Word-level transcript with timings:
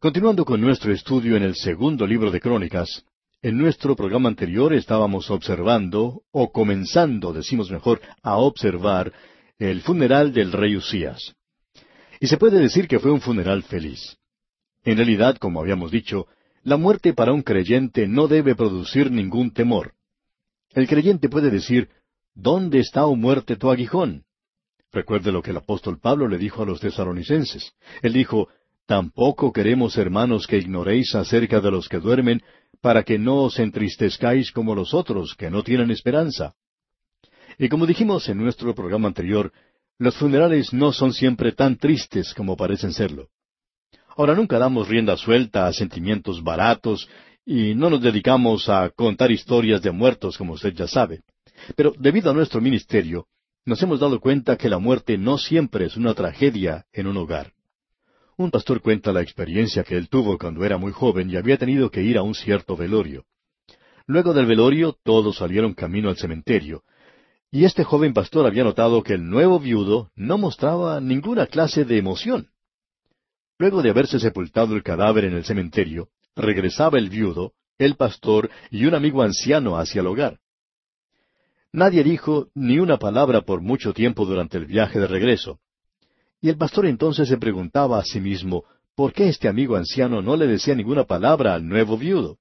Continuando 0.00 0.46
con 0.46 0.62
nuestro 0.62 0.94
estudio 0.94 1.36
en 1.36 1.42
el 1.42 1.54
segundo 1.54 2.06
libro 2.06 2.30
de 2.30 2.40
Crónicas, 2.40 3.04
en 3.42 3.58
nuestro 3.58 3.94
programa 3.94 4.30
anterior 4.30 4.72
estábamos 4.72 5.30
observando, 5.30 6.22
o 6.30 6.50
comenzando, 6.52 7.34
decimos 7.34 7.70
mejor, 7.70 8.00
a 8.22 8.38
observar, 8.38 9.12
el 9.58 9.82
funeral 9.82 10.32
del 10.32 10.52
rey 10.52 10.74
Usías. 10.74 11.34
Y 12.18 12.28
se 12.28 12.38
puede 12.38 12.58
decir 12.60 12.88
que 12.88 12.98
fue 12.98 13.10
un 13.10 13.20
funeral 13.20 13.62
feliz. 13.62 14.16
En 14.84 14.96
realidad, 14.96 15.36
como 15.36 15.60
habíamos 15.60 15.90
dicho, 15.90 16.28
la 16.62 16.78
muerte 16.78 17.12
para 17.12 17.34
un 17.34 17.42
creyente 17.42 18.08
no 18.08 18.26
debe 18.26 18.54
producir 18.54 19.10
ningún 19.10 19.52
temor. 19.52 19.92
El 20.70 20.88
creyente 20.88 21.28
puede 21.28 21.50
decir, 21.50 21.90
¿Dónde 22.34 22.78
está, 22.78 23.04
o 23.04 23.10
oh 23.10 23.16
muerte, 23.16 23.56
tu 23.56 23.70
aguijón? 23.70 24.24
Recuerde 24.92 25.30
lo 25.30 25.42
que 25.42 25.50
el 25.50 25.58
apóstol 25.58 25.98
Pablo 26.00 26.26
le 26.26 26.38
dijo 26.38 26.62
a 26.62 26.66
los 26.66 26.80
tesalonicenses. 26.80 27.74
Él 28.00 28.14
dijo, 28.14 28.48
Tampoco 28.90 29.52
queremos, 29.52 29.96
hermanos, 29.96 30.48
que 30.48 30.58
ignoréis 30.58 31.14
acerca 31.14 31.60
de 31.60 31.70
los 31.70 31.88
que 31.88 32.00
duermen, 32.00 32.42
para 32.80 33.04
que 33.04 33.20
no 33.20 33.44
os 33.44 33.60
entristezcáis 33.60 34.50
como 34.50 34.74
los 34.74 34.94
otros, 34.94 35.36
que 35.36 35.48
no 35.48 35.62
tienen 35.62 35.92
esperanza. 35.92 36.56
Y 37.56 37.68
como 37.68 37.86
dijimos 37.86 38.28
en 38.28 38.38
nuestro 38.38 38.74
programa 38.74 39.06
anterior, 39.06 39.52
los 39.96 40.16
funerales 40.16 40.72
no 40.72 40.92
son 40.92 41.12
siempre 41.12 41.52
tan 41.52 41.76
tristes 41.76 42.34
como 42.34 42.56
parecen 42.56 42.92
serlo. 42.92 43.28
Ahora 44.16 44.34
nunca 44.34 44.58
damos 44.58 44.88
rienda 44.88 45.16
suelta 45.16 45.68
a 45.68 45.72
sentimientos 45.72 46.42
baratos 46.42 47.08
y 47.46 47.76
no 47.76 47.90
nos 47.90 48.02
dedicamos 48.02 48.68
a 48.68 48.90
contar 48.90 49.30
historias 49.30 49.82
de 49.82 49.92
muertos, 49.92 50.36
como 50.36 50.54
usted 50.54 50.74
ya 50.74 50.88
sabe. 50.88 51.20
Pero 51.76 51.94
debido 51.96 52.32
a 52.32 52.34
nuestro 52.34 52.60
ministerio, 52.60 53.28
nos 53.64 53.80
hemos 53.84 54.00
dado 54.00 54.18
cuenta 54.18 54.56
que 54.56 54.68
la 54.68 54.80
muerte 54.80 55.16
no 55.16 55.38
siempre 55.38 55.84
es 55.84 55.96
una 55.96 56.12
tragedia 56.12 56.86
en 56.92 57.06
un 57.06 57.18
hogar. 57.18 57.52
Un 58.40 58.50
pastor 58.50 58.80
cuenta 58.80 59.12
la 59.12 59.20
experiencia 59.20 59.84
que 59.84 59.98
él 59.98 60.08
tuvo 60.08 60.38
cuando 60.38 60.64
era 60.64 60.78
muy 60.78 60.92
joven 60.92 61.28
y 61.28 61.36
había 61.36 61.58
tenido 61.58 61.90
que 61.90 62.02
ir 62.02 62.16
a 62.16 62.22
un 62.22 62.34
cierto 62.34 62.74
velorio. 62.74 63.26
Luego 64.06 64.32
del 64.32 64.46
velorio 64.46 64.96
todos 65.02 65.36
salieron 65.36 65.74
camino 65.74 66.08
al 66.08 66.16
cementerio, 66.16 66.82
y 67.50 67.66
este 67.66 67.84
joven 67.84 68.14
pastor 68.14 68.46
había 68.46 68.64
notado 68.64 69.02
que 69.02 69.12
el 69.12 69.28
nuevo 69.28 69.60
viudo 69.60 70.10
no 70.16 70.38
mostraba 70.38 71.02
ninguna 71.02 71.48
clase 71.48 71.84
de 71.84 71.98
emoción. 71.98 72.48
Luego 73.58 73.82
de 73.82 73.90
haberse 73.90 74.18
sepultado 74.18 74.74
el 74.74 74.82
cadáver 74.82 75.26
en 75.26 75.34
el 75.34 75.44
cementerio, 75.44 76.08
regresaba 76.34 76.96
el 76.96 77.10
viudo, 77.10 77.52
el 77.76 77.96
pastor 77.96 78.48
y 78.70 78.86
un 78.86 78.94
amigo 78.94 79.20
anciano 79.20 79.76
hacia 79.76 80.00
el 80.00 80.06
hogar. 80.06 80.38
Nadie 81.74 82.02
dijo 82.02 82.48
ni 82.54 82.78
una 82.78 82.96
palabra 82.96 83.42
por 83.42 83.60
mucho 83.60 83.92
tiempo 83.92 84.24
durante 84.24 84.56
el 84.56 84.64
viaje 84.64 84.98
de 84.98 85.08
regreso. 85.08 85.60
Y 86.40 86.48
el 86.48 86.56
pastor 86.56 86.86
entonces 86.86 87.28
se 87.28 87.36
preguntaba 87.36 87.98
a 87.98 88.04
sí 88.04 88.20
mismo, 88.20 88.64
¿por 88.94 89.12
qué 89.12 89.28
este 89.28 89.48
amigo 89.48 89.76
anciano 89.76 90.22
no 90.22 90.36
le 90.36 90.46
decía 90.46 90.74
ninguna 90.74 91.04
palabra 91.04 91.54
al 91.54 91.66
nuevo 91.66 91.98
viudo? 91.98 92.38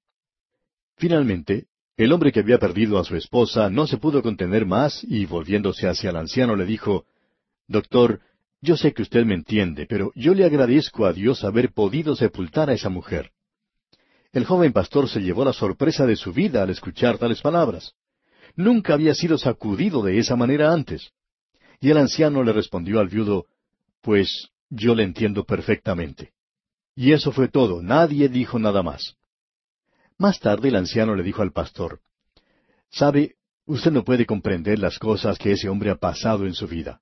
Finalmente, 0.97 1.67
el 1.97 2.13
hombre 2.13 2.31
que 2.31 2.39
había 2.39 2.59
perdido 2.59 2.97
a 2.97 3.03
su 3.03 3.15
esposa 3.15 3.69
no 3.69 3.87
se 3.87 3.97
pudo 3.97 4.21
contener 4.21 4.65
más 4.65 5.03
y 5.03 5.25
volviéndose 5.25 5.87
hacia 5.87 6.11
el 6.11 6.15
anciano 6.15 6.55
le 6.55 6.65
dijo, 6.65 7.05
Doctor, 7.67 8.21
yo 8.61 8.77
sé 8.77 8.93
que 8.93 9.01
usted 9.01 9.25
me 9.25 9.35
entiende, 9.35 9.85
pero 9.85 10.11
yo 10.15 10.33
le 10.33 10.45
agradezco 10.45 11.05
a 11.05 11.13
Dios 11.13 11.43
haber 11.43 11.73
podido 11.73 12.15
sepultar 12.15 12.69
a 12.69 12.73
esa 12.73 12.89
mujer. 12.89 13.31
El 14.31 14.45
joven 14.45 14.73
pastor 14.73 15.09
se 15.09 15.21
llevó 15.21 15.43
la 15.43 15.53
sorpresa 15.53 16.05
de 16.05 16.15
su 16.15 16.31
vida 16.31 16.63
al 16.63 16.69
escuchar 16.69 17.17
tales 17.17 17.41
palabras. 17.41 17.93
Nunca 18.55 18.93
había 18.93 19.13
sido 19.13 19.37
sacudido 19.37 20.01
de 20.03 20.19
esa 20.19 20.35
manera 20.35 20.71
antes. 20.71 21.11
Y 21.81 21.89
el 21.89 21.97
anciano 21.97 22.43
le 22.43 22.53
respondió 22.53 22.99
al 22.99 23.07
viudo, 23.07 23.45
Pues 24.01 24.49
yo 24.69 24.95
le 24.95 25.03
entiendo 25.03 25.43
perfectamente. 25.43 26.31
Y 26.95 27.13
eso 27.13 27.31
fue 27.31 27.47
todo, 27.47 27.81
nadie 27.81 28.29
dijo 28.29 28.59
nada 28.59 28.83
más. 28.83 29.15
Más 30.17 30.39
tarde 30.39 30.69
el 30.69 30.75
anciano 30.75 31.15
le 31.15 31.23
dijo 31.23 31.41
al 31.41 31.51
pastor, 31.51 32.01
Sabe, 32.91 33.35
usted 33.65 33.91
no 33.91 34.03
puede 34.03 34.25
comprender 34.25 34.79
las 34.79 34.99
cosas 34.99 35.37
que 35.37 35.51
ese 35.51 35.69
hombre 35.69 35.91
ha 35.91 35.95
pasado 35.95 36.45
en 36.45 36.53
su 36.53 36.67
vida. 36.67 37.01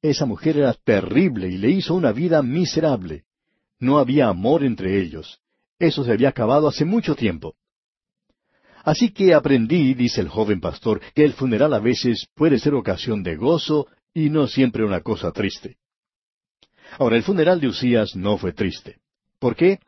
Esa 0.00 0.24
mujer 0.24 0.58
era 0.58 0.72
terrible 0.72 1.48
y 1.48 1.58
le 1.58 1.70
hizo 1.70 1.94
una 1.94 2.12
vida 2.12 2.42
miserable. 2.42 3.24
No 3.78 3.98
había 3.98 4.28
amor 4.28 4.64
entre 4.64 5.00
ellos. 5.00 5.40
Eso 5.78 6.04
se 6.04 6.12
había 6.12 6.30
acabado 6.30 6.68
hace 6.68 6.84
mucho 6.84 7.14
tiempo. 7.14 7.56
Así 8.84 9.10
que 9.10 9.34
aprendí, 9.34 9.94
dice 9.94 10.20
el 10.20 10.28
joven 10.28 10.60
pastor, 10.60 11.00
que 11.14 11.24
el 11.24 11.32
funeral 11.32 11.74
a 11.74 11.80
veces 11.80 12.28
puede 12.34 12.58
ser 12.58 12.74
ocasión 12.74 13.22
de 13.22 13.36
gozo 13.36 13.88
y 14.14 14.30
no 14.30 14.46
siempre 14.46 14.84
una 14.84 15.00
cosa 15.00 15.32
triste. 15.32 15.76
Ahora, 16.98 17.16
el 17.16 17.22
funeral 17.22 17.60
de 17.60 17.68
Usías 17.68 18.16
no 18.16 18.38
fue 18.38 18.52
triste. 18.52 18.96
¿Por 19.38 19.54
qué? 19.54 19.80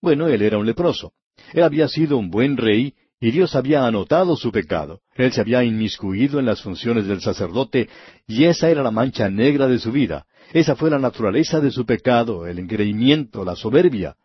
Bueno, 0.00 0.28
él 0.28 0.42
era 0.42 0.58
un 0.58 0.66
leproso. 0.66 1.12
Él 1.52 1.62
había 1.62 1.88
sido 1.88 2.16
un 2.16 2.30
buen 2.30 2.56
rey 2.56 2.94
y 3.20 3.30
Dios 3.30 3.54
había 3.54 3.86
anotado 3.86 4.36
su 4.36 4.50
pecado. 4.50 5.00
Él 5.14 5.32
se 5.32 5.42
había 5.42 5.62
inmiscuido 5.62 6.38
en 6.38 6.46
las 6.46 6.62
funciones 6.62 7.06
del 7.06 7.20
sacerdote 7.20 7.88
y 8.26 8.44
esa 8.44 8.70
era 8.70 8.82
la 8.82 8.90
mancha 8.90 9.28
negra 9.28 9.68
de 9.68 9.78
su 9.78 9.92
vida. 9.92 10.26
Esa 10.52 10.74
fue 10.74 10.90
la 10.90 10.98
naturaleza 10.98 11.60
de 11.60 11.70
su 11.70 11.84
pecado, 11.84 12.46
el 12.46 12.58
engreimiento, 12.58 13.44
la 13.44 13.56
soberbia. 13.56 14.16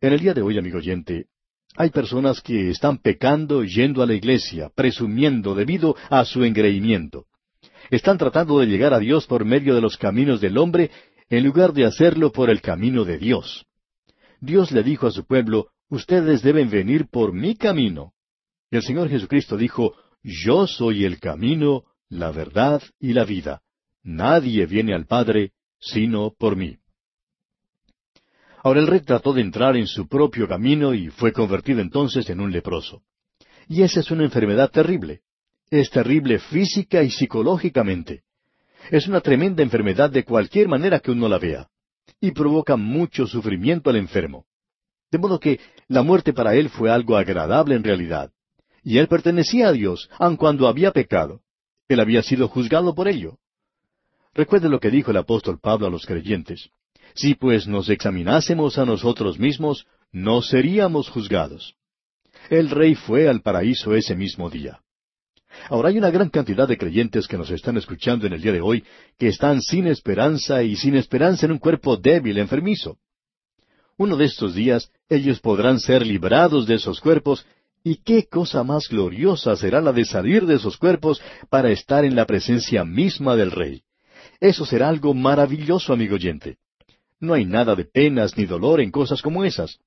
En 0.00 0.12
el 0.12 0.20
día 0.20 0.34
de 0.34 0.42
hoy, 0.42 0.56
amigo 0.56 0.78
oyente, 0.78 1.26
hay 1.76 1.90
personas 1.90 2.40
que 2.40 2.70
están 2.70 2.98
pecando 2.98 3.64
yendo 3.64 4.02
a 4.02 4.06
la 4.06 4.14
iglesia, 4.14 4.70
presumiendo 4.74 5.54
debido 5.54 5.96
a 6.08 6.24
su 6.24 6.44
engreimiento. 6.44 7.26
Están 7.90 8.18
tratando 8.18 8.58
de 8.60 8.66
llegar 8.66 8.94
a 8.94 8.98
Dios 8.98 9.26
por 9.26 9.44
medio 9.44 9.74
de 9.74 9.80
los 9.80 9.96
caminos 9.96 10.40
del 10.40 10.58
hombre 10.58 10.90
en 11.28 11.44
lugar 11.44 11.72
de 11.72 11.84
hacerlo 11.84 12.32
por 12.32 12.50
el 12.50 12.60
camino 12.60 13.04
de 13.04 13.18
Dios. 13.18 13.66
Dios 14.40 14.70
le 14.72 14.82
dijo 14.82 15.06
a 15.06 15.10
su 15.10 15.24
pueblo, 15.26 15.70
ustedes 15.88 16.42
deben 16.42 16.70
venir 16.70 17.08
por 17.08 17.32
mi 17.32 17.56
camino. 17.56 18.12
Y 18.70 18.76
el 18.76 18.82
Señor 18.82 19.08
Jesucristo 19.08 19.56
dijo, 19.56 19.94
yo 20.22 20.66
soy 20.66 21.04
el 21.04 21.20
camino, 21.20 21.84
la 22.08 22.30
verdad 22.30 22.82
y 22.98 23.12
la 23.12 23.24
vida. 23.24 23.62
Nadie 24.02 24.66
viene 24.66 24.94
al 24.94 25.06
Padre 25.06 25.52
sino 25.78 26.32
por 26.36 26.56
mí. 26.56 26.76
Ahora 28.62 28.80
el 28.80 28.86
rey 28.86 29.00
trató 29.00 29.32
de 29.32 29.42
entrar 29.42 29.76
en 29.76 29.86
su 29.86 30.08
propio 30.08 30.48
camino 30.48 30.94
y 30.94 31.08
fue 31.10 31.32
convertido 31.32 31.80
entonces 31.80 32.28
en 32.30 32.40
un 32.40 32.50
leproso. 32.50 33.02
Y 33.68 33.82
esa 33.82 34.00
es 34.00 34.10
una 34.10 34.24
enfermedad 34.24 34.70
terrible. 34.70 35.20
Es 35.70 35.90
terrible 35.90 36.38
física 36.38 37.02
y 37.02 37.10
psicológicamente. 37.10 38.22
Es 38.90 39.08
una 39.08 39.20
tremenda 39.20 39.62
enfermedad 39.62 40.10
de 40.10 40.24
cualquier 40.24 40.68
manera 40.68 41.00
que 41.00 41.10
uno 41.10 41.28
la 41.28 41.38
vea. 41.38 41.68
Y 42.20 42.30
provoca 42.30 42.76
mucho 42.76 43.26
sufrimiento 43.26 43.90
al 43.90 43.96
enfermo. 43.96 44.46
De 45.10 45.18
modo 45.18 45.40
que 45.40 45.60
la 45.88 46.02
muerte 46.02 46.32
para 46.32 46.54
él 46.54 46.68
fue 46.68 46.90
algo 46.90 47.16
agradable 47.16 47.74
en 47.74 47.84
realidad. 47.84 48.30
Y 48.82 48.98
él 48.98 49.08
pertenecía 49.08 49.68
a 49.68 49.72
Dios, 49.72 50.08
aun 50.18 50.36
cuando 50.36 50.68
había 50.68 50.92
pecado. 50.92 51.40
Él 51.88 52.00
había 52.00 52.22
sido 52.22 52.48
juzgado 52.48 52.94
por 52.94 53.08
ello. 53.08 53.38
Recuerde 54.34 54.68
lo 54.68 54.80
que 54.80 54.90
dijo 54.90 55.10
el 55.10 55.16
apóstol 55.16 55.58
Pablo 55.60 55.86
a 55.86 55.90
los 55.90 56.06
creyentes. 56.06 56.70
Si 57.14 57.34
pues 57.34 57.66
nos 57.66 57.88
examinásemos 57.88 58.78
a 58.78 58.84
nosotros 58.84 59.38
mismos, 59.38 59.86
no 60.12 60.42
seríamos 60.42 61.08
juzgados. 61.08 61.74
El 62.50 62.70
rey 62.70 62.94
fue 62.94 63.28
al 63.28 63.40
paraíso 63.40 63.94
ese 63.94 64.14
mismo 64.14 64.50
día. 64.50 64.80
Ahora 65.68 65.88
hay 65.88 65.98
una 65.98 66.10
gran 66.10 66.30
cantidad 66.30 66.68
de 66.68 66.78
creyentes 66.78 67.26
que 67.26 67.38
nos 67.38 67.50
están 67.50 67.76
escuchando 67.76 68.26
en 68.26 68.32
el 68.32 68.42
día 68.42 68.52
de 68.52 68.60
hoy 68.60 68.84
que 69.18 69.28
están 69.28 69.60
sin 69.60 69.86
esperanza 69.86 70.62
y 70.62 70.76
sin 70.76 70.96
esperanza 70.96 71.46
en 71.46 71.52
un 71.52 71.58
cuerpo 71.58 71.96
débil, 71.96 72.38
enfermizo. 72.38 72.98
Uno 73.98 74.16
de 74.16 74.26
estos 74.26 74.54
días 74.54 74.90
ellos 75.08 75.40
podrán 75.40 75.80
ser 75.80 76.06
librados 76.06 76.66
de 76.66 76.74
esos 76.74 77.00
cuerpos 77.00 77.46
y 77.82 77.96
qué 77.96 78.26
cosa 78.26 78.64
más 78.64 78.88
gloriosa 78.88 79.56
será 79.56 79.80
la 79.80 79.92
de 79.92 80.04
salir 80.04 80.44
de 80.44 80.56
esos 80.56 80.76
cuerpos 80.76 81.22
para 81.48 81.70
estar 81.70 82.04
en 82.04 82.16
la 82.16 82.26
presencia 82.26 82.84
misma 82.84 83.36
del 83.36 83.52
Rey. 83.52 83.82
Eso 84.40 84.66
será 84.66 84.88
algo 84.88 85.14
maravilloso, 85.14 85.92
amigo 85.92 86.16
oyente. 86.16 86.58
No 87.20 87.34
hay 87.34 87.44
nada 87.44 87.74
de 87.74 87.84
penas 87.84 88.36
ni 88.36 88.44
dolor 88.44 88.80
en 88.80 88.90
cosas 88.90 89.22
como 89.22 89.44
esas. 89.44 89.78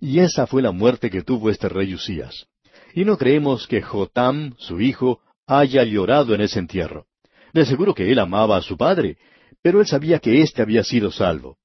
Y 0.00 0.18
esa 0.18 0.46
fue 0.46 0.62
la 0.62 0.72
muerte 0.72 1.10
que 1.10 1.22
tuvo 1.22 1.50
este 1.50 1.68
rey 1.68 1.94
Usías. 1.94 2.46
Y 2.94 3.04
no 3.04 3.18
creemos 3.18 3.66
que 3.66 3.82
Jotam, 3.82 4.54
su 4.56 4.80
hijo, 4.80 5.20
haya 5.48 5.82
llorado 5.82 6.32
en 6.32 6.42
ese 6.42 6.60
entierro. 6.60 7.06
De 7.52 7.66
seguro 7.66 7.92
que 7.92 8.10
él 8.10 8.20
amaba 8.20 8.56
a 8.56 8.62
su 8.62 8.76
padre, 8.76 9.18
pero 9.62 9.80
él 9.80 9.86
sabía 9.86 10.20
que 10.20 10.40
éste 10.42 10.62
había 10.62 10.84
sido 10.84 11.10
salvo. 11.10 11.58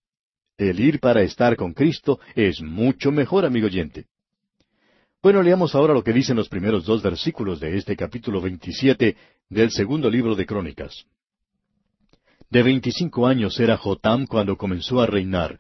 El 0.58 0.80
ir 0.80 1.00
para 1.00 1.22
estar 1.22 1.56
con 1.56 1.74
Cristo 1.74 2.20
es 2.34 2.62
mucho 2.62 3.12
mejor, 3.12 3.46
amigo 3.46 3.68
oyente. 3.68 4.08
Bueno, 5.22 5.44
leamos 5.44 5.76
ahora 5.76 5.94
lo 5.94 6.04
que 6.04 6.14
dicen 6.14 6.36
los 6.36 6.50
primeros 6.50 6.86
dos 6.86 7.04
versículos 7.04 7.60
de 7.60 7.78
este 7.78 7.96
capítulo 7.96 8.42
27 8.42 9.16
del 9.50 9.70
segundo 9.70 10.10
libro 10.10 10.36
de 10.36 10.48
Crónicas. 10.48 11.06
De 12.50 12.64
veinticinco 12.64 13.28
años 13.28 13.60
era 13.60 13.78
Jotam 13.78 14.26
cuando 14.26 14.58
comenzó 14.58 15.00
a 15.00 15.06
reinar, 15.06 15.60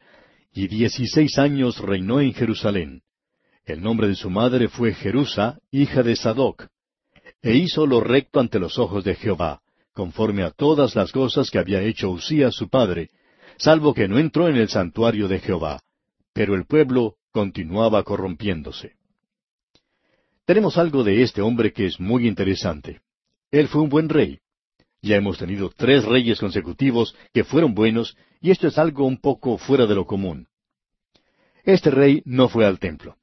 y 0.52 0.68
dieciséis 0.68 1.38
años 1.38 1.78
reinó 1.78 2.20
en 2.22 2.34
Jerusalén. 2.34 3.04
El 3.70 3.84
nombre 3.84 4.08
de 4.08 4.16
su 4.16 4.32
madre 4.32 4.68
fue 4.68 4.96
Jerusa, 4.96 5.60
hija 5.70 6.02
de 6.02 6.16
Sadoc. 6.16 6.66
E 7.44 7.54
hizo 7.54 7.86
lo 7.86 8.02
recto 8.02 8.40
ante 8.40 8.58
los 8.58 8.80
ojos 8.80 9.04
de 9.04 9.14
Jehová, 9.14 9.62
conforme 9.94 10.42
a 10.42 10.50
todas 10.50 10.96
las 10.96 11.12
cosas 11.12 11.52
que 11.52 11.60
había 11.60 11.84
hecho 11.84 12.10
Usías 12.10 12.56
su 12.56 12.68
padre, 12.68 13.12
salvo 13.58 13.94
que 13.94 14.08
no 14.08 14.18
entró 14.18 14.48
en 14.48 14.56
el 14.56 14.70
santuario 14.70 15.28
de 15.28 15.40
Jehová. 15.40 15.82
pero 16.34 16.56
el 16.56 16.66
pueblo 16.66 17.18
continuaba 17.32 18.02
corrompiéndose. 18.04 18.94
Tenemos 20.46 20.78
algo 20.80 21.04
de 21.04 21.22
este 21.22 21.42
hombre 21.42 21.72
que 21.72 21.86
es 21.86 22.00
muy 22.00 22.28
interesante. 22.28 23.02
Él 23.52 23.68
fue 23.68 23.82
un 23.82 23.90
buen 23.90 24.10
rey. 24.10 24.40
Ya 25.04 25.18
hemos 25.18 25.38
tenido 25.38 25.70
tres 25.70 26.06
reyes 26.06 26.40
consecutivos 26.40 27.16
que 27.34 27.44
fueron 27.44 27.76
buenos, 27.76 28.18
y 28.42 28.50
esto 28.50 28.68
es 28.68 28.80
algo 28.80 29.06
un 29.06 29.18
poco 29.18 29.60
fuera 29.60 29.86
de 29.86 29.94
lo 29.94 30.06
común. 30.06 30.48
Este 31.64 31.92
rey 31.92 32.24
no 32.26 32.48
fue 32.50 32.66
al 32.66 32.80
templo. 32.80 33.19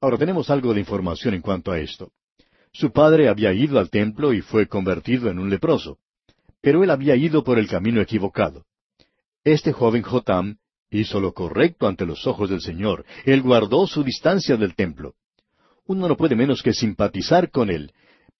Ahora 0.00 0.18
tenemos 0.18 0.50
algo 0.50 0.74
de 0.74 0.80
información 0.80 1.34
en 1.34 1.42
cuanto 1.42 1.70
a 1.72 1.78
esto. 1.78 2.12
Su 2.72 2.92
padre 2.92 3.28
había 3.28 3.52
ido 3.52 3.78
al 3.78 3.90
templo 3.90 4.32
y 4.32 4.42
fue 4.42 4.66
convertido 4.66 5.30
en 5.30 5.38
un 5.38 5.48
leproso, 5.48 5.98
pero 6.60 6.84
él 6.84 6.90
había 6.90 7.16
ido 7.16 7.42
por 7.42 7.58
el 7.58 7.68
camino 7.68 8.00
equivocado. 8.00 8.64
Este 9.44 9.72
joven 9.72 10.02
Jotam 10.02 10.58
hizo 10.90 11.20
lo 11.20 11.32
correcto 11.32 11.86
ante 11.86 12.04
los 12.04 12.26
ojos 12.26 12.50
del 12.50 12.60
Señor. 12.60 13.04
Él 13.24 13.42
guardó 13.42 13.86
su 13.86 14.02
distancia 14.02 14.56
del 14.56 14.74
templo. 14.74 15.14
Uno 15.86 16.08
no 16.08 16.16
puede 16.16 16.36
menos 16.36 16.62
que 16.62 16.72
simpatizar 16.72 17.50
con 17.50 17.70
él, 17.70 17.92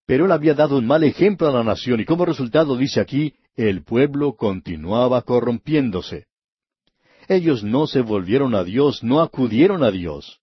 pero 0.05 0.27
él 0.27 0.33
había 0.33 0.55
dado 0.55 0.77
un 0.77 0.87
mal 0.87 1.05
ejemplo 1.05 1.49
a 1.49 1.53
la 1.53 1.65
nación 1.65 2.01
y 2.01 2.05
como 2.05 2.25
resultado 2.25 2.77
dice 2.77 3.01
aquí, 3.01 3.35
el 3.55 3.85
pueblo 3.85 4.35
continuaba 4.35 5.23
corrompiéndose. 5.23 6.27
Ellos 7.29 7.65
no 7.65 7.87
se 7.87 8.03
volvieron 8.03 8.55
a 8.55 8.63
Dios, 8.65 9.03
no 9.03 9.21
acudieron 9.21 9.83
a 9.83 9.91
Dios. 9.91 10.41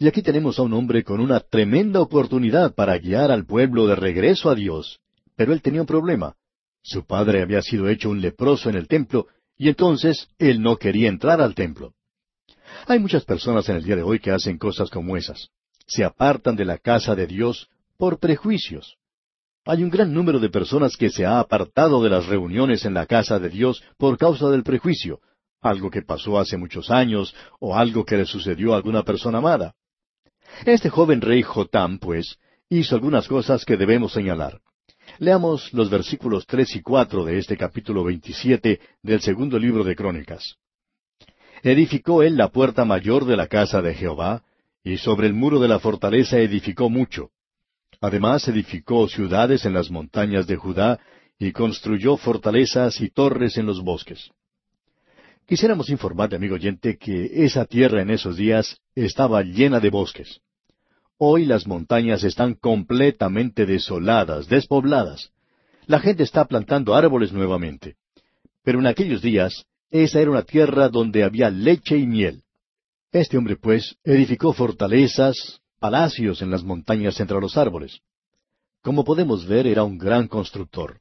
Y 0.00 0.06
aquí 0.06 0.22
tenemos 0.22 0.58
a 0.58 0.62
un 0.62 0.72
hombre 0.74 1.02
con 1.02 1.20
una 1.20 1.40
tremenda 1.40 2.00
oportunidad 2.00 2.74
para 2.74 2.96
guiar 2.98 3.32
al 3.32 3.44
pueblo 3.44 3.88
de 3.88 3.96
regreso 3.96 4.48
a 4.48 4.54
Dios. 4.54 5.00
Pero 5.34 5.52
él 5.52 5.60
tenía 5.60 5.80
un 5.80 5.88
problema. 5.88 6.36
Su 6.82 7.04
padre 7.04 7.42
había 7.42 7.62
sido 7.62 7.88
hecho 7.88 8.08
un 8.08 8.20
leproso 8.20 8.70
en 8.70 8.76
el 8.76 8.86
templo, 8.86 9.26
y 9.56 9.68
entonces 9.68 10.28
él 10.38 10.62
no 10.62 10.76
quería 10.76 11.08
entrar 11.08 11.40
al 11.40 11.56
templo. 11.56 11.94
Hay 12.86 13.00
muchas 13.00 13.24
personas 13.24 13.68
en 13.68 13.76
el 13.76 13.84
día 13.84 13.96
de 13.96 14.02
hoy 14.02 14.20
que 14.20 14.30
hacen 14.30 14.56
cosas 14.56 14.88
como 14.88 15.16
esas. 15.16 15.48
Se 15.86 16.04
apartan 16.04 16.54
de 16.54 16.64
la 16.64 16.78
casa 16.78 17.16
de 17.16 17.26
Dios 17.26 17.68
por 17.96 18.20
prejuicios. 18.20 18.98
Hay 19.64 19.82
un 19.82 19.90
gran 19.90 20.14
número 20.14 20.38
de 20.38 20.48
personas 20.48 20.96
que 20.96 21.10
se 21.10 21.26
ha 21.26 21.40
apartado 21.40 22.02
de 22.02 22.10
las 22.10 22.26
reuniones 22.26 22.84
en 22.84 22.94
la 22.94 23.06
casa 23.06 23.40
de 23.40 23.48
Dios 23.48 23.82
por 23.96 24.16
causa 24.16 24.48
del 24.48 24.62
prejuicio, 24.62 25.20
algo 25.60 25.90
que 25.90 26.02
pasó 26.02 26.38
hace 26.38 26.56
muchos 26.56 26.88
años 26.90 27.34
o 27.58 27.76
algo 27.76 28.04
que 28.04 28.16
le 28.16 28.26
sucedió 28.26 28.72
a 28.72 28.76
alguna 28.76 29.02
persona 29.02 29.38
amada. 29.38 29.74
Este 30.64 30.90
joven 30.90 31.20
rey 31.20 31.42
Jotam, 31.42 31.98
pues, 31.98 32.38
hizo 32.68 32.94
algunas 32.94 33.28
cosas 33.28 33.64
que 33.64 33.76
debemos 33.76 34.12
señalar. 34.12 34.60
Leamos 35.18 35.72
los 35.72 35.90
versículos 35.90 36.46
tres 36.46 36.74
y 36.76 36.82
cuatro 36.82 37.24
de 37.24 37.38
este 37.38 37.56
capítulo 37.56 38.04
veintisiete 38.04 38.80
del 39.02 39.20
segundo 39.20 39.58
libro 39.58 39.84
de 39.84 39.96
Crónicas. 39.96 40.56
Edificó 41.62 42.22
él 42.22 42.36
la 42.36 42.48
puerta 42.48 42.84
mayor 42.84 43.24
de 43.24 43.36
la 43.36 43.48
casa 43.48 43.82
de 43.82 43.94
Jehová, 43.94 44.42
y 44.84 44.98
sobre 44.98 45.26
el 45.26 45.34
muro 45.34 45.58
de 45.58 45.68
la 45.68 45.80
fortaleza 45.80 46.38
edificó 46.38 46.88
mucho. 46.88 47.30
Además 48.00 48.46
edificó 48.46 49.08
ciudades 49.08 49.64
en 49.64 49.74
las 49.74 49.90
montañas 49.90 50.46
de 50.46 50.56
Judá 50.56 51.00
y 51.38 51.52
construyó 51.52 52.16
fortalezas 52.16 53.00
y 53.00 53.10
torres 53.10 53.56
en 53.58 53.66
los 53.66 53.82
bosques. 53.82 54.30
Quisiéramos 55.48 55.88
informarle, 55.88 56.36
amigo 56.36 56.56
oyente, 56.56 56.98
que 56.98 57.30
esa 57.46 57.64
tierra 57.64 58.02
en 58.02 58.10
esos 58.10 58.36
días 58.36 58.76
estaba 58.94 59.42
llena 59.42 59.80
de 59.80 59.88
bosques. 59.88 60.42
Hoy 61.16 61.46
las 61.46 61.66
montañas 61.66 62.22
están 62.22 62.52
completamente 62.52 63.64
desoladas, 63.64 64.46
despobladas. 64.46 65.30
La 65.86 66.00
gente 66.00 66.22
está 66.22 66.44
plantando 66.44 66.94
árboles 66.94 67.32
nuevamente. 67.32 67.96
Pero 68.62 68.78
en 68.80 68.86
aquellos 68.86 69.22
días, 69.22 69.64
esa 69.90 70.20
era 70.20 70.30
una 70.30 70.42
tierra 70.42 70.90
donde 70.90 71.24
había 71.24 71.48
leche 71.48 71.96
y 71.96 72.06
miel. 72.06 72.42
Este 73.10 73.38
hombre, 73.38 73.56
pues, 73.56 73.96
edificó 74.04 74.52
fortalezas, 74.52 75.62
palacios 75.80 76.42
en 76.42 76.50
las 76.50 76.62
montañas 76.62 77.18
entre 77.20 77.40
los 77.40 77.56
árboles. 77.56 78.00
Como 78.82 79.02
podemos 79.02 79.46
ver, 79.46 79.66
era 79.66 79.82
un 79.82 79.96
gran 79.96 80.28
constructor. 80.28 81.00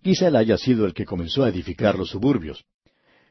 Quizá 0.00 0.28
él 0.28 0.36
haya 0.36 0.56
sido 0.58 0.86
el 0.86 0.94
que 0.94 1.04
comenzó 1.04 1.42
a 1.42 1.48
edificar 1.48 1.98
los 1.98 2.10
suburbios. 2.10 2.64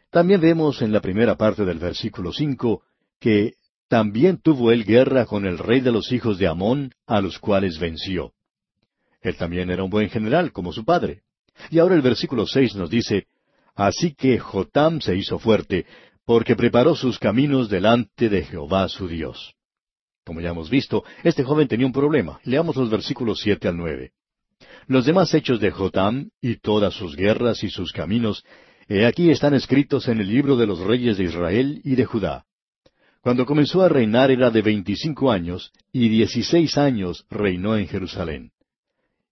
También 0.09 0.41
vemos 0.41 0.81
en 0.81 0.91
la 0.91 1.01
primera 1.01 1.35
parte 1.35 1.65
del 1.65 1.77
versículo 1.77 2.33
cinco 2.33 2.83
que 3.19 3.53
también 3.87 4.39
tuvo 4.41 4.71
él 4.71 4.85
guerra 4.85 5.25
con 5.25 5.45
el 5.45 5.57
rey 5.57 5.81
de 5.81 5.91
los 5.91 6.11
hijos 6.11 6.37
de 6.37 6.47
Amón, 6.47 6.93
a 7.05 7.21
los 7.21 7.39
cuales 7.39 7.79
venció. 7.79 8.33
Él 9.21 9.35
también 9.35 9.69
era 9.69 9.83
un 9.83 9.89
buen 9.89 10.09
general, 10.09 10.51
como 10.51 10.71
su 10.71 10.85
padre. 10.85 11.23
Y 11.69 11.79
ahora 11.79 11.95
el 11.95 12.01
versículo 12.01 12.45
seis 12.47 12.75
nos 12.75 12.89
dice, 12.89 13.27
Así 13.75 14.13
que 14.13 14.39
Jotam 14.39 15.01
se 15.01 15.15
hizo 15.15 15.39
fuerte, 15.39 15.85
porque 16.25 16.55
preparó 16.55 16.95
sus 16.95 17.17
caminos 17.17 17.69
delante 17.69 18.29
de 18.29 18.43
Jehová 18.43 18.87
su 18.87 19.07
Dios. 19.07 19.55
Como 20.25 20.41
ya 20.41 20.49
hemos 20.49 20.69
visto, 20.69 21.03
este 21.23 21.43
joven 21.43 21.67
tenía 21.67 21.87
un 21.87 21.93
problema. 21.93 22.39
Leamos 22.43 22.75
los 22.75 22.89
versículos 22.89 23.39
siete 23.41 23.67
al 23.67 23.77
nueve. 23.77 24.11
Los 24.87 25.05
demás 25.05 25.33
hechos 25.33 25.59
de 25.59 25.71
Jotam, 25.71 26.29
y 26.41 26.57
todas 26.57 26.93
sus 26.93 27.15
guerras 27.15 27.63
y 27.63 27.69
sus 27.69 27.91
caminos, 27.91 28.43
he 28.89 29.05
aquí 29.05 29.29
están 29.29 29.53
escritos 29.53 30.07
en 30.07 30.19
el 30.19 30.27
libro 30.27 30.57
de 30.57 30.65
los 30.65 30.79
reyes 30.79 31.17
de 31.17 31.25
Israel 31.25 31.79
y 31.83 31.95
de 31.95 32.05
Judá. 32.05 32.45
Cuando 33.21 33.45
comenzó 33.45 33.83
a 33.83 33.89
reinar 33.89 34.31
era 34.31 34.49
de 34.49 34.63
veinticinco 34.63 35.31
años, 35.31 35.71
y 35.91 36.09
dieciséis 36.09 36.77
años 36.77 37.25
reinó 37.29 37.77
en 37.77 37.87
Jerusalén. 37.87 38.51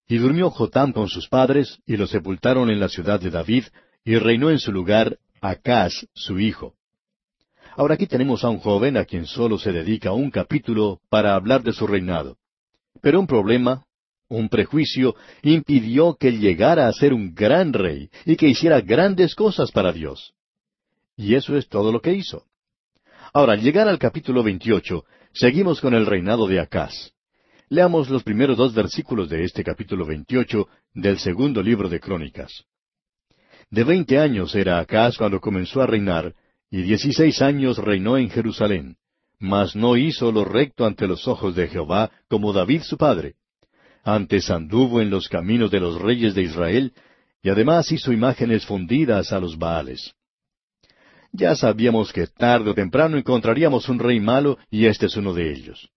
Y 0.08 0.18
durmió 0.18 0.52
Jotam 0.52 0.94
con 0.94 1.10
sus 1.10 1.28
padres, 1.28 1.80
y 1.88 1.98
lo 1.98 2.06
sepultaron 2.06 2.70
en 2.70 2.80
la 2.80 2.88
ciudad 2.88 3.20
de 3.20 3.32
David, 3.32 3.64
y 4.06 4.16
reinó 4.18 4.52
en 4.52 4.60
su 4.60 4.72
lugar 4.72 5.18
Acaz, 5.42 6.06
su 6.14 6.40
hijo. 6.40 6.76
Ahora 7.76 7.96
aquí 7.96 8.06
tenemos 8.08 8.44
a 8.44 8.50
un 8.50 8.60
joven 8.60 8.96
a 8.96 9.06
quien 9.06 9.26
solo 9.26 9.58
se 9.58 9.72
dedica 9.72 10.12
un 10.12 10.32
capítulo 10.32 11.00
para 11.10 11.34
hablar 11.34 11.64
de 11.64 11.74
su 11.74 11.88
reinado. 11.88 12.38
Pero 13.02 13.20
un 13.20 13.28
problema, 13.28 13.86
un 14.30 14.50
prejuicio, 14.50 15.16
impidió 15.42 16.16
que 16.16 16.32
llegara 16.32 16.88
a 16.88 16.94
ser 16.94 17.14
un 17.14 17.34
gran 17.34 17.74
rey 17.74 18.10
y 18.26 18.36
que 18.36 18.48
hiciera 18.48 18.82
grandes 18.82 19.36
cosas 19.36 19.72
para 19.72 19.92
Dios. 19.92 20.34
Y 21.16 21.36
eso 21.36 21.56
es 21.58 21.68
todo 21.68 21.92
lo 21.92 22.02
que 22.02 22.14
hizo. 22.14 22.46
Ahora, 23.34 23.54
al 23.54 23.62
llegar 23.62 23.88
al 23.88 24.00
capítulo 24.00 24.44
28, 24.44 25.04
seguimos 25.34 25.82
con 25.82 25.94
el 25.94 26.06
reinado 26.06 26.48
de 26.48 26.60
Acaz. 26.60 27.12
Leamos 27.70 28.10
los 28.10 28.24
primeros 28.24 28.58
dos 28.58 28.74
versículos 28.74 29.30
de 29.30 29.44
este 29.44 29.64
capítulo 29.64 30.06
28 30.06 30.68
del 30.94 31.20
segundo 31.20 31.62
libro 31.62 31.90
de 31.90 32.00
Crónicas. 32.00 32.64
De 33.70 33.84
veinte 33.84 34.18
años 34.18 34.56
era 34.56 34.80
Acaz 34.80 35.18
cuando 35.18 35.42
comenzó 35.42 35.82
a 35.82 35.88
reinar, 35.88 36.34
y 36.70 36.82
dieciséis 36.84 37.42
años 37.42 37.78
reinó 37.78 38.18
en 38.18 38.30
Jerusalén, 38.30 38.98
mas 39.40 39.76
no 39.76 39.98
hizo 39.98 40.32
lo 40.32 40.46
recto 40.46 40.86
ante 40.86 41.08
los 41.08 41.28
ojos 41.28 41.56
de 41.56 41.68
Jehová 41.68 42.12
como 42.30 42.54
David 42.54 42.82
su 42.84 42.98
padre. 42.98 43.36
Antes 44.08 44.50
anduvo 44.50 45.02
en 45.02 45.10
los 45.10 45.28
caminos 45.28 45.70
de 45.70 45.82
los 45.82 46.00
reyes 46.00 46.34
de 46.34 46.42
Israel, 46.42 46.94
y 47.44 47.50
además 47.50 47.92
hizo 47.92 48.14
imágenes 48.14 48.66
fundidas 48.66 49.34
a 49.34 49.40
los 49.42 49.58
Baales. 49.58 50.14
Ya 51.34 51.56
sabíamos 51.56 52.14
que 52.14 52.26
tarde 52.26 52.70
o 52.70 52.74
temprano 52.74 53.18
encontraríamos 53.18 53.90
un 53.90 54.00
rey 54.00 54.22
malo, 54.22 54.58
y 54.72 54.86
este 54.86 55.08
es 55.08 55.18
uno 55.18 55.34
de 55.34 55.52
ellos. 55.52 55.90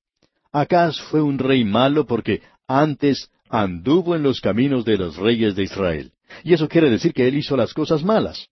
Acaz 0.50 1.00
fue 1.02 1.23
un 1.23 1.38
rey 1.38 1.62
malo 1.62 2.05
porque 2.05 2.43
antes 2.67 3.31
anduvo 3.49 4.17
en 4.17 4.25
los 4.25 4.40
caminos 4.40 4.85
de 4.85 4.99
los 4.99 5.17
reyes 5.17 5.55
de 5.55 5.62
Israel. 5.62 6.11
Y 6.43 6.52
eso 6.52 6.69
quiere 6.69 6.90
decir 6.90 7.12
que 7.12 7.29
él 7.29 7.37
hizo 7.37 7.57
las 7.57 7.73
cosas 7.73 8.02
malas. 8.02 8.49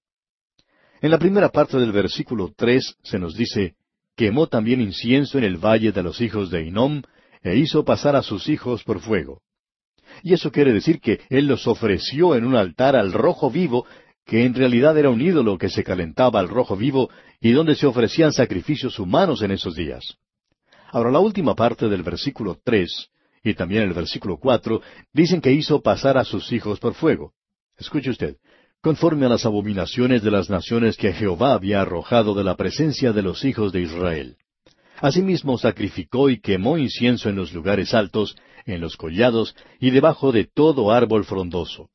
En 1.00 1.11
la 1.11 1.19
primera 1.19 1.49
parte 1.49 1.79
del 1.79 1.91
versículo 1.91 2.53
tres 2.57 2.95
se 3.03 3.19
nos 3.19 3.35
dice, 3.35 3.75
quemó 4.15 4.47
también 4.47 4.81
incienso 4.81 5.37
en 5.37 5.43
el 5.43 5.57
valle 5.57 5.91
de 5.91 6.05
los 6.05 6.21
hijos 6.21 6.49
de 6.49 6.62
Inom, 6.62 7.03
e 7.43 7.57
hizo 7.57 7.85
pasar 7.85 8.15
a 8.15 8.23
sus 8.23 8.49
hijos 8.49 8.85
por 8.85 9.00
fuego. 9.00 9.43
Y 10.23 10.35
eso 10.35 10.51
quiere 10.51 10.73
decir 10.73 11.01
que 11.01 11.21
él 11.31 11.47
los 11.47 11.67
ofreció 11.67 12.35
en 12.35 12.45
un 12.45 12.57
altar 12.57 12.97
al 12.97 13.13
rojo 13.13 13.51
vivo, 13.51 13.87
que 14.25 14.45
en 14.45 14.55
realidad 14.55 14.97
era 14.99 15.11
un 15.11 15.21
ídolo 15.21 15.59
que 15.59 15.69
se 15.69 15.85
calentaba 15.85 16.41
al 16.41 16.49
rojo 16.49 16.77
vivo 16.77 17.11
y 17.41 17.53
donde 17.53 17.75
se 17.75 17.87
ofrecían 17.87 18.33
sacrificios 18.33 18.99
humanos 18.99 19.43
en 19.43 19.53
esos 19.53 19.75
días. 19.75 20.17
Ahora 20.91 21.11
la 21.11 21.21
última 21.21 21.55
parte 21.55 21.89
del 21.89 22.03
versículo 22.03 22.59
tres 22.63 23.09
y 23.43 23.55
también 23.55 23.83
el 23.83 23.93
versículo 23.93 24.39
cuatro 24.39 24.83
dicen 25.13 25.41
que 25.41 25.53
hizo 25.53 25.81
pasar 25.81 26.19
a 26.19 26.25
sus 26.25 26.53
hijos 26.53 26.79
por 26.81 26.95
fuego. 26.95 27.33
Escuche 27.77 28.11
usted, 28.11 28.37
conforme 28.83 29.27
a 29.27 29.29
las 29.29 29.47
abominaciones 29.47 30.23
de 30.23 30.31
las 30.31 30.51
naciones 30.51 30.97
que 30.97 31.13
Jehová 31.13 31.55
había 31.55 31.81
arrojado 31.81 32.35
de 32.35 32.45
la 32.45 32.57
presencia 32.57 33.13
de 33.13 33.23
los 33.23 33.45
hijos 33.45 33.73
de 33.73 33.81
Israel. 33.83 34.37
Asimismo 35.01 35.59
sacrificó 35.59 36.29
y 36.29 36.41
quemó 36.41 36.77
incienso 36.77 37.29
en 37.29 37.37
los 37.37 37.53
lugares 37.53 37.95
altos, 37.95 38.37
en 38.75 38.81
los 38.81 38.97
collados 38.97 39.55
y 39.81 39.91
debajo 39.91 40.33
de 40.33 40.45
todo 40.45 40.93
árbol 40.93 41.25
frondoso. 41.25 41.91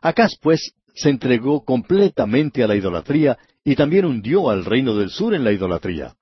Acaz, 0.00 0.36
pues, 0.40 0.74
se 0.94 1.10
entregó 1.10 1.64
completamente 1.64 2.62
a 2.62 2.66
la 2.66 2.76
idolatría 2.76 3.38
y 3.64 3.74
también 3.74 4.04
hundió 4.04 4.50
al 4.50 4.64
reino 4.64 4.94
del 4.94 5.10
sur 5.10 5.34
en 5.34 5.44
la 5.44 5.52
idolatría. 5.52 6.14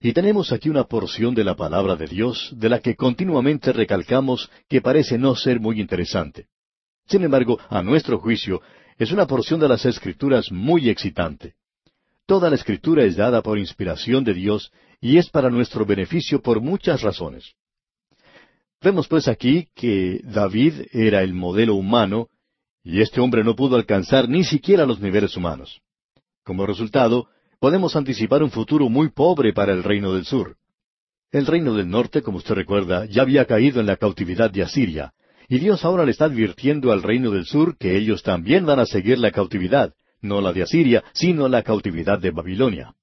Y 0.00 0.12
tenemos 0.12 0.52
aquí 0.52 0.70
una 0.70 0.84
porción 0.84 1.34
de 1.34 1.44
la 1.44 1.56
palabra 1.56 1.96
de 1.96 2.06
Dios 2.06 2.52
de 2.56 2.70
la 2.70 2.80
que 2.80 2.96
continuamente 2.96 3.72
recalcamos 3.72 4.50
que 4.68 4.80
parece 4.80 5.18
no 5.18 5.34
ser 5.34 5.60
muy 5.60 5.80
interesante. 5.80 6.46
Sin 7.06 7.22
embargo, 7.22 7.58
a 7.68 7.82
nuestro 7.82 8.18
juicio, 8.18 8.62
es 8.96 9.12
una 9.12 9.26
porción 9.26 9.60
de 9.60 9.68
las 9.68 9.84
Escrituras 9.84 10.50
muy 10.50 10.88
excitante. 10.88 11.54
Toda 12.24 12.48
la 12.48 12.56
escritura 12.56 13.04
es 13.04 13.16
dada 13.16 13.42
por 13.42 13.58
inspiración 13.58 14.22
de 14.22 14.34
Dios 14.34 14.70
y 15.00 15.18
es 15.18 15.28
para 15.28 15.50
nuestro 15.50 15.84
beneficio 15.84 16.40
por 16.40 16.60
muchas 16.60 17.02
razones. 17.02 17.54
Vemos 18.82 19.08
pues 19.08 19.28
aquí 19.28 19.68
que 19.74 20.20
David 20.24 20.86
era 20.92 21.22
el 21.22 21.34
modelo 21.34 21.74
humano 21.74 22.28
y 22.82 23.02
este 23.02 23.20
hombre 23.20 23.44
no 23.44 23.54
pudo 23.54 23.76
alcanzar 23.76 24.26
ni 24.26 24.42
siquiera 24.42 24.86
los 24.86 25.00
niveles 25.00 25.36
humanos. 25.36 25.82
Como 26.44 26.64
resultado, 26.64 27.28
podemos 27.58 27.94
anticipar 27.94 28.42
un 28.42 28.50
futuro 28.50 28.88
muy 28.88 29.10
pobre 29.10 29.52
para 29.52 29.74
el 29.74 29.82
reino 29.82 30.14
del 30.14 30.24
sur. 30.24 30.56
El 31.30 31.46
reino 31.46 31.74
del 31.74 31.90
norte, 31.90 32.22
como 32.22 32.38
usted 32.38 32.54
recuerda, 32.54 33.04
ya 33.04 33.20
había 33.20 33.44
caído 33.44 33.80
en 33.80 33.86
la 33.86 33.96
cautividad 33.96 34.50
de 34.50 34.62
Asiria, 34.62 35.12
y 35.46 35.58
Dios 35.58 35.84
ahora 35.84 36.06
le 36.06 36.12
está 36.12 36.24
advirtiendo 36.24 36.90
al 36.90 37.02
reino 37.02 37.30
del 37.30 37.44
sur 37.44 37.76
que 37.76 37.96
ellos 37.98 38.22
también 38.22 38.64
van 38.64 38.80
a 38.80 38.86
seguir 38.86 39.18
la 39.18 39.30
cautividad, 39.30 39.92
no 40.22 40.40
la 40.40 40.54
de 40.54 40.62
Asiria, 40.62 41.04
sino 41.12 41.48
la 41.48 41.62
cautividad 41.62 42.18
de 42.18 42.30
Babilonia. 42.30 42.94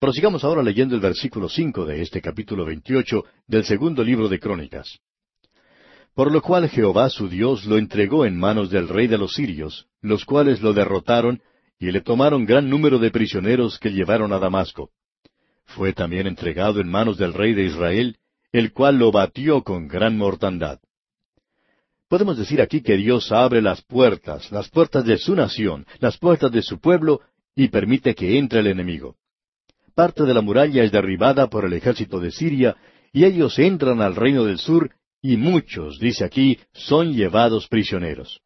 Prosigamos 0.00 0.44
ahora 0.44 0.62
leyendo 0.62 0.94
el 0.94 1.02
versículo 1.02 1.50
cinco 1.50 1.84
de 1.84 2.00
este 2.00 2.22
capítulo 2.22 2.64
veintiocho 2.64 3.26
del 3.46 3.64
segundo 3.64 4.02
libro 4.02 4.30
de 4.30 4.40
Crónicas. 4.40 4.98
Por 6.14 6.32
lo 6.32 6.40
cual 6.40 6.70
Jehová 6.70 7.10
su 7.10 7.28
Dios 7.28 7.66
lo 7.66 7.76
entregó 7.76 8.24
en 8.24 8.38
manos 8.38 8.70
del 8.70 8.88
rey 8.88 9.08
de 9.08 9.18
los 9.18 9.34
sirios, 9.34 9.88
los 10.00 10.24
cuales 10.24 10.62
lo 10.62 10.72
derrotaron 10.72 11.42
y 11.78 11.90
le 11.92 12.00
tomaron 12.00 12.46
gran 12.46 12.70
número 12.70 12.98
de 12.98 13.10
prisioneros 13.10 13.78
que 13.78 13.90
llevaron 13.90 14.32
a 14.32 14.38
Damasco. 14.38 14.88
Fue 15.66 15.92
también 15.92 16.26
entregado 16.26 16.80
en 16.80 16.88
manos 16.88 17.18
del 17.18 17.34
rey 17.34 17.52
de 17.52 17.64
Israel, 17.64 18.16
el 18.52 18.72
cual 18.72 18.98
lo 18.98 19.12
batió 19.12 19.62
con 19.62 19.86
gran 19.86 20.16
mortandad. 20.16 20.80
Podemos 22.08 22.38
decir 22.38 22.62
aquí 22.62 22.80
que 22.80 22.96
Dios 22.96 23.30
abre 23.32 23.60
las 23.60 23.82
puertas, 23.82 24.50
las 24.50 24.70
puertas 24.70 25.04
de 25.04 25.18
su 25.18 25.34
nación, 25.34 25.84
las 25.98 26.16
puertas 26.16 26.50
de 26.50 26.62
su 26.62 26.80
pueblo, 26.80 27.20
y 27.54 27.68
permite 27.68 28.14
que 28.14 28.38
entre 28.38 28.60
el 28.60 28.68
enemigo. 28.68 29.19
Parte 29.94 30.24
de 30.24 30.34
la 30.34 30.40
muralla 30.40 30.82
es 30.84 30.92
derribada 30.92 31.48
por 31.48 31.64
el 31.64 31.72
ejército 31.72 32.20
de 32.20 32.30
Siria, 32.30 32.76
y 33.12 33.24
ellos 33.24 33.58
entran 33.58 34.00
al 34.00 34.16
reino 34.16 34.44
del 34.44 34.58
sur, 34.58 34.90
y 35.22 35.36
muchos, 35.36 35.98
dice 35.98 36.24
aquí, 36.24 36.58
son 36.72 37.12
llevados 37.12 37.68
prisioneros. 37.68 38.40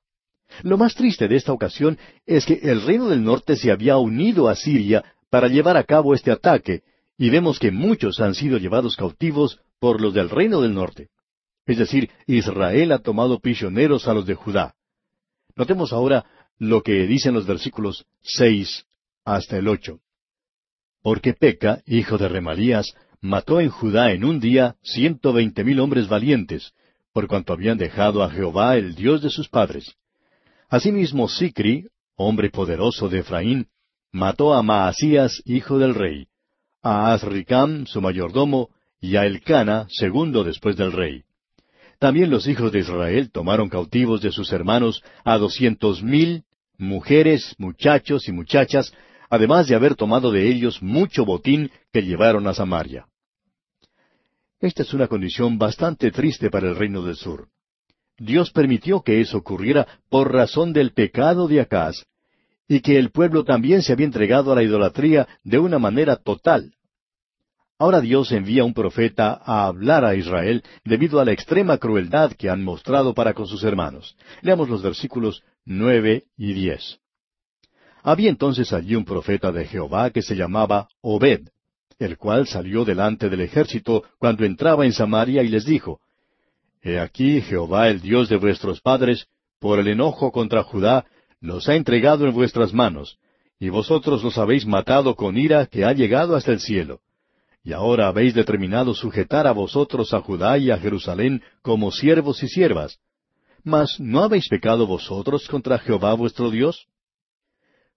Lo 0.62 0.78
más 0.78 0.94
triste 0.94 1.28
de 1.28 1.36
esta 1.36 1.52
ocasión 1.52 1.98
es 2.26 2.46
que 2.46 2.60
el 2.62 2.82
reino 2.82 3.08
del 3.08 3.22
norte 3.22 3.56
se 3.56 3.70
había 3.70 3.96
unido 3.98 4.48
a 4.48 4.54
Siria 4.54 5.04
para 5.30 5.48
llevar 5.48 5.76
a 5.76 5.84
cabo 5.84 6.14
este 6.14 6.30
ataque, 6.30 6.82
y 7.18 7.30
vemos 7.30 7.58
que 7.58 7.70
muchos 7.70 8.20
han 8.20 8.34
sido 8.34 8.58
llevados 8.58 8.96
cautivos 8.96 9.60
por 9.78 10.00
los 10.00 10.14
del 10.14 10.30
reino 10.30 10.60
del 10.60 10.74
norte. 10.74 11.08
Es 11.66 11.78
decir, 11.78 12.10
Israel 12.26 12.92
ha 12.92 12.98
tomado 12.98 13.38
prisioneros 13.38 14.06
a 14.06 14.14
los 14.14 14.26
de 14.26 14.34
Judá. 14.34 14.74
Notemos 15.56 15.92
ahora 15.92 16.24
lo 16.58 16.82
que 16.82 17.06
dicen 17.06 17.34
los 17.34 17.46
versículos 17.46 18.04
seis 18.22 18.86
hasta 19.24 19.56
el 19.56 19.68
ocho. 19.68 20.00
Porque 21.04 21.34
Peca, 21.34 21.82
hijo 21.84 22.16
de 22.16 22.28
Remalías, 22.28 22.94
mató 23.20 23.60
en 23.60 23.68
Judá 23.68 24.12
en 24.12 24.24
un 24.24 24.40
día 24.40 24.76
ciento 24.82 25.34
veinte 25.34 25.62
mil 25.62 25.78
hombres 25.80 26.08
valientes, 26.08 26.72
por 27.12 27.26
cuanto 27.26 27.52
habían 27.52 27.76
dejado 27.76 28.22
a 28.22 28.30
Jehová 28.30 28.78
el 28.78 28.94
Dios 28.94 29.20
de 29.20 29.28
sus 29.28 29.50
padres. 29.50 29.96
Asimismo 30.70 31.28
Sicri, 31.28 31.88
hombre 32.16 32.48
poderoso 32.48 33.10
de 33.10 33.18
Efraín, 33.18 33.66
mató 34.12 34.54
a 34.54 34.62
Maasías, 34.62 35.42
hijo 35.44 35.78
del 35.78 35.94
rey, 35.94 36.28
a 36.82 37.12
Azricam, 37.12 37.84
su 37.86 38.00
mayordomo, 38.00 38.70
y 38.98 39.16
a 39.16 39.26
Elcana, 39.26 39.86
segundo 39.90 40.42
después 40.42 40.74
del 40.74 40.92
rey. 40.92 41.24
También 41.98 42.30
los 42.30 42.48
hijos 42.48 42.72
de 42.72 42.78
Israel 42.78 43.30
tomaron 43.30 43.68
cautivos 43.68 44.22
de 44.22 44.32
sus 44.32 44.50
hermanos 44.54 45.02
a 45.22 45.36
doscientos 45.36 46.02
mil, 46.02 46.44
mujeres, 46.78 47.54
muchachos 47.58 48.26
y 48.26 48.32
muchachas, 48.32 48.90
además 49.34 49.66
de 49.66 49.74
haber 49.74 49.94
tomado 49.94 50.30
de 50.30 50.48
ellos 50.48 50.82
mucho 50.82 51.24
botín 51.24 51.70
que 51.92 52.02
llevaron 52.02 52.46
a 52.46 52.54
Samaria. 52.54 53.06
Esta 54.60 54.82
es 54.82 54.94
una 54.94 55.08
condición 55.08 55.58
bastante 55.58 56.10
triste 56.10 56.50
para 56.50 56.68
el 56.68 56.76
reino 56.76 57.02
del 57.02 57.16
sur. 57.16 57.48
Dios 58.16 58.50
permitió 58.50 59.02
que 59.02 59.20
eso 59.20 59.38
ocurriera 59.38 59.86
por 60.08 60.32
razón 60.32 60.72
del 60.72 60.92
pecado 60.92 61.48
de 61.48 61.60
Acaz, 61.60 62.04
y 62.68 62.80
que 62.80 62.98
el 62.98 63.10
pueblo 63.10 63.44
también 63.44 63.82
se 63.82 63.92
había 63.92 64.06
entregado 64.06 64.52
a 64.52 64.54
la 64.54 64.62
idolatría 64.62 65.28
de 65.42 65.58
una 65.58 65.78
manera 65.78 66.16
total. 66.16 66.72
Ahora 67.78 68.00
Dios 68.00 68.30
envía 68.32 68.64
un 68.64 68.72
profeta 68.72 69.40
a 69.44 69.66
hablar 69.66 70.04
a 70.04 70.14
Israel 70.14 70.62
debido 70.84 71.20
a 71.20 71.24
la 71.24 71.32
extrema 71.32 71.76
crueldad 71.76 72.32
que 72.32 72.48
han 72.48 72.62
mostrado 72.62 73.14
para 73.14 73.34
con 73.34 73.46
sus 73.46 73.64
hermanos. 73.64 74.16
Leamos 74.42 74.68
los 74.68 74.80
versículos 74.80 75.42
nueve 75.64 76.24
y 76.36 76.54
diez. 76.54 77.00
Había 78.06 78.28
entonces 78.28 78.70
allí 78.74 78.94
un 78.94 79.06
profeta 79.06 79.50
de 79.50 79.64
Jehová 79.64 80.10
que 80.10 80.20
se 80.20 80.36
llamaba 80.36 80.88
Obed, 81.00 81.48
el 81.98 82.18
cual 82.18 82.46
salió 82.46 82.84
delante 82.84 83.30
del 83.30 83.40
ejército 83.40 84.04
cuando 84.18 84.44
entraba 84.44 84.84
en 84.84 84.92
Samaria 84.92 85.42
y 85.42 85.48
les 85.48 85.64
dijo, 85.64 86.00
He 86.82 87.00
aquí 87.00 87.40
Jehová 87.40 87.88
el 87.88 88.02
Dios 88.02 88.28
de 88.28 88.36
vuestros 88.36 88.82
padres, 88.82 89.26
por 89.58 89.78
el 89.78 89.88
enojo 89.88 90.32
contra 90.32 90.62
Judá, 90.62 91.06
los 91.40 91.66
ha 91.70 91.76
entregado 91.76 92.26
en 92.26 92.34
vuestras 92.34 92.74
manos, 92.74 93.16
y 93.58 93.70
vosotros 93.70 94.22
los 94.22 94.36
habéis 94.36 94.66
matado 94.66 95.14
con 95.14 95.38
ira 95.38 95.64
que 95.64 95.86
ha 95.86 95.94
llegado 95.94 96.36
hasta 96.36 96.52
el 96.52 96.60
cielo. 96.60 97.00
Y 97.62 97.72
ahora 97.72 98.08
habéis 98.08 98.34
determinado 98.34 98.92
sujetar 98.92 99.46
a 99.46 99.52
vosotros 99.52 100.12
a 100.12 100.20
Judá 100.20 100.58
y 100.58 100.70
a 100.70 100.76
Jerusalén 100.76 101.42
como 101.62 101.90
siervos 101.90 102.42
y 102.42 102.48
siervas. 102.48 102.98
Mas 103.62 103.98
¿no 103.98 104.22
habéis 104.22 104.46
pecado 104.48 104.86
vosotros 104.86 105.48
contra 105.48 105.78
Jehová 105.78 106.12
vuestro 106.12 106.50
Dios? 106.50 106.86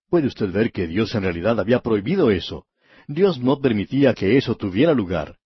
Puede 0.09 0.27
usted 0.27 0.51
ver 0.51 0.71
que 0.71 0.87
Dios 0.87 1.13
en 1.15 1.23
realidad 1.23 1.59
había 1.59 1.79
prohibido 1.79 2.31
eso. 2.31 2.65
Dios 3.07 3.39
no 3.39 3.59
permitía 3.59 4.13
que 4.13 4.37
eso 4.37 4.55
tuviera 4.55 4.93
lugar. 4.93 5.37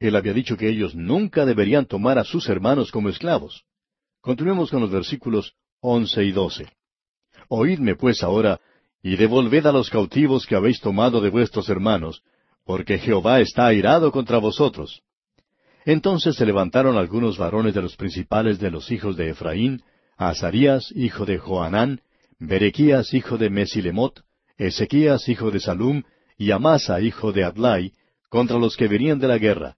Él 0.00 0.16
había 0.16 0.32
dicho 0.32 0.56
que 0.56 0.68
ellos 0.68 0.94
nunca 0.94 1.44
deberían 1.44 1.86
tomar 1.86 2.18
a 2.18 2.24
sus 2.24 2.48
hermanos 2.48 2.90
como 2.90 3.08
esclavos. 3.08 3.64
Continuemos 4.20 4.70
con 4.70 4.80
los 4.80 4.90
versículos 4.90 5.54
once 5.80 6.24
y 6.24 6.32
doce. 6.32 6.68
Oídme 7.48 7.94
pues 7.94 8.22
ahora, 8.22 8.60
y 9.02 9.16
devolved 9.16 9.66
a 9.66 9.72
los 9.72 9.90
cautivos 9.90 10.46
que 10.46 10.56
habéis 10.56 10.80
tomado 10.80 11.20
de 11.20 11.30
vuestros 11.30 11.68
hermanos, 11.68 12.22
porque 12.64 12.98
Jehová 12.98 13.40
está 13.40 13.66
airado 13.66 14.12
contra 14.12 14.38
vosotros. 14.38 15.02
Entonces 15.84 16.36
se 16.36 16.44
levantaron 16.44 16.98
algunos 16.98 17.38
varones 17.38 17.74
de 17.74 17.82
los 17.82 17.96
principales 17.96 18.58
de 18.58 18.70
los 18.70 18.90
hijos 18.90 19.16
de 19.16 19.30
Efraín, 19.30 19.82
Azarías, 20.16 20.92
hijo 20.94 21.24
de 21.24 21.38
Joanán, 21.38 22.02
Berequías, 22.38 23.14
hijo 23.14 23.36
de 23.36 23.50
Mesilemot, 23.50 24.22
Ezequías, 24.56 25.28
hijo 25.28 25.50
de 25.50 25.60
Salum, 25.60 26.02
y 26.36 26.52
Amasa, 26.52 27.00
hijo 27.00 27.32
de 27.32 27.44
Adlai, 27.44 27.92
contra 28.28 28.58
los 28.58 28.76
que 28.76 28.86
venían 28.86 29.18
de 29.18 29.28
la 29.28 29.38
guerra. 29.38 29.76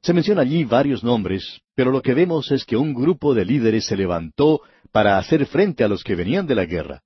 Se 0.00 0.14
menciona 0.14 0.42
allí 0.42 0.64
varios 0.64 1.04
nombres, 1.04 1.60
pero 1.74 1.90
lo 1.90 2.00
que 2.00 2.14
vemos 2.14 2.50
es 2.50 2.64
que 2.64 2.76
un 2.76 2.94
grupo 2.94 3.34
de 3.34 3.44
líderes 3.44 3.86
se 3.86 3.96
levantó 3.96 4.62
para 4.90 5.18
hacer 5.18 5.44
frente 5.46 5.84
a 5.84 5.88
los 5.88 6.02
que 6.02 6.14
venían 6.14 6.46
de 6.46 6.54
la 6.54 6.64
guerra. 6.64 7.02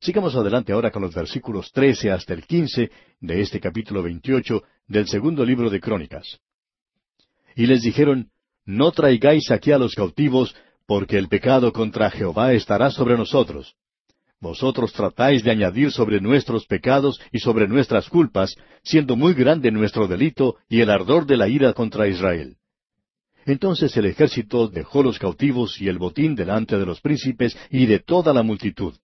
Sigamos 0.00 0.34
adelante 0.34 0.72
ahora 0.72 0.90
con 0.90 1.02
los 1.02 1.14
versículos 1.14 1.72
trece 1.72 2.10
hasta 2.10 2.32
el 2.32 2.46
quince 2.46 2.90
de 3.20 3.40
este 3.40 3.60
capítulo 3.60 4.02
veintiocho 4.02 4.62
del 4.86 5.08
segundo 5.08 5.44
libro 5.44 5.68
de 5.68 5.80
Crónicas. 5.80 6.38
Y 7.54 7.66
les 7.66 7.82
dijeron, 7.82 8.30
No 8.64 8.92
traigáis 8.92 9.50
aquí 9.50 9.72
a 9.72 9.78
los 9.78 9.94
cautivos, 9.94 10.54
porque 10.86 11.18
el 11.18 11.28
pecado 11.28 11.72
contra 11.72 12.10
Jehová 12.10 12.52
estará 12.52 12.90
sobre 12.90 13.16
nosotros. 13.16 13.74
Vosotros 14.40 14.92
tratáis 14.92 15.42
de 15.42 15.50
añadir 15.50 15.90
sobre 15.90 16.20
nuestros 16.20 16.66
pecados 16.66 17.20
y 17.32 17.38
sobre 17.38 17.66
nuestras 17.66 18.08
culpas, 18.08 18.54
siendo 18.82 19.16
muy 19.16 19.34
grande 19.34 19.70
nuestro 19.70 20.06
delito 20.06 20.56
y 20.68 20.80
el 20.80 20.90
ardor 20.90 21.26
de 21.26 21.36
la 21.36 21.48
ira 21.48 21.72
contra 21.72 22.06
Israel. 22.06 22.56
Entonces 23.46 23.96
el 23.96 24.06
ejército 24.06 24.68
dejó 24.68 25.02
los 25.02 25.18
cautivos 25.18 25.80
y 25.80 25.88
el 25.88 25.98
botín 25.98 26.34
delante 26.34 26.76
de 26.76 26.84
los 26.84 27.00
príncipes 27.00 27.56
y 27.70 27.86
de 27.86 28.00
toda 28.00 28.34
la 28.34 28.42
multitud. 28.42 28.94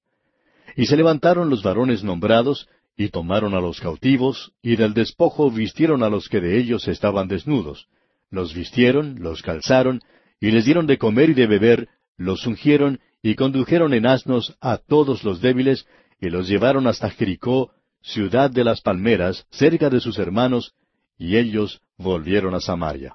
Y 0.76 0.86
se 0.86 0.96
levantaron 0.96 1.48
los 1.48 1.62
varones 1.62 2.02
nombrados, 2.02 2.68
y 2.96 3.08
tomaron 3.08 3.54
a 3.54 3.60
los 3.60 3.80
cautivos, 3.80 4.52
y 4.62 4.76
del 4.76 4.94
despojo 4.94 5.50
vistieron 5.50 6.02
a 6.02 6.10
los 6.10 6.28
que 6.28 6.40
de 6.40 6.58
ellos 6.58 6.88
estaban 6.88 7.28
desnudos. 7.28 7.86
Los 8.30 8.54
vistieron, 8.54 9.16
los 9.20 9.42
calzaron, 9.42 10.00
y 10.40 10.50
les 10.50 10.64
dieron 10.64 10.86
de 10.86 10.98
comer 10.98 11.30
y 11.30 11.34
de 11.34 11.46
beber, 11.46 11.88
los 12.16 12.46
ungieron, 12.46 13.00
y 13.22 13.36
condujeron 13.36 13.94
en 13.94 14.06
asnos 14.06 14.56
a 14.60 14.78
todos 14.78 15.22
los 15.22 15.40
débiles, 15.40 15.86
y 16.20 16.28
los 16.28 16.48
llevaron 16.48 16.86
hasta 16.86 17.10
Jericó, 17.10 17.70
ciudad 18.02 18.50
de 18.50 18.64
las 18.64 18.80
palmeras, 18.80 19.46
cerca 19.50 19.88
de 19.88 20.00
sus 20.00 20.18
hermanos, 20.18 20.74
y 21.16 21.36
ellos 21.36 21.80
volvieron 21.96 22.54
a 22.54 22.60
Samaria. 22.60 23.14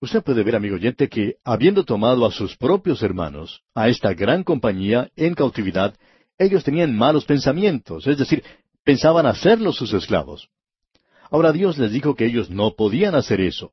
Usted 0.00 0.22
puede 0.22 0.44
ver, 0.44 0.56
amigo 0.56 0.76
oyente, 0.76 1.08
que 1.08 1.36
habiendo 1.42 1.84
tomado 1.84 2.26
a 2.26 2.30
sus 2.30 2.56
propios 2.56 3.02
hermanos, 3.02 3.62
a 3.74 3.88
esta 3.88 4.12
gran 4.12 4.44
compañía, 4.44 5.10
en 5.16 5.34
cautividad, 5.34 5.94
ellos 6.38 6.62
tenían 6.62 6.94
malos 6.94 7.24
pensamientos, 7.24 8.06
es 8.06 8.18
decir, 8.18 8.44
pensaban 8.84 9.26
hacerlos 9.26 9.76
sus 9.76 9.94
esclavos. 9.94 10.50
Ahora 11.30 11.52
Dios 11.52 11.78
les 11.78 11.90
dijo 11.90 12.14
que 12.14 12.26
ellos 12.26 12.50
no 12.50 12.74
podían 12.76 13.14
hacer 13.14 13.40
eso. 13.40 13.72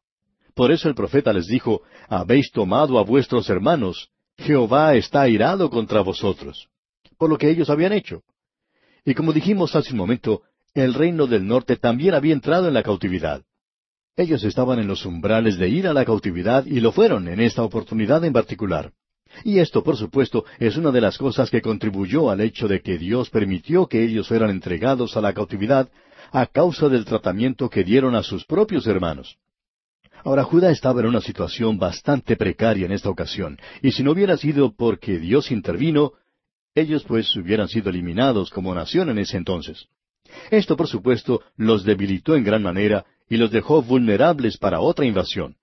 Por 0.55 0.71
eso 0.71 0.87
el 0.87 0.95
profeta 0.95 1.33
les 1.33 1.47
dijo, 1.47 1.81
habéis 2.07 2.51
tomado 2.51 2.97
a 2.97 3.03
vuestros 3.03 3.49
hermanos, 3.49 4.09
Jehová 4.37 4.95
está 4.95 5.21
airado 5.21 5.69
contra 5.69 6.01
vosotros, 6.01 6.67
por 7.17 7.29
lo 7.29 7.37
que 7.37 7.49
ellos 7.49 7.69
habían 7.69 7.93
hecho. 7.93 8.23
Y 9.05 9.13
como 9.13 9.33
dijimos 9.33 9.75
hace 9.75 9.91
un 9.91 9.97
momento, 9.97 10.41
el 10.73 10.93
reino 10.93 11.27
del 11.27 11.45
norte 11.45 11.75
también 11.75 12.13
había 12.15 12.33
entrado 12.33 12.67
en 12.67 12.73
la 12.73 12.83
cautividad. 12.83 13.43
Ellos 14.15 14.43
estaban 14.43 14.79
en 14.79 14.87
los 14.87 15.05
umbrales 15.05 15.57
de 15.57 15.69
ir 15.69 15.87
a 15.87 15.93
la 15.93 16.05
cautividad 16.05 16.65
y 16.65 16.79
lo 16.79 16.91
fueron 16.91 17.27
en 17.27 17.39
esta 17.39 17.63
oportunidad 17.63 18.23
en 18.25 18.33
particular. 18.33 18.91
Y 19.43 19.59
esto, 19.59 19.83
por 19.83 19.97
supuesto, 19.97 20.45
es 20.59 20.77
una 20.77 20.91
de 20.91 21.01
las 21.01 21.17
cosas 21.17 21.49
que 21.49 21.61
contribuyó 21.61 22.29
al 22.29 22.41
hecho 22.41 22.67
de 22.67 22.81
que 22.81 22.97
Dios 22.97 23.29
permitió 23.29 23.87
que 23.87 24.03
ellos 24.03 24.27
fueran 24.27 24.51
entregados 24.51 25.17
a 25.17 25.21
la 25.21 25.33
cautividad 25.33 25.89
a 26.31 26.45
causa 26.45 26.89
del 26.89 27.05
tratamiento 27.05 27.69
que 27.69 27.83
dieron 27.83 28.15
a 28.15 28.23
sus 28.23 28.45
propios 28.45 28.85
hermanos. 28.87 29.37
Ahora 30.23 30.43
Judá 30.43 30.71
estaba 30.71 31.01
en 31.01 31.07
una 31.07 31.21
situación 31.21 31.77
bastante 31.77 32.37
precaria 32.37 32.85
en 32.85 32.93
esta 32.93 33.09
ocasión, 33.09 33.59
y 33.81 33.91
si 33.91 34.03
no 34.03 34.11
hubiera 34.11 34.37
sido 34.37 34.73
porque 34.73 35.19
Dios 35.19 35.51
intervino, 35.51 36.13
ellos 36.75 37.03
pues 37.03 37.35
hubieran 37.35 37.67
sido 37.67 37.89
eliminados 37.89 38.49
como 38.49 38.73
nación 38.73 39.09
en 39.09 39.19
ese 39.19 39.37
entonces. 39.37 39.87
Esto, 40.49 40.77
por 40.77 40.87
supuesto, 40.87 41.41
los 41.57 41.83
debilitó 41.83 42.35
en 42.35 42.43
gran 42.43 42.63
manera 42.63 43.05
y 43.29 43.37
los 43.37 43.51
dejó 43.51 43.81
vulnerables 43.81 44.57
para 44.57 44.79
otra 44.79 45.05
invasión. 45.05 45.57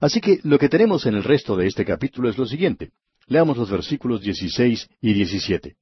Así 0.00 0.20
que 0.20 0.40
lo 0.42 0.58
que 0.58 0.68
tenemos 0.68 1.06
en 1.06 1.14
el 1.14 1.24
resto 1.24 1.56
de 1.56 1.66
este 1.66 1.84
capítulo 1.84 2.28
es 2.28 2.36
lo 2.36 2.46
siguiente. 2.46 2.90
Leamos 3.26 3.56
los 3.56 3.70
versículos 3.70 4.20
16 4.22 4.88
y 5.00 5.12
17. 5.12 5.76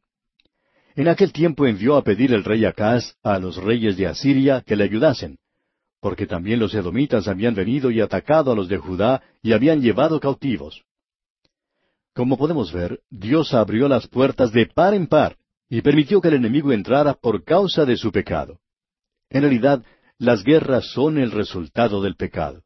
En 0.97 1.09
aquel 1.09 1.33
tiempo 1.33 1.67
envió 1.67 1.97
a 1.97 2.03
pedir 2.03 2.33
el 2.33 2.45
rey 2.45 2.65
Acaz 2.65 3.15
a 3.23 3.39
los 3.39 3.57
reyes 3.57 3.97
de 3.97 4.07
Asiria 4.07 4.63
que 4.63 4.77
le 4.77 4.85
ayudasen, 4.85 5.39
porque 6.07 6.29
también 6.29 6.61
los 6.61 6.73
edomitas 6.73 7.27
habían 7.27 7.57
venido 7.57 7.91
y 7.91 8.01
atacado 8.01 8.53
a 8.53 8.55
los 8.55 8.69
de 8.69 8.77
Judá 8.77 9.25
y 9.43 9.53
habían 9.53 9.83
llevado 9.83 10.21
cautivos. 10.21 10.85
Como 12.15 12.39
podemos 12.39 12.73
ver, 12.73 13.01
Dios 13.11 13.53
abrió 13.53 13.89
las 13.89 14.07
puertas 14.07 14.53
de 14.53 14.67
par 14.67 14.95
en 14.95 15.09
par 15.09 15.37
y 15.69 15.83
permitió 15.83 16.21
que 16.21 16.29
el 16.29 16.35
enemigo 16.35 16.71
entrara 16.71 17.15
por 17.15 17.43
causa 17.43 17.85
de 17.85 17.97
su 17.97 18.13
pecado. 18.13 18.61
En 19.31 19.41
realidad, 19.41 19.85
las 20.17 20.45
guerras 20.45 20.93
son 20.93 21.19
el 21.19 21.33
resultado 21.33 22.01
del 22.01 22.15
pecado. 22.15 22.63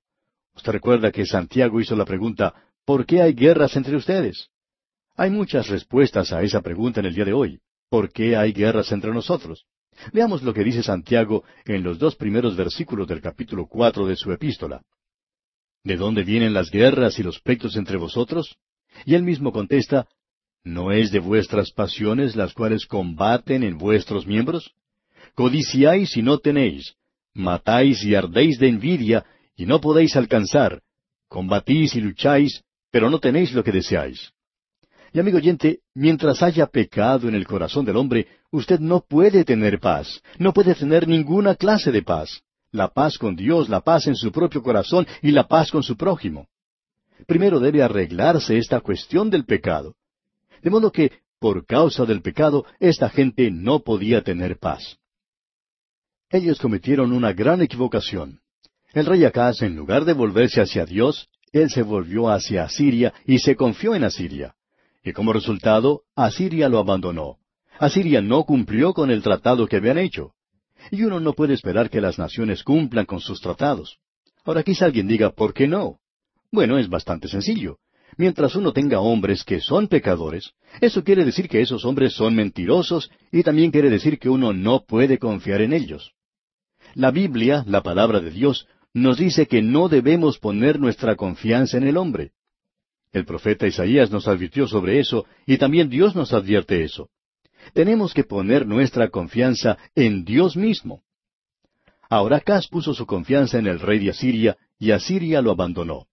Usted 0.55 0.73
recuerda 0.73 1.11
que 1.11 1.25
Santiago 1.25 1.81
hizo 1.81 1.97
la 1.97 2.05
pregunta, 2.05 2.53
¿por 2.85 3.07
qué 3.07 3.23
hay 3.23 3.33
guerras 3.33 3.75
entre 3.75 3.97
ustedes? 3.97 4.51
Hay 5.17 5.31
muchas 5.31 5.67
respuestas 5.69 6.31
a 6.35 6.43
esa 6.43 6.61
pregunta 6.61 7.01
en 7.01 7.07
el 7.07 7.15
día 7.15 7.25
de 7.25 7.33
hoy. 7.33 7.59
¿Por 7.89 8.13
qué 8.13 8.37
hay 8.37 8.53
guerras 8.53 8.93
entre 8.93 9.15
nosotros? 9.15 9.65
Veamos 10.13 10.43
lo 10.43 10.55
que 10.55 10.65
dice 10.65 10.83
Santiago 10.83 11.45
en 11.65 11.83
los 11.83 11.99
dos 11.99 12.17
primeros 12.17 12.57
versículos 12.57 13.07
del 13.09 13.21
capítulo 13.21 13.67
cuatro 13.67 14.07
de 14.07 14.17
su 14.17 14.33
epístola. 14.33 14.83
¿De 15.85 15.97
dónde 15.97 16.25
vienen 16.25 16.53
las 16.53 16.71
guerras 16.71 17.19
y 17.19 17.23
los 17.23 17.41
pleitos 17.41 17.77
entre 17.77 17.97
vosotros? 17.97 18.57
Y 19.05 19.15
él 19.15 19.23
mismo 19.23 19.53
contesta, 19.53 20.07
¿no 20.65 20.93
es 20.93 21.11
de 21.11 21.21
vuestras 21.21 21.71
pasiones 21.73 22.37
las 22.37 22.53
cuales 22.53 22.87
combaten 22.87 23.63
en 23.63 23.79
vuestros 23.79 24.27
miembros? 24.27 24.73
Codiciáis 25.35 26.17
y 26.17 26.23
no 26.23 26.39
tenéis, 26.39 26.95
matáis 27.35 28.03
y 28.05 28.15
ardéis 28.15 28.59
de 28.59 28.69
envidia 28.69 29.25
y 29.57 29.67
no 29.67 29.81
podéis 29.81 30.17
alcanzar, 30.17 30.83
combatís 31.29 31.95
y 31.95 32.01
lucháis, 32.01 32.63
pero 32.91 33.09
no 33.09 33.21
tenéis 33.21 33.53
lo 33.53 33.63
que 33.63 33.73
deseáis. 33.73 34.33
Y 35.13 35.19
amigo 35.19 35.39
oyente, 35.39 35.81
mientras 35.95 36.43
haya 36.43 36.67
pecado 36.67 37.29
en 37.29 37.35
el 37.35 37.47
corazón 37.47 37.85
del 37.85 37.97
hombre, 37.97 38.29
usted 38.53 38.79
no 38.79 39.01
puede 39.01 39.45
tener 39.45 39.81
paz, 39.81 40.23
no 40.39 40.53
puede 40.53 40.75
tener 40.75 41.09
ninguna 41.09 41.57
clase 41.57 41.91
de 41.91 42.03
paz. 42.03 42.43
La 42.73 42.89
paz 42.89 43.19
con 43.19 43.35
Dios, 43.35 43.69
la 43.69 43.81
paz 43.81 44.07
en 44.07 44.15
su 44.15 44.31
propio 44.31 44.63
corazón 44.63 45.07
y 45.23 45.33
la 45.33 45.49
paz 45.49 45.73
con 45.73 45.83
su 45.83 45.97
prójimo. 45.97 46.47
Primero 47.27 47.59
debe 47.59 47.83
arreglarse 47.83 48.57
esta 48.57 48.81
cuestión 48.81 49.29
del 49.29 49.45
pecado. 49.45 49.97
De 50.63 50.71
modo 50.71 50.93
que, 50.93 51.11
por 51.41 51.67
causa 51.67 52.05
del 52.05 52.23
pecado, 52.23 52.65
esta 52.79 53.11
gente 53.11 53.51
no 53.51 53.81
podía 53.81 54.23
tener 54.23 54.59
paz. 54.59 54.99
Ellos 56.31 56.61
cometieron 56.61 57.13
una 57.13 57.33
gran 57.33 57.61
equivocación. 57.61 58.41
El 58.93 59.07
rey 59.07 59.25
Acaz, 59.25 59.63
en 59.63 59.75
lugar 59.75 60.05
de 60.05 60.13
volverse 60.13 60.61
hacia 60.61 60.87
Dios, 60.87 61.29
él 61.53 61.71
se 61.71 61.83
volvió 61.83 62.29
hacia 62.29 62.65
Asiria 62.65 63.13
y 63.27 63.41
se 63.41 63.57
confió 63.57 63.97
en 63.97 64.05
Asiria. 64.05 64.55
Y 65.03 65.13
como 65.13 65.33
resultado, 65.33 66.03
Asiria 66.15 66.69
lo 66.69 66.79
abandonó. 66.79 67.39
Asiria 67.79 68.21
no 68.21 68.45
cumplió 68.45 68.93
con 68.93 69.11
el 69.11 69.23
tratado 69.23 69.67
que 69.67 69.77
habían 69.77 69.99
hecho. 69.99 70.33
Y 70.91 71.05
uno 71.05 71.21
no 71.21 71.33
puede 71.33 71.55
esperar 71.55 71.91
que 71.91 72.01
las 72.01 72.19
naciones 72.19 72.63
cumplan 72.63 73.07
con 73.07 73.21
sus 73.21 73.41
tratados. 73.41 73.99
Ahora 74.45 74.63
quizá 74.63 74.87
alguien 74.87 75.09
diga, 75.09 75.31
¿por 75.31 75.55
qué 75.55 75.67
no? 75.67 75.99
Bueno, 76.53 76.79
es 76.79 76.89
bastante 76.89 77.29
sencillo. 77.29 77.79
Mientras 78.17 78.55
uno 78.57 78.73
tenga 78.73 79.01
hombres 79.01 79.45
que 79.45 79.61
son 79.61 79.89
pecadores, 79.89 80.53
eso 80.81 81.05
quiere 81.05 81.25
decir 81.25 81.49
que 81.49 81.61
esos 81.61 81.85
hombres 81.85 82.13
son 82.15 82.35
mentirosos 82.35 83.11
y 83.31 83.43
también 83.43 83.71
quiere 83.71 83.89
decir 83.89 84.19
que 84.19 84.29
uno 84.29 84.53
no 84.53 84.85
puede 84.85 85.19
confiar 85.19 85.63
en 85.63 85.73
ellos. 85.73 86.13
La 86.95 87.11
Biblia, 87.11 87.65
la 87.67 87.83
palabra 87.83 88.21
de 88.21 88.31
Dios, 88.31 88.67
nos 88.93 89.19
dice 89.19 89.47
que 89.47 89.63
no 89.63 89.89
debemos 89.89 90.39
poner 90.39 90.81
nuestra 90.81 91.15
confianza 91.17 91.79
en 91.79 91.85
el 91.85 91.97
hombre. 91.97 92.33
El 93.13 93.25
profeta 93.25 93.67
Isaías 93.67 94.11
nos 94.11 94.29
advirtió 94.29 94.69
sobre 94.69 95.01
eso 95.01 95.27
y 95.47 95.59
también 95.59 95.89
Dios 95.89 96.15
nos 96.15 96.33
advierte 96.33 96.85
eso. 96.85 97.09
Tenemos 97.75 98.15
que 98.15 98.25
poner 98.25 98.67
nuestra 98.67 99.09
confianza 99.09 99.79
en 99.95 100.25
Dios 100.25 100.57
mismo. 100.57 101.03
Ahora 102.09 102.39
Acaz 102.39 102.69
puso 102.69 102.95
su 102.95 103.07
confianza 103.07 103.59
en 103.59 103.67
el 103.67 103.81
rey 103.81 103.99
de 103.99 104.11
Asiria 104.11 104.57
y 104.79 104.93
Asiria 104.93 105.43
lo 105.43 105.51
abandonó. 105.51 106.07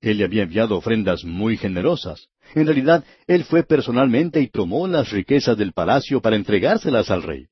Él 0.00 0.18
le 0.18 0.24
había 0.24 0.44
enviado 0.44 0.76
ofrendas 0.76 1.24
muy 1.24 1.56
generosas. 1.56 2.28
En 2.54 2.66
realidad, 2.66 3.04
él 3.26 3.44
fue 3.44 3.62
personalmente 3.62 4.40
y 4.40 4.48
tomó 4.48 4.88
las 4.88 5.10
riquezas 5.10 5.56
del 5.56 5.72
palacio 5.72 6.20
para 6.20 6.36
entregárselas 6.36 7.10
al 7.10 7.22
rey. 7.22 7.46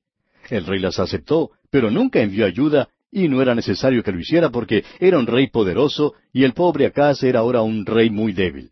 El 0.49 0.65
rey 0.65 0.79
las 0.79 0.99
aceptó, 0.99 1.51
pero 1.69 1.91
nunca 1.91 2.21
envió 2.21 2.45
ayuda 2.45 2.89
y 3.11 3.27
no 3.27 3.41
era 3.41 3.55
necesario 3.55 4.03
que 4.03 4.11
lo 4.11 4.19
hiciera 4.19 4.49
porque 4.49 4.83
era 4.99 5.17
un 5.17 5.27
rey 5.27 5.47
poderoso 5.47 6.13
y 6.31 6.43
el 6.43 6.53
pobre 6.53 6.85
Acaz 6.85 7.23
era 7.23 7.39
ahora 7.39 7.61
un 7.61 7.85
rey 7.85 8.09
muy 8.09 8.33
débil. 8.33 8.71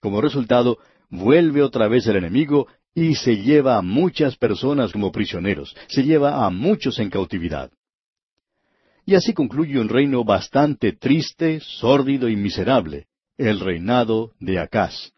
Como 0.00 0.20
resultado, 0.20 0.78
vuelve 1.10 1.62
otra 1.62 1.88
vez 1.88 2.06
el 2.06 2.16
enemigo 2.16 2.66
y 2.94 3.14
se 3.14 3.36
lleva 3.36 3.76
a 3.76 3.82
muchas 3.82 4.36
personas 4.36 4.92
como 4.92 5.12
prisioneros, 5.12 5.74
se 5.88 6.02
lleva 6.02 6.46
a 6.46 6.50
muchos 6.50 6.98
en 6.98 7.10
cautividad. 7.10 7.70
Y 9.06 9.16
así 9.16 9.34
concluye 9.34 9.78
un 9.78 9.88
reino 9.88 10.24
bastante 10.24 10.92
triste, 10.92 11.60
sórdido 11.60 12.28
y 12.28 12.36
miserable, 12.36 13.06
el 13.36 13.60
reinado 13.60 14.32
de 14.40 14.58
Acaz. 14.58 15.12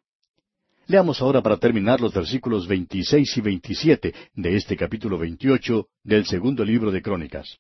Leamos 0.89 1.21
ahora 1.21 1.43
para 1.43 1.57
terminar 1.57 2.01
los 2.01 2.15
versículos 2.15 2.67
26 2.67 3.37
y 3.37 3.41
27 3.41 4.15
de 4.35 4.57
este 4.57 4.77
capítulo 4.77 5.19
28 5.19 5.87
del 6.03 6.25
segundo 6.27 6.65
libro 6.65 6.91
de 6.91 7.03
Crónicas 7.03 7.59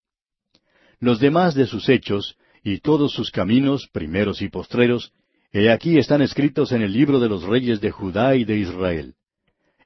los 1.01 1.21
demás 1.21 1.55
de 1.55 1.67
sus 1.67 1.89
hechos, 1.89 2.37
y 2.63 2.79
todos 2.79 3.13
sus 3.13 3.31
caminos, 3.31 3.89
primeros 3.93 4.43
y 4.43 4.49
postreros, 4.49 5.13
he 5.53 5.71
aquí 5.71 5.99
están 5.99 6.23
escritos 6.23 6.73
en 6.73 6.83
el 6.83 6.93
libro 6.93 7.21
de 7.21 7.29
los 7.29 7.45
reyes 7.45 7.81
de 7.81 7.91
Judá 7.91 8.35
y 8.35 8.45
de 8.45 8.59
Israel. 8.59 9.15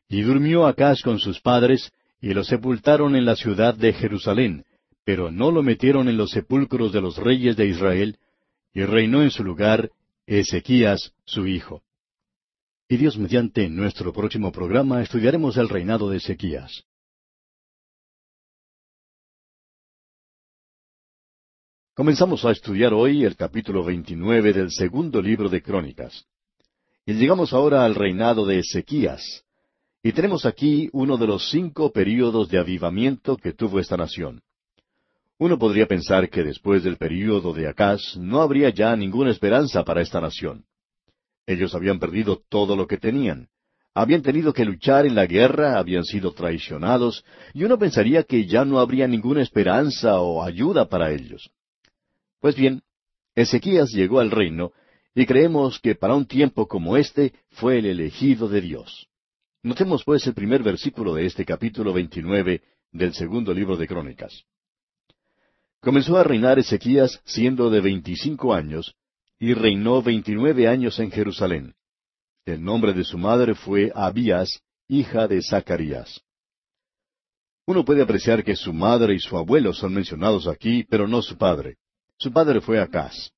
Y 0.09 0.23
durmió 0.23 0.67
Acaz 0.67 1.03
con 1.03 1.19
sus 1.19 1.41
padres, 1.41 1.93
y 2.21 2.35
lo 2.35 2.45
sepultaron 2.45 3.17
en 3.17 3.25
la 3.25 3.37
ciudad 3.37 3.75
de 3.75 3.93
Jerusalén, 3.93 4.65
pero 5.05 5.31
no 5.31 5.51
lo 5.51 5.63
metieron 5.63 6.09
en 6.09 6.17
los 6.17 6.31
sepulcros 6.31 6.93
de 6.93 7.01
los 7.01 7.17
reyes 7.17 7.57
de 7.57 7.67
Israel, 7.67 8.17
y 8.73 8.83
reinó 8.85 9.23
en 9.23 9.31
su 9.31 9.45
lugar 9.45 9.91
Ezequías, 10.27 11.13
su 11.25 11.47
hijo. 11.47 11.83
Y 12.89 12.97
Dios 12.97 13.19
mediante 13.19 13.69
nuestro 13.69 14.13
próximo 14.13 14.53
programa 14.53 15.03
estudiaremos 15.03 15.57
el 15.57 15.69
reinado 15.69 16.11
de 16.11 16.19
Ezequías. 16.19 16.85
Comenzamos 22.01 22.47
a 22.47 22.51
estudiar 22.51 22.95
hoy 22.95 23.27
el 23.27 23.37
capítulo 23.37 23.85
29 23.85 24.55
del 24.55 24.71
segundo 24.71 25.21
libro 25.21 25.51
de 25.51 25.61
Crónicas. 25.61 26.25
Y 27.05 27.13
llegamos 27.13 27.53
ahora 27.53 27.85
al 27.85 27.95
reinado 27.95 28.47
de 28.47 28.61
Ezequías. 28.61 29.45
Y 30.03 30.13
tenemos 30.13 30.47
aquí 30.47 30.89
uno 30.95 31.19
de 31.19 31.27
los 31.27 31.51
cinco 31.51 31.93
períodos 31.93 32.49
de 32.49 32.59
avivamiento 32.59 33.37
que 33.37 33.53
tuvo 33.53 33.81
esta 33.81 33.99
nación. 33.99 34.41
Uno 35.37 35.59
podría 35.59 35.87
pensar 35.87 36.31
que 36.31 36.43
después 36.43 36.83
del 36.85 36.97
período 36.97 37.53
de 37.53 37.69
Acaz 37.69 38.17
no 38.17 38.41
habría 38.41 38.71
ya 38.71 38.97
ninguna 38.97 39.31
esperanza 39.31 39.85
para 39.85 40.01
esta 40.01 40.23
nación. 40.23 40.65
Ellos 41.45 41.75
habían 41.75 41.99
perdido 41.99 42.41
todo 42.49 42.77
lo 42.77 42.87
que 42.87 42.97
tenían. 42.97 43.49
Habían 43.93 44.23
tenido 44.23 44.55
que 44.55 44.65
luchar 44.65 45.05
en 45.05 45.15
la 45.15 45.27
guerra, 45.27 45.79
habían 45.79 46.05
sido 46.05 46.33
traicionados, 46.33 47.27
y 47.53 47.65
uno 47.65 47.79
pensaría 47.79 48.23
que 48.23 48.47
ya 48.47 48.65
no 48.65 48.79
habría 48.79 49.07
ninguna 49.07 49.43
esperanza 49.43 50.19
o 50.23 50.43
ayuda 50.43 50.89
para 50.89 51.13
ellos. 51.13 51.51
Pues 52.41 52.57
bien, 52.57 52.83
Ezequías 53.35 53.91
llegó 53.91 54.19
al 54.19 54.31
reino, 54.31 54.73
y 55.15 55.27
creemos 55.27 55.79
que 55.81 55.95
para 55.95 56.15
un 56.15 56.27
tiempo 56.27 56.67
como 56.67 56.97
este 56.97 57.35
fue 57.51 57.79
el 57.79 57.87
elegido 57.87 58.49
de 58.49 58.61
Dios. 58.61 59.09
Notemos 59.63 60.05
pues 60.05 60.27
el 60.27 60.35
primer 60.35 60.63
versículo 60.63 61.15
de 61.15 61.27
este 61.27 61.45
capítulo 61.45 61.93
29 61.93 62.63
del 62.93 63.13
segundo 63.13 63.53
libro 63.53 63.77
de 63.77 63.87
Crónicas. 63.87 64.45
Comenzó 65.81 66.17
a 66.17 66.25
reinar 66.25 66.59
Ezequías 66.59 67.21
siendo 67.25 67.69
de 67.71 67.81
veinticinco 67.81 68.55
años, 68.55 68.95
y 69.39 69.55
reinó 69.55 70.03
veintinueve 70.03 70.69
años 70.69 70.99
en 70.99 71.11
Jerusalén. 71.11 71.75
El 72.47 72.63
nombre 72.63 72.93
de 72.95 73.05
su 73.05 73.19
madre 73.19 73.55
fue 73.55 73.93
Abías, 73.95 74.63
hija 74.89 75.29
de 75.29 75.43
Zacarías. 75.43 76.23
Uno 77.67 77.85
puede 77.85 78.03
apreciar 78.03 78.43
que 78.45 78.57
su 78.57 78.73
madre 78.73 79.15
y 79.15 79.19
su 79.19 79.37
abuelo 79.37 79.73
son 79.73 79.95
mencionados 79.95 80.49
aquí, 80.49 80.85
pero 80.85 81.07
no 81.07 81.23
su 81.23 81.37
padre. 81.37 81.77
Su 82.21 82.31
padre 82.33 82.61
fue 82.61 82.79
Acaz. 82.79 83.31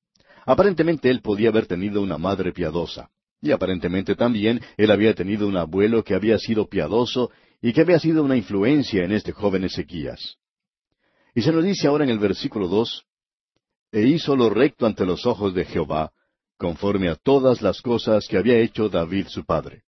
Aparentemente 0.45 1.09
él 1.09 1.21
podía 1.21 1.49
haber 1.49 1.67
tenido 1.67 2.01
una 2.01 2.17
madre 2.17 2.51
piadosa. 2.51 3.09
Y 3.41 3.51
aparentemente 3.51 4.13
también 4.13 4.59
él 4.75 4.91
había 4.91 5.13
tenido 5.13 5.47
un 5.47 5.55
abuelo 5.55 6.03
que 6.03 6.13
había 6.13 6.37
sido 6.37 6.67
piadoso 6.67 7.31
y 7.61 7.71
que 7.71 7.79
había 7.79 7.97
sido 7.97 8.23
una 8.23 8.35
influencia 8.35 9.05
en 9.05 9.13
este 9.13 9.31
joven 9.31 9.63
Ezequías. 9.63 10.37
Y 11.33 11.41
se 11.41 11.53
nos 11.53 11.63
dice 11.63 11.87
ahora 11.87 12.03
en 12.03 12.09
el 12.09 12.19
versículo 12.19 12.67
dos, 12.67 13.05
E 13.91 14.01
hizo 14.01 14.35
lo 14.35 14.49
recto 14.49 14.85
ante 14.85 15.05
los 15.05 15.25
ojos 15.25 15.53
de 15.53 15.63
Jehová, 15.63 16.11
conforme 16.57 17.07
a 17.07 17.15
todas 17.15 17.61
las 17.61 17.81
cosas 17.81 18.27
que 18.27 18.37
había 18.37 18.57
hecho 18.59 18.89
David 18.89 19.27
su 19.27 19.45
padre. 19.45 19.83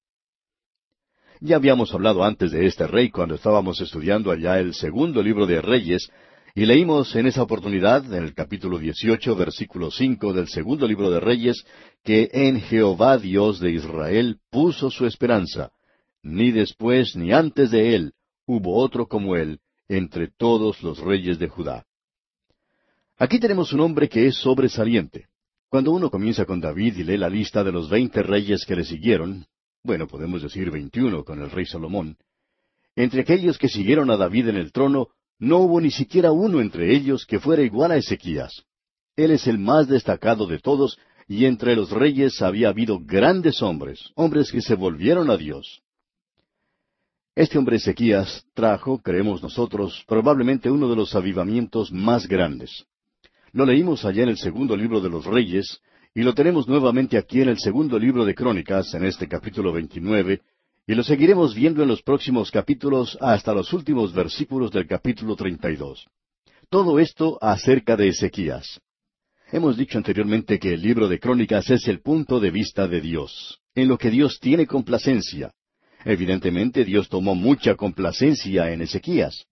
Ya 1.41 1.57
habíamos 1.57 1.93
hablado 1.93 2.23
antes 2.23 2.51
de 2.51 2.65
este 2.65 2.87
rey 2.87 3.09
cuando 3.09 3.35
estábamos 3.35 3.81
estudiando 3.81 4.31
allá 4.31 4.59
el 4.59 4.73
segundo 4.73 5.21
libro 5.21 5.45
de 5.45 5.61
Reyes, 5.61 6.09
y 6.57 6.65
leímos 6.65 7.13
en 7.17 7.27
esa 7.27 7.43
oportunidad, 7.43 8.05
en 8.13 8.23
el 8.23 8.33
capítulo 8.33 8.79
18, 8.79 9.35
versículo 9.35 9.91
5 9.91 10.31
del 10.31 10.47
segundo 10.47 10.87
libro 10.87 11.11
de 11.11 11.19
Reyes, 11.19 11.65
que 12.01 12.29
en 12.31 12.61
Jehová 12.61 13.17
Dios 13.17 13.59
de 13.59 13.73
Israel 13.73 14.39
puso 14.49 14.89
su 14.89 15.05
esperanza, 15.05 15.73
ni 16.23 16.51
después 16.51 17.17
ni 17.17 17.33
antes 17.33 17.71
de 17.71 17.95
él 17.95 18.13
hubo 18.45 18.77
otro 18.77 19.07
como 19.07 19.35
él 19.35 19.59
entre 19.89 20.29
todos 20.29 20.81
los 20.81 20.99
reyes 20.99 21.39
de 21.39 21.49
Judá. 21.49 21.85
Aquí 23.17 23.37
tenemos 23.37 23.73
un 23.73 23.81
hombre 23.81 24.07
que 24.07 24.25
es 24.25 24.37
sobresaliente. 24.37 25.27
Cuando 25.67 25.91
uno 25.91 26.09
comienza 26.09 26.45
con 26.45 26.61
David 26.61 26.95
y 26.97 27.03
lee 27.03 27.17
la 27.17 27.29
lista 27.29 27.65
de 27.65 27.73
los 27.73 27.89
veinte 27.89 28.23
reyes 28.23 28.65
que 28.65 28.77
le 28.77 28.85
siguieron, 28.85 29.45
bueno, 29.83 30.07
podemos 30.07 30.41
decir 30.41 30.71
veintiuno 30.71 31.25
con 31.25 31.41
el 31.41 31.51
rey 31.51 31.65
Salomón, 31.65 32.17
entre 32.95 33.21
aquellos 33.21 33.57
que 33.57 33.67
siguieron 33.67 34.09
a 34.09 34.15
David 34.15 34.47
en 34.47 34.55
el 34.55 34.71
trono, 34.71 35.09
no 35.39 35.59
hubo 35.59 35.81
ni 35.81 35.91
siquiera 35.91 36.31
uno 36.31 36.61
entre 36.61 36.95
ellos 36.95 37.25
que 37.25 37.39
fuera 37.39 37.61
igual 37.61 37.91
a 37.91 37.97
Ezequías. 37.97 38.63
Él 39.15 39.31
es 39.31 39.47
el 39.47 39.57
más 39.57 39.87
destacado 39.87 40.47
de 40.47 40.59
todos, 40.59 40.97
y 41.27 41.45
entre 41.45 41.75
los 41.75 41.91
reyes 41.91 42.41
había 42.41 42.69
habido 42.69 42.99
grandes 42.99 43.61
hombres, 43.61 44.11
hombres 44.15 44.51
que 44.51 44.61
se 44.61 44.75
volvieron 44.75 45.29
a 45.29 45.37
Dios. 45.37 45.81
Este 47.35 47.57
hombre 47.57 47.77
Ezequías 47.77 48.45
trajo, 48.53 49.01
creemos 49.01 49.41
nosotros, 49.41 50.03
probablemente 50.07 50.69
uno 50.69 50.89
de 50.89 50.95
los 50.95 51.15
avivamientos 51.15 51.91
más 51.91 52.27
grandes. 52.27 52.85
Lo 53.51 53.65
leímos 53.65 54.05
allá 54.05 54.23
en 54.23 54.29
el 54.29 54.37
segundo 54.37 54.77
libro 54.77 55.01
de 55.01 55.09
los 55.09 55.25
Reyes, 55.25 55.81
y 56.13 56.23
lo 56.23 56.33
tenemos 56.33 56.67
nuevamente 56.67 57.17
aquí 57.17 57.41
en 57.41 57.49
el 57.49 57.59
segundo 57.59 57.99
libro 57.99 58.23
de 58.23 58.35
Crónicas, 58.35 58.93
en 58.93 59.03
este 59.03 59.27
capítulo 59.27 59.73
29, 59.73 60.41
y 60.87 60.93
lo 60.93 61.03
seguiremos 61.03 61.55
viendo 61.55 61.81
en 61.81 61.89
los 61.89 62.03
próximos 62.03 62.51
capítulos 62.51 63.17
hasta 63.19 63.53
los 63.53 63.73
últimos 63.73 64.13
versículos 64.13 64.71
del 64.71 64.85
capítulo 64.85 65.35
32. 65.35 66.05
Todo 66.69 66.99
esto 66.99 67.39
acerca 67.41 67.95
de 67.95 68.09
Ezequías. 68.09 68.79
Hemos 69.51 69.77
dicho 69.77 69.97
anteriormente 69.97 70.59
que 70.59 70.73
el 70.73 70.81
libro 70.81 71.07
de 71.07 71.19
Crónicas 71.19 71.69
es 71.71 71.87
el 71.87 72.01
punto 72.01 72.39
de 72.39 72.51
vista 72.51 72.87
de 72.87 73.01
Dios, 73.01 73.59
en 73.73 73.87
lo 73.87 73.97
que 73.97 74.11
Dios 74.11 74.39
tiene 74.39 74.67
complacencia. 74.67 75.53
Evidentemente 76.03 76.85
Dios 76.85 77.09
tomó 77.09 77.33
mucha 77.33 77.75
complacencia 77.75 78.71
en 78.71 78.81
Ezequías. 78.81 79.45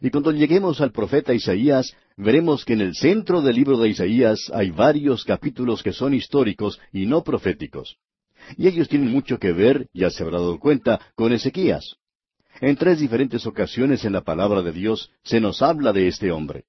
Y 0.00 0.10
cuando 0.10 0.30
lleguemos 0.30 0.80
al 0.80 0.92
profeta 0.92 1.34
Isaías, 1.34 1.92
veremos 2.16 2.64
que 2.64 2.74
en 2.74 2.82
el 2.82 2.94
centro 2.94 3.42
del 3.42 3.56
libro 3.56 3.78
de 3.78 3.88
Isaías 3.88 4.48
hay 4.54 4.70
varios 4.70 5.24
capítulos 5.24 5.82
que 5.82 5.92
son 5.92 6.14
históricos 6.14 6.78
y 6.92 7.06
no 7.06 7.24
proféticos. 7.24 7.96
Y 8.56 8.68
ellos 8.68 8.88
tienen 8.88 9.10
mucho 9.10 9.38
que 9.38 9.52
ver, 9.52 9.88
ya 9.92 10.10
se 10.10 10.22
habrá 10.22 10.38
dado 10.38 10.58
cuenta, 10.58 11.00
con 11.14 11.32
Ezequías. 11.32 11.96
En 12.60 12.76
tres 12.76 12.98
diferentes 12.98 13.46
ocasiones 13.46 14.04
en 14.04 14.12
la 14.12 14.22
palabra 14.22 14.62
de 14.62 14.72
Dios 14.72 15.10
se 15.22 15.40
nos 15.40 15.62
habla 15.62 15.92
de 15.92 16.08
este 16.08 16.32
hombre. 16.32 16.64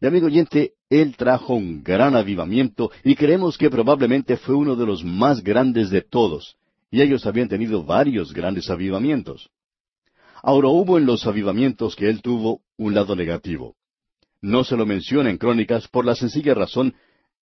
Y 0.00 0.06
amigo 0.06 0.26
oyente, 0.26 0.74
él 0.90 1.16
trajo 1.16 1.54
un 1.54 1.82
gran 1.82 2.14
avivamiento 2.14 2.90
y 3.02 3.14
creemos 3.14 3.56
que 3.56 3.70
probablemente 3.70 4.36
fue 4.36 4.54
uno 4.54 4.76
de 4.76 4.86
los 4.86 5.02
más 5.04 5.42
grandes 5.42 5.90
de 5.90 6.02
todos. 6.02 6.56
Y 6.90 7.00
ellos 7.00 7.26
habían 7.26 7.48
tenido 7.48 7.82
varios 7.82 8.32
grandes 8.32 8.70
avivamientos. 8.70 9.50
Ahora 10.42 10.68
hubo 10.68 10.98
en 10.98 11.06
los 11.06 11.26
avivamientos 11.26 11.96
que 11.96 12.08
él 12.08 12.22
tuvo 12.22 12.60
un 12.76 12.94
lado 12.94 13.16
negativo. 13.16 13.74
No 14.40 14.64
se 14.64 14.76
lo 14.76 14.86
menciona 14.86 15.30
en 15.30 15.38
Crónicas 15.38 15.88
por 15.88 16.04
la 16.04 16.14
sencilla 16.14 16.54
razón 16.54 16.94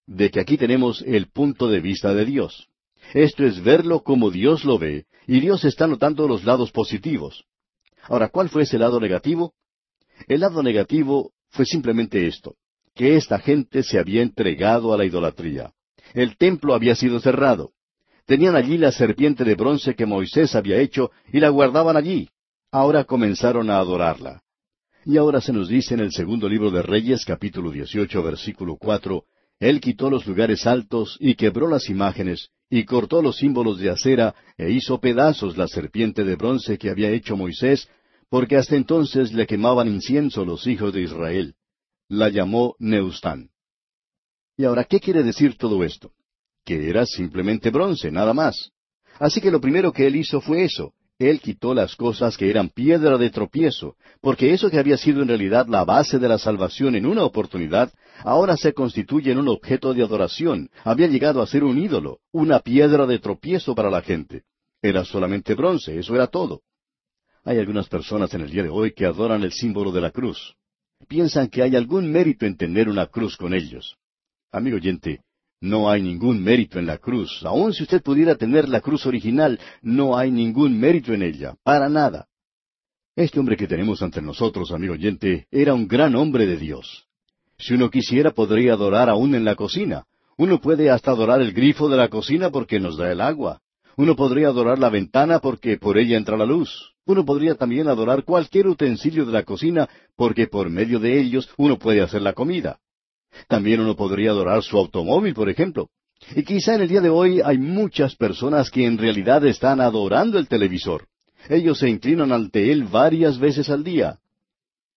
de 0.06 0.30
que 0.30 0.40
aquí 0.40 0.56
tenemos 0.56 1.02
el 1.02 1.28
punto 1.28 1.68
de 1.68 1.80
vista 1.80 2.14
de 2.14 2.24
Dios. 2.24 2.68
Esto 3.12 3.44
es 3.44 3.62
verlo 3.62 4.02
como 4.02 4.30
Dios 4.30 4.64
lo 4.64 4.78
ve, 4.78 5.06
y 5.26 5.40
Dios 5.40 5.64
está 5.64 5.86
notando 5.86 6.26
los 6.26 6.44
lados 6.44 6.72
positivos. 6.72 7.44
Ahora, 8.02 8.28
¿cuál 8.28 8.48
fue 8.48 8.62
ese 8.62 8.78
lado 8.78 9.00
negativo? 9.00 9.54
El 10.28 10.40
lado 10.40 10.62
negativo 10.62 11.32
fue 11.50 11.64
simplemente 11.64 12.26
esto, 12.26 12.56
que 12.94 13.16
esta 13.16 13.38
gente 13.38 13.82
se 13.82 13.98
había 13.98 14.22
entregado 14.22 14.92
a 14.92 14.96
la 14.96 15.04
idolatría. 15.04 15.72
El 16.12 16.36
templo 16.36 16.74
había 16.74 16.94
sido 16.94 17.20
cerrado. 17.20 17.72
Tenían 18.26 18.56
allí 18.56 18.78
la 18.78 18.92
serpiente 18.92 19.44
de 19.44 19.54
bronce 19.54 19.94
que 19.94 20.06
Moisés 20.06 20.54
había 20.54 20.78
hecho 20.78 21.10
y 21.32 21.40
la 21.40 21.50
guardaban 21.50 21.96
allí. 21.96 22.28
Ahora 22.70 23.04
comenzaron 23.04 23.70
a 23.70 23.78
adorarla. 23.78 24.42
Y 25.04 25.18
ahora 25.18 25.40
se 25.40 25.52
nos 25.52 25.68
dice 25.68 25.94
en 25.94 26.00
el 26.00 26.12
segundo 26.12 26.48
libro 26.48 26.70
de 26.70 26.80
Reyes, 26.80 27.24
capítulo 27.26 27.70
18, 27.70 28.22
versículo 28.22 28.76
4, 28.76 29.24
Él 29.60 29.80
quitó 29.80 30.08
los 30.08 30.26
lugares 30.26 30.66
altos 30.66 31.18
y 31.20 31.34
quebró 31.34 31.68
las 31.68 31.90
imágenes, 31.90 32.48
y 32.70 32.84
cortó 32.84 33.22
los 33.22 33.36
símbolos 33.36 33.78
de 33.78 33.90
acera, 33.90 34.34
e 34.56 34.70
hizo 34.70 35.00
pedazos 35.00 35.56
la 35.56 35.68
serpiente 35.68 36.24
de 36.24 36.36
bronce 36.36 36.78
que 36.78 36.90
había 36.90 37.10
hecho 37.10 37.36
Moisés, 37.36 37.88
porque 38.28 38.56
hasta 38.56 38.76
entonces 38.76 39.32
le 39.32 39.46
quemaban 39.46 39.88
incienso 39.88 40.44
los 40.44 40.66
hijos 40.66 40.92
de 40.92 41.02
Israel. 41.02 41.54
La 42.08 42.28
llamó 42.28 42.74
Neustán. 42.78 43.50
Y 44.56 44.64
ahora, 44.64 44.84
¿qué 44.84 45.00
quiere 45.00 45.22
decir 45.22 45.56
todo 45.56 45.84
esto? 45.84 46.12
Que 46.64 46.88
era 46.88 47.06
simplemente 47.06 47.70
bronce, 47.70 48.10
nada 48.10 48.34
más. 48.34 48.70
Así 49.18 49.40
que 49.40 49.50
lo 49.50 49.60
primero 49.60 49.92
que 49.92 50.06
él 50.06 50.16
hizo 50.16 50.40
fue 50.40 50.64
eso. 50.64 50.92
Él 51.18 51.40
quitó 51.40 51.74
las 51.74 51.94
cosas 51.94 52.36
que 52.36 52.50
eran 52.50 52.70
piedra 52.70 53.16
de 53.18 53.30
tropiezo, 53.30 53.96
porque 54.20 54.52
eso 54.52 54.68
que 54.68 54.78
había 54.78 54.96
sido 54.96 55.22
en 55.22 55.28
realidad 55.28 55.66
la 55.68 55.84
base 55.84 56.18
de 56.18 56.28
la 56.28 56.38
salvación 56.38 56.96
en 56.96 57.06
una 57.06 57.22
oportunidad, 57.22 57.92
ahora 58.24 58.56
se 58.56 58.72
constituye 58.72 59.30
en 59.30 59.38
un 59.38 59.48
objeto 59.48 59.92
de 59.92 60.02
adoración, 60.02 60.70
había 60.82 61.06
llegado 61.06 61.42
a 61.42 61.46
ser 61.46 61.62
un 61.62 61.78
ídolo, 61.78 62.20
una 62.32 62.60
piedra 62.60 63.06
de 63.06 63.18
tropiezo 63.18 63.74
para 63.74 63.90
la 63.90 64.00
gente. 64.00 64.42
Era 64.82 65.04
solamente 65.04 65.54
bronce, 65.54 65.98
eso 65.98 66.14
era 66.14 66.26
todo. 66.26 66.62
Hay 67.44 67.58
algunas 67.58 67.88
personas 67.88 68.32
en 68.32 68.40
el 68.40 68.50
día 68.50 68.62
de 68.62 68.70
hoy 68.70 68.94
que 68.94 69.04
adoran 69.04 69.42
el 69.42 69.52
símbolo 69.52 69.92
de 69.92 70.00
la 70.00 70.10
cruz. 70.10 70.54
Piensan 71.06 71.48
que 71.48 71.62
hay 71.62 71.76
algún 71.76 72.10
mérito 72.10 72.46
en 72.46 72.56
tener 72.56 72.88
una 72.88 73.06
cruz 73.06 73.36
con 73.36 73.52
ellos. 73.52 73.96
Amigo 74.50 74.76
oyente, 74.76 75.20
no 75.60 75.90
hay 75.90 76.00
ningún 76.00 76.42
mérito 76.42 76.78
en 76.78 76.86
la 76.86 76.96
cruz. 76.96 77.42
Aun 77.44 77.74
si 77.74 77.82
usted 77.82 78.02
pudiera 78.02 78.36
tener 78.36 78.68
la 78.68 78.80
cruz 78.80 79.04
original, 79.04 79.60
no 79.82 80.16
hay 80.16 80.30
ningún 80.30 80.78
mérito 80.78 81.12
en 81.12 81.22
ella, 81.22 81.56
para 81.62 81.90
nada. 81.90 82.26
Este 83.16 83.38
hombre 83.38 83.56
que 83.56 83.68
tenemos 83.68 84.02
ante 84.02 84.22
nosotros, 84.22 84.72
amigo 84.72 84.94
oyente, 84.94 85.46
era 85.50 85.74
un 85.74 85.86
gran 85.86 86.16
hombre 86.16 86.46
de 86.46 86.56
Dios. 86.56 87.03
Si 87.58 87.74
uno 87.74 87.90
quisiera, 87.90 88.32
podría 88.32 88.74
adorar 88.74 89.08
aún 89.08 89.34
en 89.34 89.44
la 89.44 89.54
cocina. 89.54 90.04
Uno 90.36 90.60
puede 90.60 90.90
hasta 90.90 91.12
adorar 91.12 91.40
el 91.40 91.52
grifo 91.52 91.88
de 91.88 91.96
la 91.96 92.08
cocina 92.08 92.50
porque 92.50 92.80
nos 92.80 92.96
da 92.96 93.10
el 93.10 93.20
agua. 93.20 93.60
Uno 93.96 94.16
podría 94.16 94.48
adorar 94.48 94.78
la 94.78 94.90
ventana 94.90 95.38
porque 95.38 95.78
por 95.78 95.98
ella 95.98 96.16
entra 96.16 96.36
la 96.36 96.46
luz. 96.46 96.94
Uno 97.06 97.24
podría 97.24 97.54
también 97.54 97.86
adorar 97.88 98.24
cualquier 98.24 98.66
utensilio 98.66 99.24
de 99.24 99.32
la 99.32 99.44
cocina 99.44 99.88
porque 100.16 100.46
por 100.48 100.70
medio 100.70 100.98
de 100.98 101.20
ellos 101.20 101.48
uno 101.56 101.78
puede 101.78 102.00
hacer 102.00 102.22
la 102.22 102.32
comida. 102.32 102.78
También 103.48 103.80
uno 103.80 103.94
podría 103.94 104.30
adorar 104.30 104.62
su 104.62 104.76
automóvil, 104.78 105.34
por 105.34 105.48
ejemplo. 105.48 105.90
Y 106.34 106.42
quizá 106.42 106.74
en 106.74 106.82
el 106.82 106.88
día 106.88 107.00
de 107.00 107.10
hoy 107.10 107.40
hay 107.44 107.58
muchas 107.58 108.16
personas 108.16 108.70
que 108.70 108.86
en 108.86 108.98
realidad 108.98 109.44
están 109.44 109.80
adorando 109.80 110.38
el 110.38 110.48
televisor. 110.48 111.06
Ellos 111.48 111.78
se 111.78 111.88
inclinan 111.88 112.32
ante 112.32 112.72
él 112.72 112.84
varias 112.84 113.38
veces 113.38 113.68
al 113.68 113.84
día. 113.84 114.18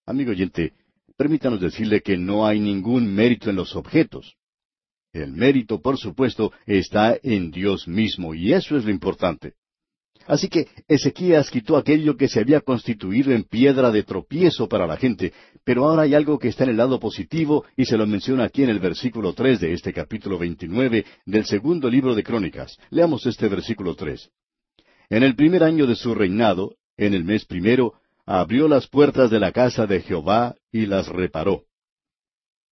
Amigo 0.06 0.32
oyente, 0.32 0.74
permítanos 1.18 1.60
decirle 1.60 2.02
que 2.02 2.18
no 2.18 2.46
hay 2.46 2.60
ningún 2.60 3.14
mérito 3.14 3.50
en 3.50 3.56
los 3.56 3.76
objetos. 3.76 4.36
El 5.12 5.32
mérito, 5.34 5.82
por 5.82 5.98
supuesto, 5.98 6.52
está 6.66 7.18
en 7.24 7.50
Dios 7.50 7.88
mismo, 7.88 8.36
y 8.36 8.54
eso 8.54 8.78
es 8.78 8.86
lo 8.86 8.92
importante. 8.92 9.54
Así 10.28 10.50
que 10.50 10.68
Ezequías 10.88 11.50
quitó 11.50 11.78
aquello 11.78 12.18
que 12.18 12.28
se 12.28 12.42
había 12.42 12.60
constituido 12.60 13.32
en 13.32 13.44
piedra 13.44 13.92
de 13.92 14.04
tropiezo 14.04 14.68
para 14.68 14.86
la 14.86 14.98
gente, 14.98 15.32
pero 15.64 15.86
ahora 15.86 16.04
hay 16.04 16.16
algo 16.16 16.38
que 16.38 16.50
está 16.50 16.66
en 16.66 16.72
el 16.72 16.78
lado 16.78 17.00
positivo 17.00 17.64
y 17.78 17.86
se 17.86 17.98
lo 17.98 18.06
menciona 18.06 18.44
aquí 18.44 18.64
en 18.64 18.70
el 18.70 18.80
versículo 18.80 19.34
tres 19.34 19.62
de 19.62 19.72
este 19.72 19.94
capítulo 19.94 20.38
veintinueve 20.38 21.06
del 21.26 21.46
segundo 21.46 21.90
libro 21.90 22.14
de 22.14 22.24
Crónicas. 22.24 22.78
Leamos 22.90 23.26
este 23.26 23.48
versículo 23.48 23.96
tres. 23.96 24.30
En 25.10 25.24
el 25.24 25.36
primer 25.36 25.64
año 25.64 25.88
de 25.88 25.96
su 25.96 26.14
reinado, 26.14 26.76
en 26.98 27.14
el 27.14 27.24
mes 27.24 27.46
primero, 27.46 27.94
abrió 28.28 28.68
las 28.68 28.88
puertas 28.88 29.32
de 29.32 29.40
la 29.40 29.54
casa 29.54 29.88
de 29.88 30.02
Jehová 30.02 30.56
y 30.70 30.86
las 30.86 31.08
reparó. 31.08 31.64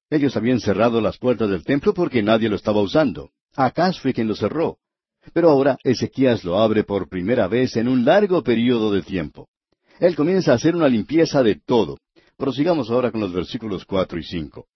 Ellos 0.09 0.35
habían 0.35 0.59
cerrado 0.59 0.99
las 0.99 1.17
puertas 1.17 1.49
del 1.49 1.63
templo 1.63 1.93
porque 1.93 2.21
nadie 2.21 2.49
lo 2.49 2.57
estaba 2.57 2.81
usando. 2.81 3.31
Acaz 3.55 3.99
fue 3.99 4.13
quien 4.13 4.27
lo 4.27 4.35
cerró. 4.35 4.77
Pero 5.33 5.49
ahora 5.49 5.77
Ezequías 5.83 6.43
lo 6.43 6.59
abre 6.59 6.83
por 6.83 7.07
primera 7.07 7.47
vez 7.47 7.77
en 7.77 7.87
un 7.87 8.03
largo 8.03 8.43
período 8.43 8.91
de 8.91 9.01
tiempo. 9.01 9.47
Él 9.99 10.15
comienza 10.15 10.51
a 10.51 10.55
hacer 10.55 10.75
una 10.75 10.89
limpieza 10.89 11.41
de 11.41 11.55
todo. 11.55 11.99
Prosigamos 12.37 12.91
ahora 12.91 13.09
con 13.11 13.21
los 13.21 13.31
versículos 13.31 13.85
cuatro 13.85 14.19
y 14.19 14.23
cinco. 14.23 14.67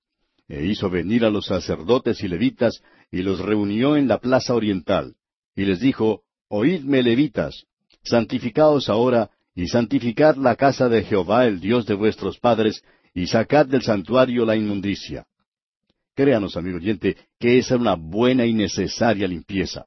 E 0.48 0.66
hizo 0.66 0.90
venir 0.90 1.26
a 1.26 1.30
los 1.30 1.46
sacerdotes 1.46 2.24
y 2.24 2.30
levitas, 2.30 2.82
y 3.12 3.22
los 3.22 3.40
reunió 3.40 3.98
en 3.98 4.08
la 4.08 4.18
plaza 4.20 4.56
oriental. 4.56 5.16
Y 5.56 5.66
les 5.66 5.82
dijo, 5.82 6.24
Oídme 6.48 7.04
levitas, 7.04 7.66
santificaos 8.02 8.90
ahora, 8.90 9.30
y 9.56 9.68
santificad 9.68 10.36
la 10.36 10.56
casa 10.56 10.90
de 10.90 11.04
Jehová, 11.04 11.46
el 11.46 11.60
Dios 11.60 11.86
de 11.86 11.96
vuestros 11.96 12.40
padres, 12.40 12.84
y 13.14 13.28
sacad 13.28 13.66
del 13.66 13.82
santuario 13.82 14.46
la 14.46 14.56
inmundicia. 14.56 15.26
Créanos, 16.16 16.58
amigo 16.58 16.78
oyente, 16.78 17.18
que 17.40 17.58
esa 17.58 17.76
era 17.76 17.82
una 17.82 17.96
buena 17.96 18.46
y 18.46 18.54
necesaria 18.54 19.28
limpieza. 19.28 19.86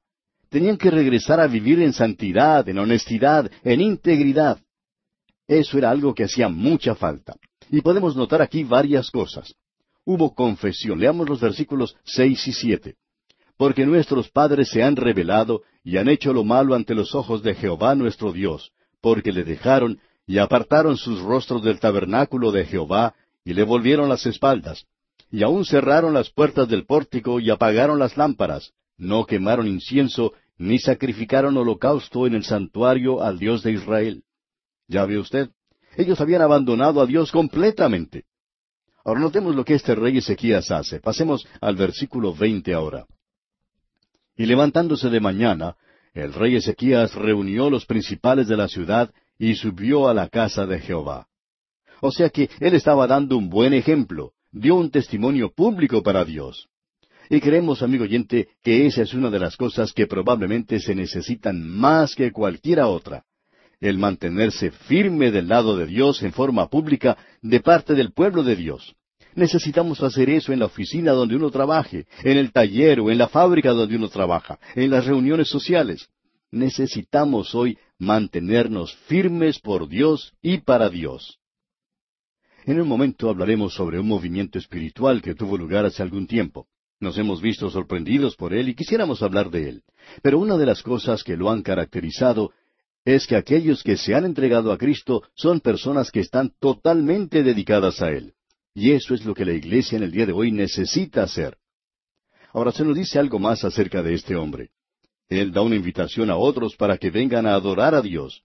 Tenían 0.48 0.76
que 0.76 0.90
regresar 0.90 1.40
a 1.40 1.46
vivir 1.46 1.80
en 1.80 1.92
santidad, 1.92 2.68
en 2.68 2.78
honestidad, 2.78 3.50
en 3.64 3.80
integridad. 3.80 4.58
Eso 5.46 5.78
era 5.78 5.90
algo 5.90 6.14
que 6.14 6.24
hacía 6.24 6.48
mucha 6.48 6.94
falta. 6.94 7.36
Y 7.70 7.80
podemos 7.80 8.16
notar 8.16 8.42
aquí 8.42 8.64
varias 8.64 9.10
cosas. 9.10 9.54
Hubo 10.04 10.34
confesión. 10.34 10.98
Leamos 10.98 11.28
los 11.28 11.40
versículos 11.40 11.96
seis 12.04 12.46
y 12.46 12.52
siete. 12.52 12.96
Porque 13.56 13.86
nuestros 13.86 14.30
padres 14.30 14.68
se 14.68 14.82
han 14.82 14.96
rebelado 14.96 15.62
y 15.84 15.96
han 15.96 16.08
hecho 16.08 16.32
lo 16.32 16.44
malo 16.44 16.74
ante 16.74 16.94
los 16.94 17.14
ojos 17.14 17.42
de 17.42 17.54
Jehová 17.54 17.94
nuestro 17.94 18.32
Dios, 18.32 18.72
porque 19.02 19.32
le 19.32 19.44
dejaron 19.44 20.00
y 20.26 20.38
apartaron 20.38 20.96
sus 20.96 21.20
rostros 21.20 21.62
del 21.62 21.80
tabernáculo 21.80 22.52
de 22.52 22.64
Jehová 22.64 23.14
y 23.44 23.52
le 23.52 23.64
volvieron 23.64 24.08
las 24.08 24.24
espaldas. 24.24 24.86
Y 25.30 25.42
aún 25.42 25.66
cerraron 25.66 26.14
las 26.14 26.30
puertas 26.30 26.68
del 26.68 26.86
pórtico 26.86 27.40
y 27.40 27.50
apagaron 27.50 27.98
las 27.98 28.16
lámparas. 28.16 28.72
No 28.96 29.26
quemaron 29.26 29.66
incienso 29.66 30.32
ni 30.56 30.78
sacrificaron 30.78 31.56
holocausto 31.56 32.26
en 32.26 32.34
el 32.34 32.44
santuario 32.44 33.22
al 33.22 33.38
Dios 33.38 33.62
de 33.62 33.72
Israel. 33.72 34.22
¿Ya 34.86 35.04
ve 35.04 35.18
usted? 35.18 35.50
Ellos 35.96 36.20
habían 36.20 36.42
abandonado 36.42 37.00
a 37.00 37.06
Dios 37.06 37.32
completamente. 37.32 38.24
Ahora 39.04 39.20
notemos 39.20 39.56
lo 39.56 39.64
que 39.64 39.74
este 39.74 39.94
rey 39.94 40.18
Ezequías 40.18 40.70
hace. 40.70 41.00
Pasemos 41.00 41.46
al 41.60 41.74
versículo 41.74 42.32
veinte 42.32 42.72
ahora. 42.72 43.06
Y 44.36 44.46
levantándose 44.46 45.10
de 45.10 45.20
mañana, 45.20 45.76
el 46.14 46.32
rey 46.32 46.56
Ezequías 46.56 47.14
reunió 47.14 47.70
los 47.70 47.86
principales 47.86 48.48
de 48.48 48.56
la 48.56 48.68
ciudad 48.68 49.10
y 49.38 49.54
subió 49.54 50.08
a 50.08 50.14
la 50.14 50.28
casa 50.28 50.66
de 50.66 50.78
Jehová. 50.78 51.26
O 52.00 52.10
sea 52.10 52.30
que 52.30 52.50
él 52.60 52.74
estaba 52.74 53.06
dando 53.06 53.36
un 53.36 53.48
buen 53.48 53.72
ejemplo, 53.72 54.32
dio 54.50 54.74
un 54.74 54.90
testimonio 54.90 55.50
público 55.52 56.02
para 56.02 56.24
Dios. 56.24 56.68
Y 57.30 57.40
creemos, 57.40 57.82
amigo 57.82 58.04
oyente, 58.04 58.48
que 58.62 58.86
esa 58.86 59.02
es 59.02 59.14
una 59.14 59.30
de 59.30 59.38
las 59.38 59.56
cosas 59.56 59.92
que 59.92 60.06
probablemente 60.06 60.80
se 60.80 60.94
necesitan 60.94 61.66
más 61.66 62.14
que 62.14 62.30
cualquiera 62.30 62.88
otra 62.88 63.24
el 63.82 63.98
mantenerse 63.98 64.70
firme 64.70 65.32
del 65.32 65.48
lado 65.48 65.76
de 65.76 65.86
Dios 65.86 66.22
en 66.22 66.32
forma 66.32 66.68
pública 66.68 67.18
de 67.42 67.58
parte 67.60 67.94
del 67.94 68.12
pueblo 68.12 68.44
de 68.44 68.54
Dios. 68.54 68.94
Necesitamos 69.34 70.02
hacer 70.02 70.28
eso 70.30 70.52
en 70.52 70.58
la 70.58 70.66
oficina 70.66 71.12
donde 71.12 71.36
uno 71.36 71.50
trabaje, 71.50 72.06
en 72.22 72.36
el 72.36 72.52
taller 72.52 73.00
o 73.00 73.10
en 73.10 73.18
la 73.18 73.28
fábrica 73.28 73.70
donde 73.70 73.96
uno 73.96 74.08
trabaja, 74.08 74.58
en 74.74 74.90
las 74.90 75.06
reuniones 75.06 75.48
sociales. 75.48 76.08
Necesitamos 76.50 77.54
hoy 77.54 77.78
mantenernos 77.98 78.94
firmes 79.06 79.58
por 79.58 79.88
Dios 79.88 80.34
y 80.42 80.58
para 80.58 80.90
Dios. 80.90 81.38
En 82.64 82.80
un 82.80 82.86
momento 82.86 83.28
hablaremos 83.28 83.74
sobre 83.74 83.98
un 83.98 84.06
movimiento 84.06 84.58
espiritual 84.58 85.22
que 85.22 85.34
tuvo 85.34 85.56
lugar 85.56 85.86
hace 85.86 86.02
algún 86.02 86.26
tiempo. 86.26 86.66
Nos 87.00 87.18
hemos 87.18 87.40
visto 87.40 87.68
sorprendidos 87.70 88.36
por 88.36 88.54
él 88.54 88.68
y 88.68 88.74
quisiéramos 88.74 89.22
hablar 89.22 89.50
de 89.50 89.68
él. 89.68 89.82
Pero 90.22 90.38
una 90.38 90.56
de 90.56 90.66
las 90.66 90.82
cosas 90.82 91.24
que 91.24 91.36
lo 91.36 91.50
han 91.50 91.62
caracterizado 91.62 92.52
es 93.04 93.26
que 93.26 93.34
aquellos 93.34 93.82
que 93.82 93.96
se 93.96 94.14
han 94.14 94.24
entregado 94.24 94.72
a 94.72 94.78
Cristo 94.78 95.22
son 95.34 95.60
personas 95.60 96.10
que 96.10 96.20
están 96.20 96.52
totalmente 96.60 97.42
dedicadas 97.42 98.00
a 98.00 98.10
Él. 98.10 98.34
Y 98.74 98.92
eso 98.92 99.14
es 99.14 99.24
lo 99.24 99.34
que 99.34 99.44
la 99.44 99.52
iglesia 99.52 99.96
en 99.96 100.04
el 100.04 100.10
día 100.10 100.26
de 100.26 100.32
hoy 100.32 100.50
necesita 100.50 101.22
hacer. 101.22 101.56
Ahora 102.52 102.72
se 102.72 102.84
nos 102.84 102.96
dice 102.96 103.18
algo 103.18 103.38
más 103.38 103.64
acerca 103.64 104.02
de 104.02 104.14
este 104.14 104.36
hombre. 104.36 104.70
Él 105.28 105.52
da 105.52 105.62
una 105.62 105.76
invitación 105.76 106.30
a 106.30 106.36
otros 106.36 106.76
para 106.76 106.98
que 106.98 107.10
vengan 107.10 107.46
a 107.46 107.54
adorar 107.54 107.94
a 107.94 108.02
Dios. 108.02 108.42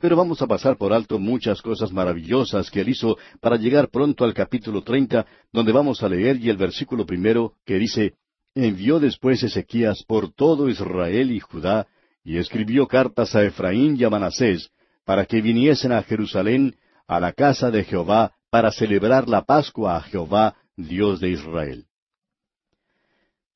Pero 0.00 0.16
vamos 0.16 0.42
a 0.42 0.46
pasar 0.46 0.76
por 0.76 0.92
alto 0.92 1.18
muchas 1.18 1.62
cosas 1.62 1.92
maravillosas 1.92 2.70
que 2.70 2.82
él 2.82 2.90
hizo 2.90 3.16
para 3.40 3.56
llegar 3.56 3.88
pronto 3.88 4.24
al 4.24 4.34
capítulo 4.34 4.82
treinta, 4.82 5.26
donde 5.52 5.72
vamos 5.72 6.02
a 6.02 6.08
leer 6.08 6.36
y 6.36 6.50
el 6.50 6.56
versículo 6.56 7.06
primero 7.06 7.54
que 7.64 7.78
dice, 7.78 8.14
Envió 8.54 8.98
después 9.00 9.42
Ezequías 9.42 10.02
por 10.04 10.32
todo 10.32 10.68
Israel 10.68 11.30
y 11.30 11.40
Judá, 11.40 11.86
y 12.24 12.36
escribió 12.36 12.86
cartas 12.86 13.34
a 13.34 13.44
Efraín 13.44 13.96
y 13.98 14.04
a 14.04 14.10
Manasés, 14.10 14.70
para 15.04 15.24
que 15.24 15.40
viniesen 15.40 15.92
a 15.92 16.02
Jerusalén, 16.02 16.76
a 17.06 17.20
la 17.20 17.32
casa 17.32 17.70
de 17.70 17.84
Jehová, 17.84 18.34
para 18.50 18.70
celebrar 18.72 19.28
la 19.28 19.42
Pascua 19.42 19.96
a 19.96 20.00
Jehová, 20.02 20.56
Dios 20.76 21.20
de 21.20 21.30
Israel. 21.30 21.84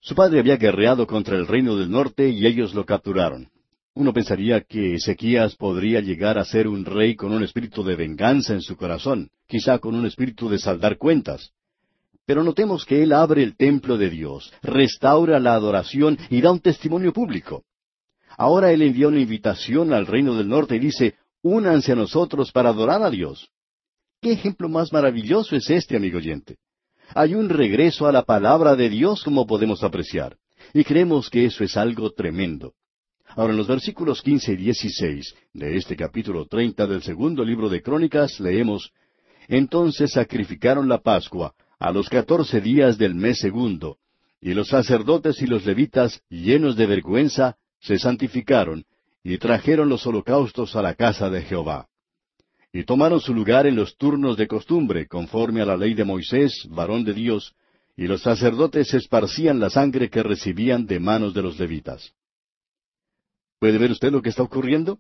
Su 0.00 0.14
padre 0.14 0.40
había 0.40 0.56
guerreado 0.56 1.06
contra 1.06 1.36
el 1.36 1.46
reino 1.46 1.76
del 1.76 1.90
norte 1.90 2.28
y 2.28 2.46
ellos 2.46 2.74
lo 2.74 2.84
capturaron. 2.84 3.48
Uno 3.94 4.12
pensaría 4.12 4.62
que 4.62 4.94
Ezequías 4.94 5.54
podría 5.54 6.00
llegar 6.00 6.38
a 6.38 6.44
ser 6.44 6.66
un 6.66 6.84
rey 6.84 7.14
con 7.14 7.32
un 7.32 7.42
espíritu 7.42 7.84
de 7.84 7.94
venganza 7.94 8.54
en 8.54 8.62
su 8.62 8.76
corazón, 8.76 9.30
quizá 9.46 9.78
con 9.78 9.94
un 9.94 10.06
espíritu 10.06 10.48
de 10.48 10.58
saldar 10.58 10.96
cuentas. 10.96 11.52
Pero 12.24 12.42
notemos 12.42 12.84
que 12.84 13.02
él 13.02 13.12
abre 13.12 13.42
el 13.42 13.56
templo 13.56 13.98
de 13.98 14.10
Dios, 14.10 14.52
restaura 14.62 15.38
la 15.38 15.54
adoración 15.54 16.18
y 16.30 16.40
da 16.40 16.50
un 16.50 16.60
testimonio 16.60 17.12
público. 17.12 17.64
Ahora 18.36 18.72
Él 18.72 18.82
envía 18.82 19.08
una 19.08 19.20
invitación 19.20 19.92
al 19.92 20.06
reino 20.06 20.34
del 20.34 20.48
norte 20.48 20.76
y 20.76 20.78
dice, 20.78 21.16
únanse 21.42 21.92
a 21.92 21.96
nosotros 21.96 22.50
para 22.50 22.70
adorar 22.70 23.02
a 23.02 23.10
Dios. 23.10 23.50
¿Qué 24.22 24.30
ejemplo 24.30 24.68
más 24.68 24.92
maravilloso 24.92 25.56
es 25.56 25.68
este, 25.68 25.96
amigo 25.96 26.18
oyente? 26.18 26.58
Hay 27.12 27.34
un 27.34 27.48
regreso 27.48 28.06
a 28.06 28.12
la 28.12 28.22
palabra 28.22 28.76
de 28.76 28.88
Dios 28.88 29.24
como 29.24 29.48
podemos 29.48 29.82
apreciar, 29.82 30.36
y 30.72 30.84
creemos 30.84 31.28
que 31.28 31.44
eso 31.44 31.64
es 31.64 31.76
algo 31.76 32.12
tremendo. 32.12 32.72
Ahora 33.30 33.50
en 33.50 33.56
los 33.56 33.66
versículos 33.66 34.22
quince 34.22 34.52
y 34.52 34.56
dieciséis 34.56 35.34
de 35.52 35.76
este 35.76 35.96
capítulo 35.96 36.46
treinta 36.46 36.86
del 36.86 37.02
segundo 37.02 37.44
libro 37.44 37.68
de 37.68 37.82
Crónicas 37.82 38.38
leemos 38.38 38.92
Entonces 39.48 40.12
sacrificaron 40.12 40.88
la 40.88 40.98
Pascua 40.98 41.54
a 41.80 41.90
los 41.90 42.08
catorce 42.08 42.60
días 42.60 42.98
del 42.98 43.16
mes 43.16 43.40
segundo, 43.40 43.98
y 44.40 44.54
los 44.54 44.68
sacerdotes 44.68 45.42
y 45.42 45.46
los 45.46 45.66
levitas, 45.66 46.22
llenos 46.30 46.76
de 46.76 46.86
vergüenza, 46.86 47.56
se 47.80 47.98
santificaron 47.98 48.84
y 49.24 49.38
trajeron 49.38 49.88
los 49.88 50.06
holocaustos 50.06 50.76
a 50.76 50.82
la 50.82 50.94
casa 50.94 51.28
de 51.28 51.42
Jehová. 51.42 51.88
Y 52.72 52.84
tomaron 52.84 53.20
su 53.20 53.34
lugar 53.34 53.66
en 53.66 53.76
los 53.76 53.96
turnos 53.96 54.36
de 54.36 54.46
costumbre, 54.46 55.06
conforme 55.06 55.60
a 55.60 55.66
la 55.66 55.76
ley 55.76 55.92
de 55.94 56.04
Moisés, 56.04 56.66
varón 56.70 57.04
de 57.04 57.12
Dios, 57.12 57.54
y 57.96 58.06
los 58.06 58.22
sacerdotes 58.22 58.94
esparcían 58.94 59.60
la 59.60 59.68
sangre 59.68 60.08
que 60.08 60.22
recibían 60.22 60.86
de 60.86 60.98
manos 60.98 61.34
de 61.34 61.42
los 61.42 61.58
levitas. 61.58 62.12
¿Puede 63.58 63.78
ver 63.78 63.90
usted 63.90 64.10
lo 64.10 64.22
que 64.22 64.30
está 64.30 64.42
ocurriendo? 64.42 64.98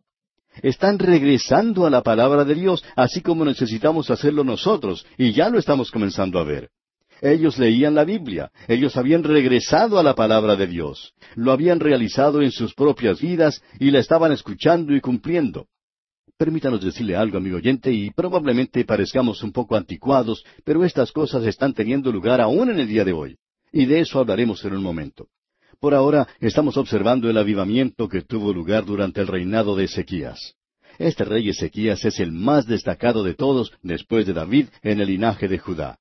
Están 0.62 0.98
regresando 0.98 1.86
a 1.86 1.90
la 1.90 2.02
palabra 2.02 2.44
de 2.44 2.54
Dios, 2.54 2.84
así 2.94 3.22
como 3.22 3.44
necesitamos 3.44 4.10
hacerlo 4.10 4.44
nosotros, 4.44 5.06
y 5.16 5.32
ya 5.32 5.48
lo 5.48 5.58
estamos 5.58 5.90
comenzando 5.90 6.38
a 6.38 6.44
ver. 6.44 6.68
Ellos 7.22 7.56
leían 7.58 7.94
la 7.94 8.04
Biblia, 8.04 8.50
ellos 8.68 8.96
habían 8.96 9.22
regresado 9.22 9.98
a 9.98 10.02
la 10.02 10.14
palabra 10.14 10.56
de 10.56 10.66
Dios, 10.66 11.14
lo 11.36 11.52
habían 11.52 11.80
realizado 11.80 12.42
en 12.42 12.50
sus 12.50 12.74
propias 12.74 13.20
vidas 13.20 13.62
y 13.78 13.90
la 13.92 14.00
estaban 14.00 14.32
escuchando 14.32 14.94
y 14.94 15.00
cumpliendo. 15.00 15.68
Permítanos 16.42 16.82
decirle 16.84 17.14
algo, 17.14 17.38
amigo 17.38 17.58
oyente, 17.58 17.92
y 17.92 18.10
probablemente 18.10 18.84
parezcamos 18.84 19.44
un 19.44 19.52
poco 19.52 19.76
anticuados, 19.76 20.44
pero 20.64 20.84
estas 20.84 21.12
cosas 21.12 21.46
están 21.46 21.72
teniendo 21.72 22.10
lugar 22.10 22.40
aún 22.40 22.68
en 22.68 22.80
el 22.80 22.88
día 22.88 23.04
de 23.04 23.12
hoy. 23.12 23.36
Y 23.70 23.84
de 23.86 24.00
eso 24.00 24.18
hablaremos 24.18 24.64
en 24.64 24.74
un 24.74 24.82
momento. 24.82 25.28
Por 25.78 25.94
ahora 25.94 26.26
estamos 26.40 26.76
observando 26.76 27.30
el 27.30 27.38
avivamiento 27.38 28.08
que 28.08 28.22
tuvo 28.22 28.52
lugar 28.52 28.84
durante 28.84 29.20
el 29.20 29.28
reinado 29.28 29.76
de 29.76 29.84
Ezequías. 29.84 30.56
Este 30.98 31.24
rey 31.24 31.48
Ezequías 31.48 32.04
es 32.04 32.18
el 32.18 32.32
más 32.32 32.66
destacado 32.66 33.22
de 33.22 33.34
todos 33.34 33.70
después 33.84 34.26
de 34.26 34.32
David 34.32 34.66
en 34.82 35.00
el 35.00 35.06
linaje 35.06 35.46
de 35.46 35.58
Judá. 35.58 36.00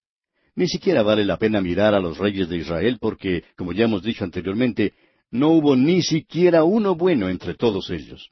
Ni 0.55 0.67
siquiera 0.67 1.03
vale 1.03 1.23
la 1.23 1.37
pena 1.37 1.61
mirar 1.61 1.93
a 1.93 1.99
los 1.99 2.17
reyes 2.17 2.49
de 2.49 2.57
Israel 2.57 2.97
porque, 2.99 3.43
como 3.55 3.73
ya 3.73 3.83
hemos 3.83 4.01
dicho 4.01 4.23
anteriormente, 4.23 4.93
no 5.29 5.49
hubo 5.49 5.75
ni 5.75 6.01
siquiera 6.01 6.63
uno 6.63 6.95
bueno 6.95 7.29
entre 7.29 7.53
todos 7.53 7.91
ellos. 7.91 8.31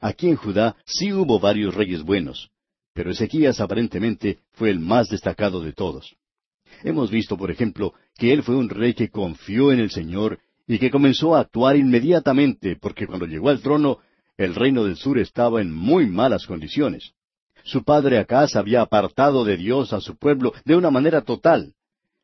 Aquí 0.00 0.28
en 0.28 0.36
Judá 0.36 0.76
sí 0.84 1.12
hubo 1.12 1.38
varios 1.38 1.74
reyes 1.74 2.02
buenos, 2.02 2.50
pero 2.92 3.10
Ezequías 3.10 3.60
aparentemente 3.60 4.38
fue 4.52 4.70
el 4.70 4.80
más 4.80 5.08
destacado 5.08 5.60
de 5.60 5.72
todos. 5.72 6.16
Hemos 6.82 7.10
visto, 7.10 7.36
por 7.36 7.50
ejemplo, 7.50 7.94
que 8.16 8.32
él 8.32 8.42
fue 8.42 8.56
un 8.56 8.68
rey 8.68 8.94
que 8.94 9.08
confió 9.08 9.72
en 9.72 9.80
el 9.80 9.90
Señor 9.90 10.38
y 10.66 10.78
que 10.78 10.90
comenzó 10.90 11.34
a 11.34 11.40
actuar 11.40 11.76
inmediatamente, 11.76 12.76
porque 12.76 13.06
cuando 13.06 13.26
llegó 13.26 13.50
al 13.50 13.60
trono, 13.60 13.98
el 14.36 14.54
reino 14.54 14.84
del 14.84 14.96
sur 14.96 15.18
estaba 15.18 15.60
en 15.60 15.72
muy 15.72 16.06
malas 16.06 16.46
condiciones. 16.46 17.12
Su 17.64 17.82
padre 17.84 18.18
Acaz 18.18 18.54
había 18.56 18.82
apartado 18.82 19.44
de 19.44 19.56
Dios 19.56 19.92
a 19.92 20.00
su 20.00 20.16
pueblo 20.16 20.52
de 20.64 20.76
una 20.76 20.90
manera 20.90 21.22
total. 21.22 21.74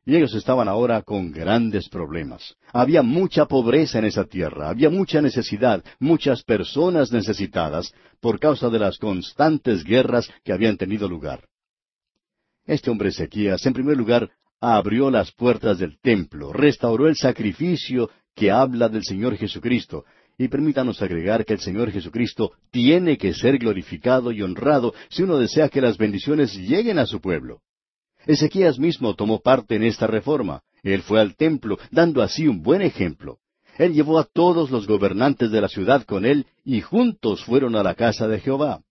Y 0.05 0.17
ellos 0.17 0.35
estaban 0.35 0.67
ahora 0.67 1.01
con 1.01 1.31
grandes 1.31 1.87
problemas. 1.87 2.55
Había 2.73 3.01
mucha 3.01 3.45
pobreza 3.45 3.99
en 3.99 4.05
esa 4.05 4.25
tierra, 4.25 4.69
había 4.69 4.89
mucha 4.89 5.21
necesidad, 5.21 5.83
muchas 5.99 6.43
personas 6.43 7.11
necesitadas 7.11 7.93
por 8.19 8.39
causa 8.39 8.69
de 8.69 8.79
las 8.79 8.97
constantes 8.97 9.83
guerras 9.83 10.29
que 10.43 10.51
habían 10.51 10.75
tenido 10.75 11.07
lugar. 11.07 11.45
Este 12.65 12.89
hombre 12.89 13.09
Ezequías, 13.09 13.65
en 13.65 13.73
primer 13.73 13.95
lugar, 13.95 14.29
abrió 14.59 15.09
las 15.09 15.31
puertas 15.31 15.79
del 15.79 15.99
templo, 15.99 16.53
restauró 16.53 17.07
el 17.07 17.15
sacrificio 17.15 18.09
que 18.35 18.51
habla 18.51 18.89
del 18.89 19.03
Señor 19.03 19.35
Jesucristo, 19.37 20.05
y 20.37 20.47
permítanos 20.47 21.01
agregar 21.01 21.45
que 21.45 21.53
el 21.53 21.59
Señor 21.59 21.91
Jesucristo 21.91 22.51
tiene 22.71 23.17
que 23.17 23.33
ser 23.33 23.57
glorificado 23.57 24.31
y 24.31 24.41
honrado 24.41 24.93
si 25.09 25.23
uno 25.23 25.37
desea 25.37 25.69
que 25.69 25.81
las 25.81 25.97
bendiciones 25.97 26.55
lleguen 26.55 26.97
a 26.97 27.05
su 27.05 27.21
pueblo. 27.21 27.61
Ezequías 28.25 28.79
mismo 28.79 29.15
tomó 29.15 29.41
parte 29.41 29.75
en 29.75 29.83
esta 29.83 30.07
reforma. 30.07 30.61
Él 30.81 31.01
fue 31.01 31.19
al 31.19 31.35
templo, 31.35 31.77
dando 31.91 32.21
así 32.21 32.47
un 32.47 32.61
buen 32.61 32.81
ejemplo. 32.81 33.39
Él 33.77 33.93
llevó 33.93 34.19
a 34.19 34.25
todos 34.25 34.69
los 34.71 34.87
gobernantes 34.87 35.51
de 35.51 35.61
la 35.61 35.67
ciudad 35.67 36.03
con 36.03 36.25
él 36.25 36.45
y 36.63 36.81
juntos 36.81 37.43
fueron 37.43 37.75
a 37.75 37.83
la 37.83 37.95
casa 37.95 38.27
de 38.27 38.39
Jehová. 38.39 38.81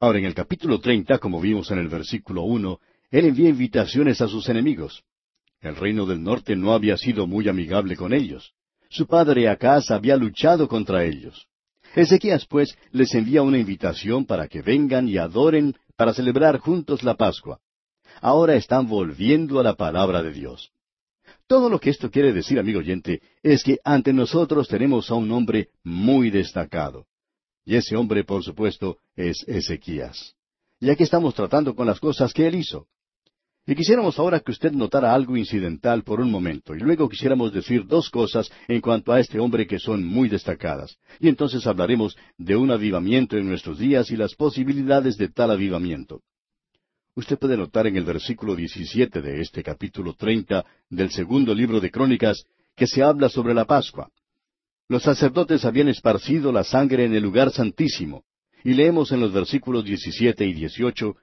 Ahora 0.00 0.18
en 0.18 0.24
el 0.24 0.34
capítulo 0.34 0.80
treinta, 0.80 1.18
como 1.18 1.40
vimos 1.40 1.70
en 1.70 1.78
el 1.78 1.88
versículo 1.88 2.42
uno, 2.42 2.80
él 3.10 3.26
envía 3.26 3.48
invitaciones 3.48 4.20
a 4.20 4.28
sus 4.28 4.48
enemigos. 4.48 5.04
El 5.60 5.76
reino 5.76 6.06
del 6.06 6.22
norte 6.22 6.56
no 6.56 6.72
había 6.72 6.96
sido 6.96 7.26
muy 7.26 7.48
amigable 7.48 7.96
con 7.96 8.12
ellos. 8.12 8.52
Su 8.88 9.06
padre 9.06 9.48
Acaz 9.48 9.90
había 9.90 10.16
luchado 10.16 10.68
contra 10.68 11.04
ellos. 11.04 11.46
Ezequías, 11.94 12.46
pues, 12.46 12.76
les 12.90 13.14
envía 13.14 13.42
una 13.42 13.58
invitación 13.58 14.24
para 14.24 14.48
que 14.48 14.62
vengan 14.62 15.08
y 15.08 15.16
adoren 15.18 15.74
para 15.96 16.12
celebrar 16.12 16.58
juntos 16.58 17.02
la 17.02 17.14
Pascua 17.14 17.60
ahora 18.24 18.56
están 18.56 18.88
volviendo 18.88 19.60
a 19.60 19.62
la 19.62 19.74
palabra 19.74 20.22
de 20.22 20.32
Dios. 20.32 20.72
Todo 21.46 21.68
lo 21.68 21.78
que 21.78 21.90
esto 21.90 22.10
quiere 22.10 22.32
decir, 22.32 22.58
amigo 22.58 22.78
oyente, 22.78 23.20
es 23.42 23.62
que 23.62 23.78
ante 23.84 24.14
nosotros 24.14 24.66
tenemos 24.66 25.10
a 25.10 25.14
un 25.14 25.30
hombre 25.30 25.68
muy 25.82 26.30
destacado. 26.30 27.04
Y 27.66 27.76
ese 27.76 27.96
hombre, 27.96 28.24
por 28.24 28.42
supuesto, 28.42 28.96
es 29.14 29.44
Ezequías. 29.46 30.34
Y 30.80 30.88
aquí 30.88 31.02
estamos 31.02 31.34
tratando 31.34 31.74
con 31.74 31.86
las 31.86 32.00
cosas 32.00 32.32
que 32.32 32.46
él 32.46 32.54
hizo. 32.54 32.86
Y 33.66 33.74
quisiéramos 33.74 34.18
ahora 34.18 34.40
que 34.40 34.52
usted 34.52 34.72
notara 34.72 35.14
algo 35.14 35.36
incidental 35.36 36.02
por 36.02 36.18
un 36.18 36.30
momento, 36.30 36.74
y 36.74 36.78
luego 36.78 37.10
quisiéramos 37.10 37.52
decir 37.52 37.86
dos 37.86 38.08
cosas 38.08 38.50
en 38.68 38.80
cuanto 38.80 39.12
a 39.12 39.20
este 39.20 39.38
hombre 39.38 39.66
que 39.66 39.78
son 39.78 40.02
muy 40.02 40.30
destacadas. 40.30 40.96
Y 41.20 41.28
entonces 41.28 41.66
hablaremos 41.66 42.16
de 42.38 42.56
un 42.56 42.70
avivamiento 42.70 43.36
en 43.36 43.46
nuestros 43.46 43.78
días 43.78 44.10
y 44.10 44.16
las 44.16 44.34
posibilidades 44.34 45.18
de 45.18 45.28
tal 45.28 45.50
avivamiento. 45.50 46.22
Usted 47.16 47.38
puede 47.38 47.56
notar 47.56 47.86
en 47.86 47.96
el 47.96 48.04
versículo 48.04 48.56
17 48.56 49.22
de 49.22 49.40
este 49.40 49.62
capítulo 49.62 50.14
30 50.14 50.64
del 50.90 51.10
segundo 51.12 51.54
libro 51.54 51.80
de 51.80 51.88
Crónicas 51.88 52.44
que 52.74 52.88
se 52.88 53.04
habla 53.04 53.28
sobre 53.28 53.54
la 53.54 53.66
Pascua. 53.66 54.10
Los 54.88 55.04
sacerdotes 55.04 55.64
habían 55.64 55.86
esparcido 55.86 56.50
la 56.50 56.64
sangre 56.64 57.04
en 57.04 57.14
el 57.14 57.22
lugar 57.22 57.52
santísimo, 57.52 58.24
y 58.64 58.74
leemos 58.74 59.12
en 59.12 59.20
los 59.20 59.32
versículos 59.32 59.84
17 59.84 60.44
y 60.44 60.54
18, 60.54 61.14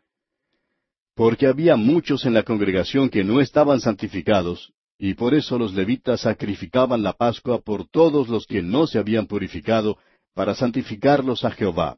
porque 1.14 1.48
había 1.48 1.76
muchos 1.76 2.26
en 2.26 2.36
la 2.36 2.44
congregación 2.44 3.10
que 3.10 3.26
no 3.26 3.42
estaban 3.42 3.82
santificados, 3.82 4.72
y 4.98 5.16
por 5.16 5.34
eso 5.34 5.60
los 5.60 5.74
levitas 5.74 6.22
sacrificaban 6.22 7.04
la 7.04 7.14
Pascua 7.14 7.60
por 7.60 7.86
todos 7.86 8.30
los 8.30 8.46
que 8.46 8.62
no 8.62 8.88
se 8.88 8.98
habían 8.98 9.28
purificado, 9.28 9.98
para 10.34 10.56
santificarlos 10.56 11.44
a 11.44 11.52
Jehová 11.52 11.98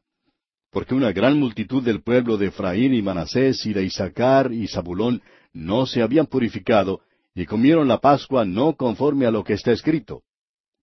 porque 0.74 0.96
una 0.96 1.12
gran 1.12 1.38
multitud 1.38 1.84
del 1.84 2.02
pueblo 2.02 2.36
de 2.36 2.46
Efraín 2.46 2.94
y 2.94 3.00
Manasés 3.00 3.64
y 3.64 3.72
de 3.72 3.84
Isaacar 3.84 4.52
y 4.52 4.66
Zabulón 4.66 5.22
no 5.52 5.86
se 5.86 6.02
habían 6.02 6.26
purificado, 6.26 7.00
y 7.32 7.46
comieron 7.46 7.86
la 7.86 8.00
Pascua 8.00 8.44
no 8.44 8.74
conforme 8.74 9.24
a 9.24 9.30
lo 9.30 9.44
que 9.44 9.52
está 9.52 9.70
escrito. 9.70 10.22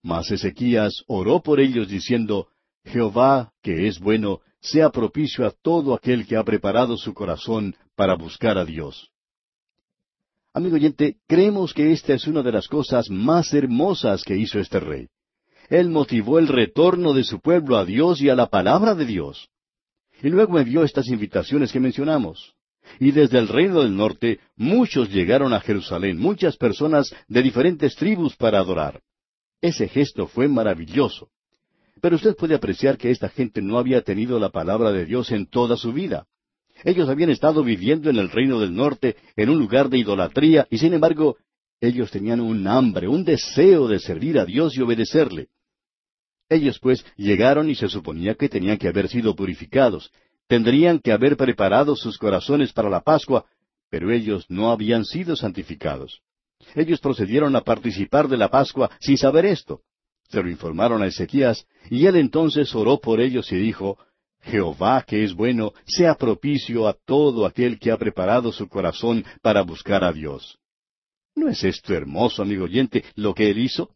Mas 0.01 0.31
Ezequías 0.31 1.03
oró 1.07 1.41
por 1.41 1.59
ellos 1.59 1.89
diciendo, 1.89 2.47
Jehová, 2.85 3.51
que 3.61 3.89
es 3.89 3.99
bueno, 3.99 4.39
sea 4.61 4.91
propicio 4.91 5.45
a 5.45 5.51
todo 5.51 5.93
aquel 5.93 6.25
que 6.25 6.37
ha 6.37 6.43
preparado 6.45 6.95
su 6.95 7.13
corazón 7.13 7.75
para 7.97 8.15
buscar 8.15 8.57
a 8.57 8.63
Dios. 8.63 9.09
Amigo 10.53 10.75
oyente, 10.75 11.17
creemos 11.27 11.73
que 11.73 11.91
esta 11.91 12.13
es 12.13 12.27
una 12.27 12.41
de 12.43 12.53
las 12.53 12.69
cosas 12.69 13.09
más 13.09 13.53
hermosas 13.53 14.23
que 14.23 14.37
hizo 14.37 14.57
este 14.57 14.79
rey. 14.79 15.09
Él 15.69 15.89
motivó 15.89 16.39
el 16.39 16.47
retorno 16.47 17.13
de 17.13 17.25
su 17.25 17.41
pueblo 17.41 17.75
a 17.75 17.83
Dios 17.83 18.21
y 18.21 18.29
a 18.29 18.35
la 18.35 18.47
palabra 18.47 18.95
de 18.95 19.05
Dios. 19.05 19.50
Y 20.21 20.29
luego 20.29 20.59
envió 20.59 20.83
estas 20.83 21.07
invitaciones 21.07 21.71
que 21.71 21.79
mencionamos. 21.79 22.53
Y 22.99 23.11
desde 23.11 23.39
el 23.39 23.47
reino 23.47 23.81
del 23.81 23.95
norte 23.95 24.39
muchos 24.55 25.09
llegaron 25.09 25.53
a 25.53 25.61
Jerusalén, 25.61 26.17
muchas 26.17 26.57
personas 26.57 27.13
de 27.27 27.41
diferentes 27.41 27.95
tribus 27.95 28.35
para 28.35 28.59
adorar. 28.59 29.01
Ese 29.61 29.87
gesto 29.87 30.27
fue 30.27 30.47
maravilloso. 30.47 31.29
Pero 32.01 32.15
usted 32.15 32.35
puede 32.35 32.55
apreciar 32.55 32.97
que 32.97 33.11
esta 33.11 33.29
gente 33.29 33.61
no 33.61 33.77
había 33.77 34.01
tenido 34.01 34.39
la 34.39 34.49
palabra 34.49 34.91
de 34.91 35.05
Dios 35.05 35.31
en 35.31 35.45
toda 35.45 35.77
su 35.77 35.93
vida. 35.93 36.25
Ellos 36.83 37.07
habían 37.09 37.29
estado 37.29 37.63
viviendo 37.63 38.09
en 38.09 38.17
el 38.17 38.29
reino 38.29 38.59
del 38.59 38.75
norte, 38.75 39.15
en 39.35 39.49
un 39.49 39.59
lugar 39.59 39.89
de 39.89 39.99
idolatría, 39.99 40.67
y 40.71 40.79
sin 40.79 40.93
embargo, 40.93 41.37
ellos 41.79 42.09
tenían 42.09 42.41
un 42.41 42.67
hambre, 42.67 43.07
un 43.07 43.23
deseo 43.23 43.87
de 43.87 43.99
servir 43.99 44.39
a 44.39 44.45
Dios 44.45 44.75
y 44.75 44.81
obedecerle. 44.81 45.49
Ellos 46.51 46.79
pues 46.79 47.05
llegaron 47.15 47.69
y 47.69 47.75
se 47.75 47.87
suponía 47.87 48.35
que 48.35 48.49
tenían 48.49 48.77
que 48.77 48.89
haber 48.89 49.07
sido 49.07 49.37
purificados, 49.37 50.11
tendrían 50.47 50.99
que 50.99 51.13
haber 51.13 51.37
preparado 51.37 51.95
sus 51.95 52.17
corazones 52.17 52.73
para 52.73 52.89
la 52.89 52.99
Pascua, 52.99 53.45
pero 53.89 54.11
ellos 54.11 54.45
no 54.49 54.69
habían 54.69 55.05
sido 55.05 55.37
santificados. 55.37 56.19
Ellos 56.75 56.99
procedieron 56.99 57.55
a 57.55 57.61
participar 57.61 58.27
de 58.27 58.35
la 58.35 58.49
Pascua 58.49 58.91
sin 58.99 59.17
saber 59.17 59.45
esto. 59.45 59.79
Se 60.27 60.43
lo 60.43 60.49
informaron 60.49 61.01
a 61.01 61.07
Ezequías, 61.07 61.65
y 61.89 62.05
él 62.05 62.17
entonces 62.17 62.75
oró 62.75 62.99
por 62.99 63.21
ellos 63.21 63.49
y 63.53 63.55
dijo, 63.55 63.97
Jehová, 64.41 65.05
que 65.07 65.23
es 65.23 65.33
bueno, 65.33 65.71
sea 65.85 66.15
propicio 66.15 66.85
a 66.85 66.97
todo 67.05 67.45
aquel 67.45 67.79
que 67.79 67.91
ha 67.91 67.97
preparado 67.97 68.51
su 68.51 68.67
corazón 68.67 69.23
para 69.41 69.61
buscar 69.61 70.03
a 70.03 70.11
Dios. 70.11 70.59
¿No 71.33 71.47
es 71.47 71.63
esto 71.63 71.93
hermoso, 71.93 72.41
amigo 72.41 72.65
oyente, 72.65 73.05
lo 73.15 73.33
que 73.33 73.49
él 73.49 73.59
hizo? 73.59 73.91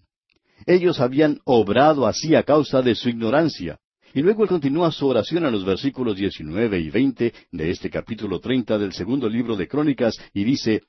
Ellos 0.65 0.99
habían 0.99 1.39
obrado 1.45 2.07
así 2.07 2.35
a 2.35 2.43
causa 2.43 2.81
de 2.81 2.95
su 2.95 3.09
ignorancia. 3.09 3.79
Y 4.13 4.21
luego 4.21 4.43
él 4.43 4.49
continúa 4.49 4.91
su 4.91 5.07
oración 5.07 5.45
a 5.45 5.51
los 5.51 5.65
versículos 5.65 6.15
19 6.15 6.79
y 6.79 6.89
20 6.89 7.33
de 7.51 7.69
este 7.69 7.89
capítulo 7.89 8.39
30 8.39 8.77
del 8.77 8.93
segundo 8.93 9.27
libro 9.27 9.57
de 9.57 9.67
Crónicas 9.67 10.15
y 10.33 10.45
dice, 10.45 10.83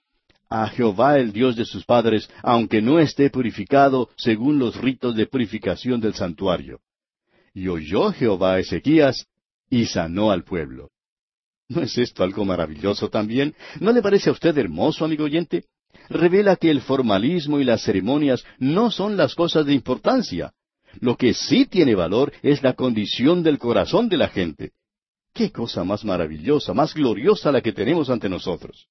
A 0.49 0.69
Jehová 0.69 1.19
el 1.19 1.33
Dios 1.33 1.57
de 1.57 1.65
sus 1.65 1.85
padres, 1.85 2.31
aunque 2.43 2.81
no 2.81 3.01
esté 3.01 3.29
purificado 3.31 4.11
según 4.17 4.61
los 4.61 4.77
ritos 4.77 5.17
de 5.17 5.27
purificación 5.27 6.01
del 6.01 6.15
santuario. 6.15 6.81
Y 7.53 7.67
oyó 7.69 8.13
Jehová 8.13 8.55
a 8.55 8.59
Ezequías 8.61 9.27
y 9.69 9.87
sanó 9.87 10.31
al 10.31 10.45
pueblo. 10.45 10.91
¿No 11.69 11.83
es 11.83 11.99
esto 11.99 12.23
algo 12.23 12.45
maravilloso 12.45 13.09
también? 13.11 13.55
¿No 13.81 13.91
le 13.91 14.03
parece 14.03 14.31
a 14.31 14.33
usted 14.33 14.57
hermoso, 14.57 15.05
amigo 15.05 15.25
oyente? 15.25 15.65
Revela 16.09 16.57
que 16.57 16.71
el 16.71 16.81
formalismo 16.81 17.61
y 17.61 17.65
las 17.65 17.83
ceremonias 17.83 18.45
no 18.59 18.91
son 18.91 19.17
las 19.17 19.35
cosas 19.35 19.67
de 19.67 19.75
importancia. 19.75 20.53
Lo 21.01 21.17
que 21.17 21.35
sí 21.35 21.67
tiene 21.67 21.95
valor 21.95 22.33
es 22.43 22.63
la 22.63 22.73
condición 22.73 23.43
del 23.43 23.59
corazón 23.59 24.09
de 24.09 24.17
la 24.17 24.29
gente. 24.29 24.73
Qué 25.35 25.53
cosa 25.53 25.85
más 25.85 26.05
maravillosa, 26.05 26.73
más 26.73 26.95
gloriosa 26.95 27.53
la 27.53 27.61
que 27.61 27.73
tenemos 27.73 28.09
ante 28.09 28.29
nosotros. 28.29 28.89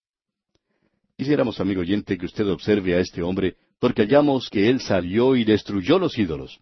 Quisiéramos, 1.18 1.60
amigo 1.60 1.82
oyente, 1.82 2.18
que 2.18 2.26
usted 2.26 2.48
observe 2.50 2.96
a 2.96 3.00
este 3.00 3.22
hombre, 3.22 3.56
porque 3.80 4.04
hallamos 4.04 4.50
que 4.50 4.70
él 4.70 4.82
salió 4.82 5.36
y 5.36 5.44
destruyó 5.44 5.98
los 5.98 6.18
ídolos. 6.18 6.60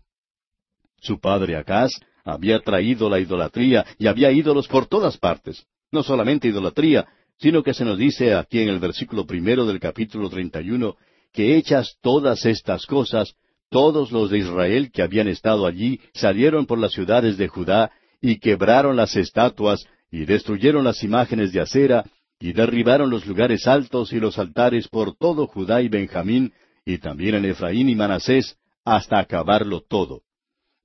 Su 1.02 1.20
padre 1.20 1.58
Acaz 1.58 1.92
había 2.24 2.60
traído 2.60 3.10
la 3.10 3.20
idolatría 3.20 3.86
y 3.98 4.08
había 4.08 4.32
ídolos 4.32 4.68
por 4.68 4.86
todas 4.86 5.18
partes. 5.18 5.66
No 5.92 6.02
solamente 6.02 6.48
idolatría, 6.48 7.06
sino 7.44 7.62
que 7.62 7.74
se 7.74 7.84
nos 7.84 7.98
dice 7.98 8.36
aquí 8.36 8.62
en 8.62 8.70
el 8.70 8.80
versículo 8.80 9.26
primero 9.26 9.66
del 9.66 9.82
capítulo 9.82 10.30
treinta 10.30 10.62
y 10.62 10.72
uno 10.72 10.96
que 11.34 11.58
hechas 11.58 11.98
todas 12.02 12.46
estas 12.46 12.86
cosas, 12.86 13.34
todos 13.70 14.14
los 14.14 14.30
de 14.30 14.38
Israel 14.38 14.92
que 14.94 15.02
habían 15.02 15.28
estado 15.28 15.66
allí 15.66 16.00
salieron 16.14 16.66
por 16.66 16.80
las 16.80 16.94
ciudades 16.94 17.36
de 17.38 17.50
Judá 17.50 17.92
y 18.22 18.40
quebraron 18.40 18.96
las 18.96 19.18
estatuas 19.18 19.86
y 20.10 20.24
destruyeron 20.24 20.86
las 20.86 21.04
imágenes 21.04 21.52
de 21.52 21.60
acera 21.60 22.06
y 22.40 22.54
derribaron 22.54 23.10
los 23.10 23.26
lugares 23.26 23.68
altos 23.68 24.14
y 24.14 24.22
los 24.22 24.40
altares 24.40 24.88
por 24.88 25.14
todo 25.18 25.46
Judá 25.46 25.82
y 25.82 25.90
Benjamín 25.90 26.54
y 26.86 27.00
también 27.00 27.36
en 27.36 27.44
Efraín 27.44 27.90
y 27.90 27.96
Manasés 27.96 28.56
hasta 28.86 29.20
acabarlo 29.20 29.82
todo. 29.82 30.22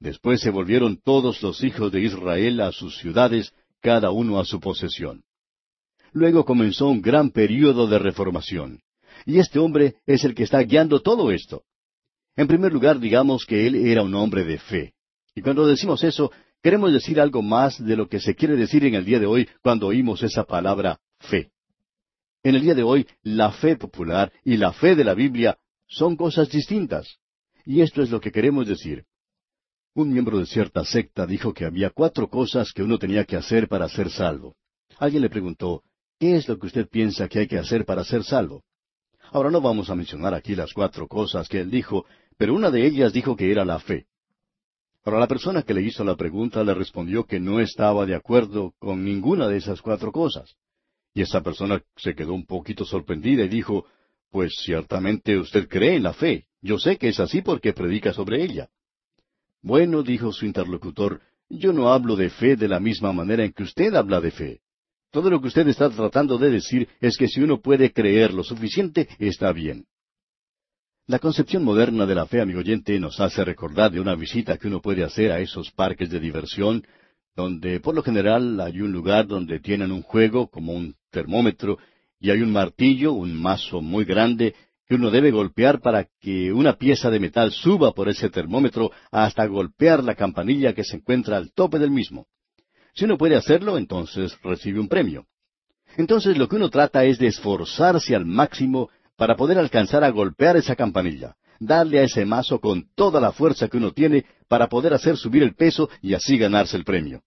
Después 0.01 0.41
se 0.41 0.51
volvieron 0.51 1.01
todos 1.01 1.41
los 1.41 1.63
hijos 1.63 1.93
de 1.93 2.01
Israel 2.01 2.61
a 2.63 2.73
sus 2.73 2.99
ciudades, 2.99 3.53
cada 3.81 4.11
uno 4.11 4.41
a 4.41 4.45
su 4.45 4.59
posesión. 4.59 5.23
Luego 6.13 6.45
comenzó 6.45 6.89
un 6.89 7.03
gran 7.03 7.31
período 7.31 7.87
de 7.87 7.99
reformación. 7.99 8.81
Y 9.27 9.39
este 9.39 9.59
hombre 9.59 9.97
es 10.07 10.25
el 10.25 10.35
que 10.35 10.45
está 10.45 10.61
guiando 10.61 11.01
todo 11.01 11.31
esto. 11.31 11.65
En 12.37 12.47
primer 12.47 12.73
lugar, 12.73 13.01
digamos 13.01 13.45
que 13.45 13.67
él 13.67 13.75
era 13.75 14.03
un 14.03 14.15
hombre 14.15 14.45
de 14.45 14.59
fe. 14.59 14.95
Y 15.35 15.43
cuando 15.43 15.67
decimos 15.67 16.05
eso, 16.05 16.31
queremos 16.63 16.93
decir 16.93 17.21
algo 17.21 17.43
más 17.43 17.85
de 17.85 17.97
lo 17.97 18.09
que 18.09 18.21
se 18.21 18.35
quiere 18.35 18.57
decir 18.57 18.85
en 18.85 18.95
el 18.95 19.05
día 19.05 19.19
de 19.19 19.27
hoy 19.27 19.49
cuando 19.63 19.89
oímos 19.89 20.23
esa 20.23 20.45
palabra 20.45 21.01
fe. 21.19 21.51
En 22.43 22.55
el 22.55 22.63
día 22.63 22.75
de 22.75 22.85
hoy, 22.85 23.07
la 23.23 23.51
fe 23.51 23.77
popular 23.77 24.33
y 24.45 24.57
la 24.57 24.73
fe 24.73 24.95
de 24.95 25.05
la 25.05 25.15
Biblia 25.15 25.59
son 25.89 26.17
cosas 26.17 26.49
distintas. 26.49 27.19
Y 27.67 27.81
esto 27.81 28.03
es 28.03 28.11
lo 28.11 28.21
que 28.21 28.33
queremos 28.33 28.67
decir. 28.67 29.05
Un 29.95 30.13
miembro 30.13 30.39
de 30.39 30.47
cierta 30.47 30.85
secta 30.85 31.27
dijo 31.27 31.53
que 31.53 31.65
había 31.65 31.91
cuatro 31.91 32.29
cosas 32.29 32.73
que 32.73 32.83
uno 32.83 32.99
tenía 32.99 33.25
que 33.25 33.37
hacer 33.37 33.69
para 33.69 33.89
ser 33.89 34.11
salvo. 34.11 34.55
Alguien 34.99 35.23
le 35.23 35.31
preguntó, 35.31 35.83
¿qué 36.19 36.37
es 36.37 36.49
lo 36.49 36.59
que 36.59 36.67
usted 36.67 36.89
piensa 36.89 37.29
que 37.29 37.41
hay 37.41 37.47
que 37.47 37.59
hacer 37.59 37.85
para 37.85 38.05
ser 38.05 38.25
salvo? 38.25 38.65
Ahora 39.33 39.51
no 39.51 39.61
vamos 39.61 39.91
a 39.91 39.95
mencionar 39.95 40.35
aquí 40.35 40.55
las 40.55 40.73
cuatro 40.73 41.07
cosas 41.07 41.49
que 41.49 41.61
él 41.61 41.71
dijo, 41.71 42.07
pero 42.37 42.55
una 42.55 42.71
de 42.71 42.87
ellas 42.87 43.13
dijo 43.13 43.37
que 43.37 43.51
era 43.51 43.65
la 43.65 43.79
fe. 43.79 44.07
Ahora 45.05 45.21
la 45.21 45.29
persona 45.29 45.63
que 45.63 45.75
le 45.75 45.83
hizo 45.83 46.05
la 46.05 46.17
pregunta 46.17 46.63
le 46.65 46.75
respondió 46.75 47.25
que 47.25 47.41
no 47.41 47.61
estaba 47.61 48.05
de 48.07 48.15
acuerdo 48.15 48.75
con 48.79 49.05
ninguna 49.05 49.49
de 49.49 49.59
esas 49.59 49.81
cuatro 49.81 50.13
cosas. 50.13 50.55
Y 51.15 51.23
esa 51.23 51.43
persona 51.43 51.83
se 51.97 52.15
quedó 52.15 52.35
un 52.35 52.47
poquito 52.47 52.85
sorprendida 52.85 53.45
y 53.45 53.49
dijo, 53.49 53.87
Pues 54.31 54.55
ciertamente 54.65 55.39
usted 55.39 55.69
cree 55.69 55.97
en 55.97 56.03
la 56.03 56.13
fe. 56.13 56.47
Yo 56.61 56.79
sé 56.79 56.97
que 56.97 57.09
es 57.09 57.21
así 57.21 57.43
porque 57.43 57.73
predica 57.73 58.13
sobre 58.13 58.43
ella. 58.43 58.69
Bueno, 59.63 60.03
dijo 60.03 60.33
su 60.33 60.47
interlocutor, 60.47 61.21
yo 61.49 61.73
no 61.73 61.91
hablo 61.93 62.15
de 62.15 62.31
fe 62.31 62.57
de 62.57 62.69
la 62.69 62.79
misma 62.79 63.13
manera 63.13 63.45
en 63.45 63.53
que 63.53 63.63
usted 63.63 63.95
habla 63.95 64.21
de 64.21 64.31
fe. 64.31 64.61
Todo 65.11 65.31
lo 65.31 65.41
que 65.41 65.49
usted 65.49 65.67
está 65.69 65.89
tratando 65.89 66.37
de 66.37 66.51
decir 66.51 66.89
es 67.01 67.17
que 67.17 67.29
si 67.29 67.41
uno 67.41 67.61
puede 67.61 67.93
creer 67.93 68.35
lo 68.35 68.45
suficiente, 68.45 69.09
está 69.19 69.53
bien. 69.53 69.87
La 71.07 71.19
concepción 71.19 71.65
moderna 71.65 72.05
de 72.05 72.15
la 72.15 72.27
fe, 72.27 72.43
amigo 72.43 72.59
oyente, 72.59 72.99
nos 73.01 73.19
hace 73.19 73.43
recordar 73.43 73.91
de 73.91 74.01
una 74.01 74.15
visita 74.15 74.59
que 74.59 74.69
uno 74.69 74.83
puede 74.83 75.05
hacer 75.05 75.33
a 75.33 75.41
esos 75.41 75.71
parques 75.71 76.11
de 76.11 76.21
diversión, 76.21 76.85
donde 77.35 77.81
por 77.81 77.95
lo 77.95 78.03
general 78.03 78.61
hay 78.61 78.83
un 78.83 78.93
lugar 78.93 79.27
donde 79.27 79.61
tienen 79.61 79.91
un 79.91 80.03
juego 80.03 80.49
como 80.49 80.75
un 80.75 80.95
termómetro 81.11 81.79
y 82.21 82.29
hay 82.29 82.43
un 82.43 82.53
martillo, 82.53 83.13
un 83.13 83.33
mazo 83.33 83.81
muy 83.81 84.05
grande, 84.05 84.55
que 84.87 84.97
uno 84.97 85.11
debe 85.11 85.31
golpear 85.31 85.81
para 85.81 86.09
que 86.21 86.53
una 86.53 86.75
pieza 86.75 87.11
de 87.11 87.21
metal 87.21 87.53
suba 87.53 87.93
por 87.93 88.11
ese 88.11 88.29
termómetro 88.29 88.91
hasta 89.11 89.47
golpear 89.47 90.05
la 90.05 90.15
campanilla 90.15 90.75
que 90.75 90.85
se 90.85 90.97
encuentra 90.97 91.39
al 91.39 91.53
tope 91.53 91.79
del 91.79 91.91
mismo. 91.91 92.27
Si 92.95 93.05
uno 93.05 93.17
puede 93.19 93.37
hacerlo, 93.37 93.79
entonces 93.79 94.37
recibe 94.43 94.81
un 94.81 94.89
premio. 94.89 95.27
Entonces 95.97 96.37
lo 96.37 96.49
que 96.49 96.57
uno 96.57 96.71
trata 96.71 97.05
es 97.05 97.19
de 97.19 97.29
esforzarse 97.29 98.15
al 98.15 98.27
máximo 98.27 98.91
para 99.17 99.37
poder 99.37 99.59
alcanzar 99.59 100.05
a 100.05 100.11
golpear 100.11 100.57
esa 100.57 100.77
campanilla, 100.77 101.37
darle 101.59 101.99
a 101.99 102.05
ese 102.05 102.25
mazo 102.25 102.61
con 102.61 102.89
toda 102.95 103.21
la 103.21 103.33
fuerza 103.33 103.69
que 103.69 103.79
uno 103.79 103.93
tiene 103.93 104.25
para 104.49 104.69
poder 104.69 104.95
hacer 104.95 105.17
subir 105.17 105.43
el 105.43 105.55
peso 105.55 105.89
y 106.03 106.15
así 106.15 106.39
ganarse 106.39 106.77
el 106.77 106.85
premio. 106.85 107.23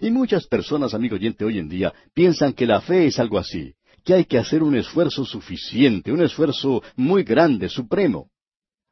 Y 0.00 0.10
muchas 0.10 0.46
personas, 0.46 0.94
amigo 0.94 1.16
oyente, 1.16 1.44
hoy 1.44 1.58
en 1.58 1.68
día 1.68 1.92
piensan 2.14 2.52
que 2.52 2.66
la 2.66 2.80
fe 2.80 3.06
es 3.06 3.18
algo 3.18 3.38
así, 3.38 3.74
que 4.04 4.14
hay 4.14 4.24
que 4.24 4.38
hacer 4.38 4.62
un 4.62 4.76
esfuerzo 4.76 5.24
suficiente, 5.24 6.12
un 6.12 6.22
esfuerzo 6.22 6.82
muy 6.94 7.24
grande, 7.24 7.68
supremo. 7.68 8.30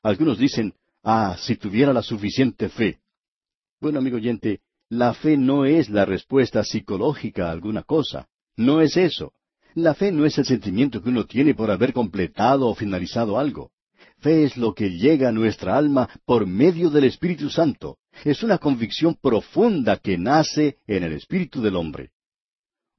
Algunos 0.02 0.38
dicen, 0.38 0.74
ah, 1.02 1.36
si 1.38 1.56
tuviera 1.56 1.92
la 1.92 2.02
suficiente 2.02 2.68
fe. 2.68 2.98
Bueno, 3.80 3.98
amigo 3.98 4.16
oyente, 4.16 4.60
la 4.90 5.14
fe 5.14 5.36
no 5.36 5.64
es 5.64 5.88
la 5.88 6.04
respuesta 6.04 6.62
psicológica 6.62 7.48
a 7.48 7.50
alguna 7.50 7.82
cosa. 7.82 8.28
No 8.56 8.80
es 8.80 8.96
eso. 8.96 9.32
La 9.74 9.94
fe 9.94 10.12
no 10.12 10.24
es 10.24 10.38
el 10.38 10.44
sentimiento 10.44 11.02
que 11.02 11.08
uno 11.08 11.24
tiene 11.24 11.54
por 11.54 11.70
haber 11.70 11.92
completado 11.92 12.68
o 12.68 12.74
finalizado 12.74 13.38
algo. 13.38 13.72
Fe 14.18 14.44
es 14.44 14.56
lo 14.56 14.74
que 14.74 14.90
llega 14.90 15.28
a 15.28 15.32
nuestra 15.32 15.76
alma 15.76 16.08
por 16.24 16.46
medio 16.46 16.90
del 16.90 17.04
Espíritu 17.04 17.50
Santo. 17.50 17.98
Es 18.24 18.42
una 18.42 18.58
convicción 18.58 19.16
profunda 19.20 19.96
que 19.96 20.16
nace 20.16 20.78
en 20.86 21.02
el 21.02 21.12
espíritu 21.14 21.60
del 21.60 21.76
hombre. 21.76 22.10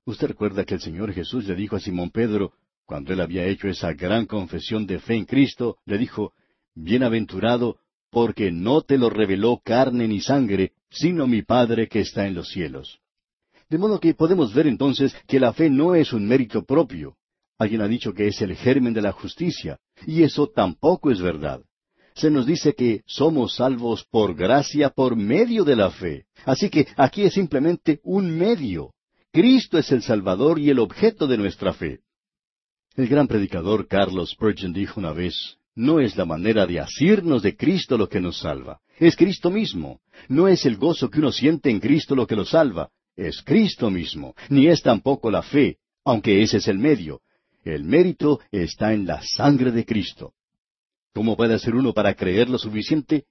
Usted 0.05 0.27
recuerda 0.27 0.65
que 0.65 0.75
el 0.75 0.81
Señor 0.81 1.13
Jesús 1.13 1.47
le 1.47 1.55
dijo 1.55 1.77
a 1.77 1.79
Simón 1.79 2.11
Pedro, 2.11 2.53
cuando 2.85 3.13
él 3.13 3.21
había 3.21 3.45
hecho 3.45 3.67
esa 3.67 3.93
gran 3.93 4.25
confesión 4.25 4.85
de 4.85 4.99
fe 4.99 5.15
en 5.15 5.25
Cristo, 5.25 5.77
le 5.85 5.97
dijo, 5.97 6.33
Bienaventurado 6.75 7.77
porque 8.15 8.49
no 8.49 8.79
te 8.79 8.97
lo 8.97 9.09
reveló 9.09 9.59
carne 9.61 10.07
ni 10.07 10.21
sangre, 10.21 10.71
sino 10.89 11.27
mi 11.27 11.41
Padre 11.41 11.89
que 11.89 11.99
está 11.99 12.25
en 12.25 12.33
los 12.33 12.47
cielos. 12.47 13.01
De 13.69 13.77
modo 13.77 13.99
que 13.99 14.13
podemos 14.13 14.53
ver 14.53 14.67
entonces 14.67 15.13
que 15.27 15.37
la 15.37 15.51
fe 15.51 15.69
no 15.69 15.95
es 15.95 16.13
un 16.13 16.25
mérito 16.25 16.63
propio. 16.63 17.17
Alguien 17.59 17.81
ha 17.81 17.89
dicho 17.89 18.13
que 18.13 18.27
es 18.27 18.41
el 18.41 18.55
germen 18.55 18.93
de 18.93 19.01
la 19.01 19.11
justicia, 19.11 19.79
y 20.07 20.23
eso 20.23 20.47
tampoco 20.47 21.11
es 21.11 21.19
verdad. 21.19 21.59
Se 22.13 22.31
nos 22.31 22.45
dice 22.45 22.73
que 22.73 23.01
somos 23.05 23.55
salvos 23.55 24.05
por 24.09 24.33
gracia 24.33 24.91
por 24.91 25.17
medio 25.17 25.65
de 25.65 25.75
la 25.75 25.91
fe. 25.91 26.23
Así 26.45 26.69
que 26.69 26.87
aquí 26.95 27.23
es 27.23 27.33
simplemente 27.33 27.99
un 28.03 28.31
medio. 28.31 28.93
Cristo 29.33 29.77
es 29.77 29.91
el 29.91 30.01
Salvador 30.01 30.57
y 30.57 30.69
el 30.69 30.79
objeto 30.79 31.27
de 31.27 31.37
nuestra 31.37 31.73
fe. 31.73 31.99
El 32.95 33.09
gran 33.09 33.27
predicador 33.27 33.89
Carlos 33.89 34.29
Spurgeon 34.29 34.71
dijo 34.71 35.01
una 35.01 35.11
vez, 35.11 35.57
no 35.75 35.99
es 35.99 36.15
la 36.15 36.25
manera 36.25 36.65
de 36.65 36.79
asirnos 36.79 37.43
de 37.43 37.55
Cristo 37.55 37.97
lo 37.97 38.07
que 38.07 38.21
nos 38.21 38.39
salva, 38.39 38.79
es 38.97 39.15
Cristo 39.15 39.51
mismo. 39.51 39.99
No 40.29 40.47
es 40.47 40.65
el 40.65 40.77
gozo 40.77 41.09
que 41.09 41.19
uno 41.19 41.31
siente 41.31 41.69
en 41.69 41.79
Cristo 41.79 42.15
lo 42.15 42.25
que 42.25 42.35
lo 42.35 42.45
salva, 42.45 42.89
es 43.15 43.41
Cristo 43.41 43.89
mismo, 43.89 44.35
ni 44.49 44.67
es 44.67 44.81
tampoco 44.81 45.29
la 45.29 45.41
fe, 45.41 45.77
aunque 46.03 46.41
ese 46.41 46.57
es 46.57 46.67
el 46.67 46.79
medio. 46.79 47.21
El 47.63 47.83
mérito 47.83 48.39
está 48.51 48.93
en 48.93 49.05
la 49.05 49.21
sangre 49.21 49.71
de 49.71 49.85
Cristo. 49.85 50.33
¿Cómo 51.13 51.35
puede 51.35 51.55
hacer 51.55 51.75
uno 51.75 51.93
para 51.93 52.13
creer 52.13 52.49
lo 52.49 52.57
suficiente? 52.57 53.25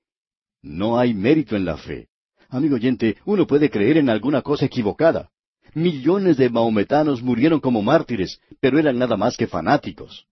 No 0.62 0.98
hay 0.98 1.14
mérito 1.14 1.56
en 1.56 1.64
la 1.64 1.76
fe. 1.76 2.08
Amigo 2.48 2.76
oyente, 2.76 3.16
uno 3.24 3.46
puede 3.46 3.70
creer 3.70 3.98
en 3.98 4.08
alguna 4.08 4.42
cosa 4.42 4.66
equivocada. 4.66 5.30
Millones 5.74 6.36
de 6.36 6.50
maometanos 6.50 7.22
murieron 7.22 7.60
como 7.60 7.82
mártires, 7.82 8.40
pero 8.60 8.78
eran 8.78 8.98
nada 8.98 9.16
más 9.16 9.36
que 9.36 9.46
fanáticos. 9.46 10.26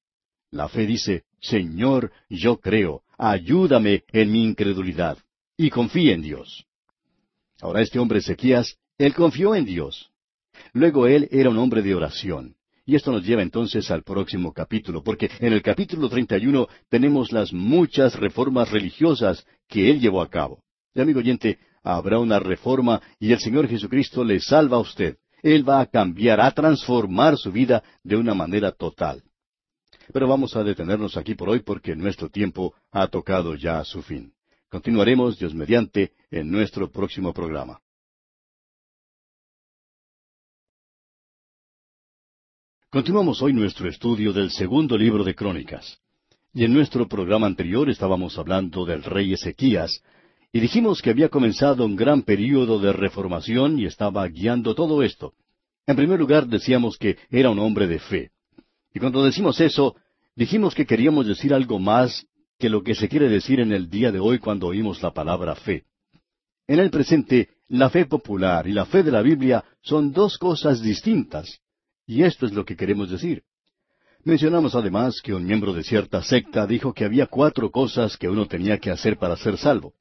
La 0.53 0.69
fe 0.69 0.87
dice, 0.87 1.25
Señor, 1.41 2.13
yo 2.29 2.59
creo, 2.59 3.03
ayúdame 3.17 4.05
en 4.13 4.31
mi 4.31 4.45
incredulidad, 4.45 5.17
y 5.57 5.71
confíe 5.71 6.13
en 6.13 6.21
Dios. 6.21 6.67
Ahora 7.63 7.81
este 7.81 7.99
hombre 7.99 8.19
Ezequías, 8.19 8.77
él 8.99 9.15
confió 9.15 9.55
en 9.55 9.65
Dios. 9.65 10.11
Luego 10.75 11.07
él 11.07 11.27
era 11.31 11.49
un 11.49 11.57
hombre 11.57 11.81
de 11.81 11.95
oración. 11.95 12.55
Y 12.85 12.97
esto 12.97 13.13
nos 13.13 13.25
lleva 13.25 13.41
entonces 13.41 13.91
al 13.91 14.03
próximo 14.03 14.53
capítulo, 14.53 15.03
porque 15.03 15.31
en 15.41 15.55
el 15.55 15.63
capítulo 15.63 16.11
31 16.11 16.69
tenemos 16.91 17.33
las 17.33 17.53
muchas 17.55 18.15
reformas 18.17 18.71
religiosas 18.71 19.47
que 19.69 19.91
él 19.91 20.01
llevó 20.01 20.21
a 20.21 20.29
cabo. 20.29 20.63
Y 20.95 21.01
amigo 21.01 21.21
oyente, 21.21 21.59
habrá 21.83 22.19
una 22.19 22.39
reforma 22.39 23.01
y 23.19 23.33
el 23.33 23.39
Señor 23.39 23.69
Jesucristo 23.69 24.23
le 24.23 24.39
salva 24.41 24.77
a 24.77 24.81
usted. 24.81 25.17
Él 25.43 25.67
va 25.67 25.81
a 25.81 25.87
cambiar, 25.87 26.43
a 26.43 26.51
transformar 26.51 27.39
su 27.39 27.51
vida 27.51 27.83
de 28.05 28.17
una 28.17 28.35
manera 28.35 28.71
total. 28.73 29.23
Pero 30.13 30.29
vamos 30.29 30.55
a 30.57 30.63
detenernos 30.63 31.17
aquí 31.17 31.35
por 31.35 31.49
hoy 31.49 31.61
porque 31.61 31.97
nuestro 31.97 32.29
tiempo 32.29 32.75
ha 32.91 33.09
tocado 33.09 33.55
ya 33.55 33.79
a 33.79 33.85
su 33.85 34.03
fin. 34.03 34.33
Continuaremos, 34.69 35.39
Dios 35.39 35.55
mediante, 35.55 36.13
en 36.31 36.51
nuestro 36.51 36.91
próximo 36.91 37.33
programa. 37.33 37.81
Continuamos 42.91 43.41
hoy 43.41 43.55
nuestro 43.55 43.89
estudio 43.89 44.35
del 44.35 44.51
segundo 44.51 44.99
libro 44.99 45.25
de 45.25 45.35
Crónicas. 45.35 45.99
Y 46.53 46.65
en 46.65 46.75
nuestro 46.75 47.09
programa 47.09 47.47
anterior 47.47 47.89
estábamos 47.89 48.37
hablando 48.37 48.85
del 48.85 49.03
rey 49.03 49.33
Ezequías, 49.33 50.03
y 50.53 50.61
dijimos 50.61 51.01
que 51.01 51.09
había 51.09 51.31
comenzado 51.31 51.87
un 51.87 51.97
gran 51.97 52.21
período 52.21 52.79
de 52.79 52.93
reformación 52.93 53.79
y 53.79 53.87
estaba 53.87 54.29
guiando 54.29 54.75
todo 54.75 55.03
esto. 55.03 55.33
En 55.87 55.97
primer 55.97 56.21
lugar 56.21 56.47
decíamos 56.47 56.99
que 56.99 57.17
era 57.31 57.49
un 57.49 57.59
hombre 57.59 57.87
de 57.87 57.99
fe. 57.99 58.31
Y 58.95 59.01
cuando 59.01 59.25
decimos 59.25 59.59
eso, 59.61 59.97
dijimos 60.35 60.74
que 60.74 60.87
queríamos 60.87 61.26
decir 61.26 61.53
algo 61.55 61.78
más 61.78 62.26
que 62.59 62.68
lo 62.68 62.83
que 62.83 62.95
se 62.95 63.09
quiere 63.09 63.28
decir 63.28 63.61
en 63.61 63.72
el 63.72 63.91
día 63.91 64.12
de 64.12 64.20
hoy 64.20 64.39
cuando 64.39 64.68
oímos 64.68 65.03
la 65.03 65.12
palabra 65.12 65.55
fe. 65.55 65.85
En 66.66 66.78
el 66.78 66.91
presente, 66.91 67.49
la 67.68 67.91
fe 67.91 68.07
popular 68.07 68.66
y 68.68 68.72
la 68.72 68.87
fe 68.87 69.03
de 69.03 69.11
la 69.11 69.22
Biblia 69.22 69.64
son 69.83 70.12
dos 70.12 70.39
cosas 70.39 70.80
distintas, 70.80 71.59
y 72.07 72.22
esto 72.22 72.47
es 72.47 72.53
lo 72.53 72.64
que 72.64 72.76
queremos 72.76 73.11
decir. 73.11 73.43
Mencionamos 74.24 74.76
además 74.76 75.20
que 75.20 75.35
un 75.35 75.45
miembro 75.45 75.72
de 75.72 75.83
cierta 75.83 76.22
secta 76.22 76.66
dijo 76.66 76.95
que 76.95 77.05
había 77.05 77.26
cuatro 77.26 77.70
cosas 77.72 78.16
que 78.16 78.28
uno 78.28 78.47
tenía 78.47 78.78
que 78.78 78.91
hacer 78.93 79.18
para 79.18 79.37
ser 79.37 79.59
salvo. 79.59 79.95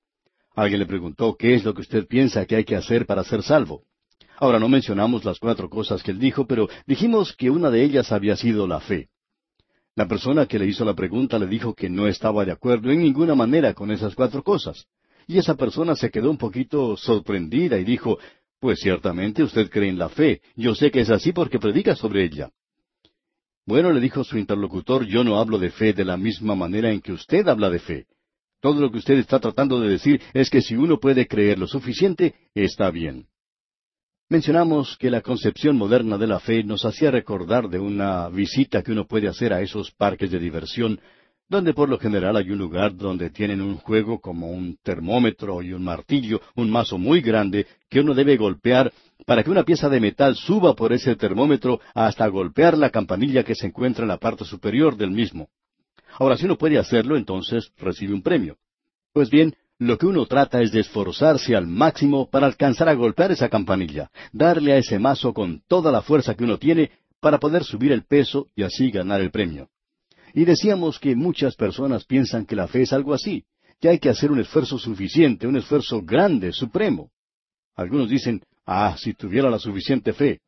Alguien 0.53 0.79
le 0.79 0.85
preguntó 0.85 1.35
qué 1.35 1.55
es 1.55 1.63
lo 1.63 1.73
que 1.73 1.81
usted 1.81 2.05
piensa 2.07 2.45
que 2.45 2.57
hay 2.57 2.63
que 2.63 2.75
hacer 2.75 3.07
para 3.07 3.23
ser 3.23 3.41
salvo. 3.41 3.83
Ahora 4.37 4.59
no 4.59 4.69
mencionamos 4.69 5.25
las 5.25 5.39
cuatro 5.39 5.69
cosas 5.69 6.03
que 6.03 6.11
él 6.11 6.19
dijo, 6.19 6.45
pero 6.45 6.69
dijimos 6.85 7.35
que 7.35 7.49
una 7.49 7.71
de 7.71 7.83
ellas 7.83 8.11
había 8.11 8.35
sido 8.35 8.67
la 8.67 8.79
fe. 8.79 9.09
La 9.95 10.07
persona 10.07 10.45
que 10.45 10.57
le 10.57 10.67
hizo 10.67 10.85
la 10.85 10.93
pregunta 10.93 11.37
le 11.37 11.47
dijo 11.47 11.73
que 11.73 11.89
no 11.89 12.07
estaba 12.07 12.45
de 12.45 12.51
acuerdo 12.51 12.91
en 12.91 13.01
ninguna 13.01 13.35
manera 13.35 13.73
con 13.73 13.91
esas 13.91 14.15
cuatro 14.15 14.41
cosas. 14.41 14.85
Y 15.27 15.37
esa 15.37 15.55
persona 15.55 15.95
se 15.95 16.09
quedó 16.09 16.31
un 16.31 16.37
poquito 16.37 16.95
sorprendida 16.95 17.77
y 17.77 17.83
dijo, 17.83 18.17
Pues 18.59 18.79
ciertamente 18.79 19.43
usted 19.43 19.69
cree 19.69 19.89
en 19.89 19.99
la 19.99 20.09
fe. 20.09 20.41
Yo 20.55 20.75
sé 20.75 20.91
que 20.91 21.01
es 21.01 21.09
así 21.09 21.33
porque 21.33 21.59
predica 21.59 21.95
sobre 21.95 22.23
ella. 22.23 22.51
Bueno, 23.65 23.91
le 23.91 23.99
dijo 23.99 24.23
su 24.23 24.37
interlocutor, 24.37 25.05
yo 25.05 25.23
no 25.23 25.39
hablo 25.39 25.59
de 25.59 25.69
fe 25.69 25.93
de 25.93 26.05
la 26.05 26.17
misma 26.17 26.55
manera 26.55 26.91
en 26.91 27.01
que 27.01 27.11
usted 27.11 27.47
habla 27.47 27.69
de 27.69 27.79
fe. 27.79 28.05
Todo 28.59 28.79
lo 28.79 28.91
que 28.91 28.99
usted 28.99 29.15
está 29.15 29.39
tratando 29.39 29.79
de 29.79 29.89
decir 29.89 30.21
es 30.33 30.49
que 30.49 30.61
si 30.61 30.75
uno 30.75 30.99
puede 30.99 31.27
creer 31.27 31.59
lo 31.59 31.67
suficiente, 31.67 32.35
está 32.53 32.91
bien. 32.91 33.27
Mencionamos 34.31 34.95
que 34.97 35.11
la 35.11 35.19
concepción 35.19 35.75
moderna 35.75 36.17
de 36.17 36.25
la 36.25 36.39
fe 36.39 36.63
nos 36.63 36.85
hacía 36.85 37.11
recordar 37.11 37.67
de 37.67 37.79
una 37.79 38.29
visita 38.29 38.81
que 38.81 38.93
uno 38.93 39.05
puede 39.05 39.27
hacer 39.27 39.51
a 39.51 39.59
esos 39.59 39.91
parques 39.91 40.31
de 40.31 40.39
diversión, 40.39 41.01
donde 41.49 41.73
por 41.73 41.89
lo 41.89 41.99
general 41.99 42.37
hay 42.37 42.49
un 42.49 42.57
lugar 42.57 42.95
donde 42.95 43.29
tienen 43.29 43.59
un 43.59 43.75
juego 43.75 44.21
como 44.21 44.49
un 44.49 44.77
termómetro 44.81 45.61
y 45.61 45.73
un 45.73 45.83
martillo, 45.83 46.39
un 46.55 46.71
mazo 46.71 46.97
muy 46.97 47.19
grande 47.19 47.67
que 47.89 47.99
uno 47.99 48.13
debe 48.13 48.37
golpear 48.37 48.93
para 49.25 49.43
que 49.43 49.51
una 49.51 49.65
pieza 49.65 49.89
de 49.89 49.99
metal 49.99 50.37
suba 50.37 50.75
por 50.75 50.93
ese 50.93 51.17
termómetro 51.17 51.81
hasta 51.93 52.25
golpear 52.27 52.77
la 52.77 52.89
campanilla 52.89 53.43
que 53.43 53.55
se 53.55 53.67
encuentra 53.67 54.05
en 54.05 54.07
la 54.07 54.17
parte 54.17 54.45
superior 54.45 54.95
del 54.95 55.11
mismo. 55.11 55.49
Ahora, 56.19 56.37
si 56.37 56.45
uno 56.45 56.57
puede 56.57 56.77
hacerlo, 56.77 57.17
entonces 57.17 57.69
recibe 57.77 58.13
un 58.13 58.21
premio. 58.21 58.55
Pues 59.11 59.29
bien, 59.29 59.53
lo 59.81 59.97
que 59.97 60.05
uno 60.05 60.27
trata 60.27 60.61
es 60.61 60.71
de 60.71 60.81
esforzarse 60.81 61.55
al 61.55 61.65
máximo 61.65 62.29
para 62.29 62.45
alcanzar 62.45 62.87
a 62.87 62.93
golpear 62.93 63.31
esa 63.31 63.49
campanilla, 63.49 64.11
darle 64.31 64.73
a 64.73 64.77
ese 64.77 64.99
mazo 64.99 65.33
con 65.33 65.63
toda 65.67 65.91
la 65.91 66.03
fuerza 66.03 66.35
que 66.35 66.43
uno 66.43 66.59
tiene 66.59 66.91
para 67.19 67.39
poder 67.39 67.63
subir 67.63 67.91
el 67.91 68.03
peso 68.03 68.45
y 68.55 68.61
así 68.61 68.91
ganar 68.91 69.21
el 69.21 69.31
premio. 69.31 69.69
Y 70.35 70.45
decíamos 70.45 70.99
que 70.99 71.15
muchas 71.15 71.55
personas 71.55 72.05
piensan 72.05 72.45
que 72.45 72.55
la 72.55 72.67
fe 72.67 72.83
es 72.83 72.93
algo 72.93 73.11
así, 73.11 73.43
que 73.79 73.89
hay 73.89 73.97
que 73.97 74.09
hacer 74.09 74.31
un 74.31 74.39
esfuerzo 74.39 74.77
suficiente, 74.77 75.47
un 75.47 75.57
esfuerzo 75.57 76.03
grande, 76.03 76.53
supremo. 76.53 77.09
Algunos 77.75 78.07
dicen, 78.07 78.43
ah, 78.67 78.95
si 78.99 79.15
tuviera 79.15 79.49
la 79.49 79.57
suficiente 79.57 80.13
fe. 80.13 80.41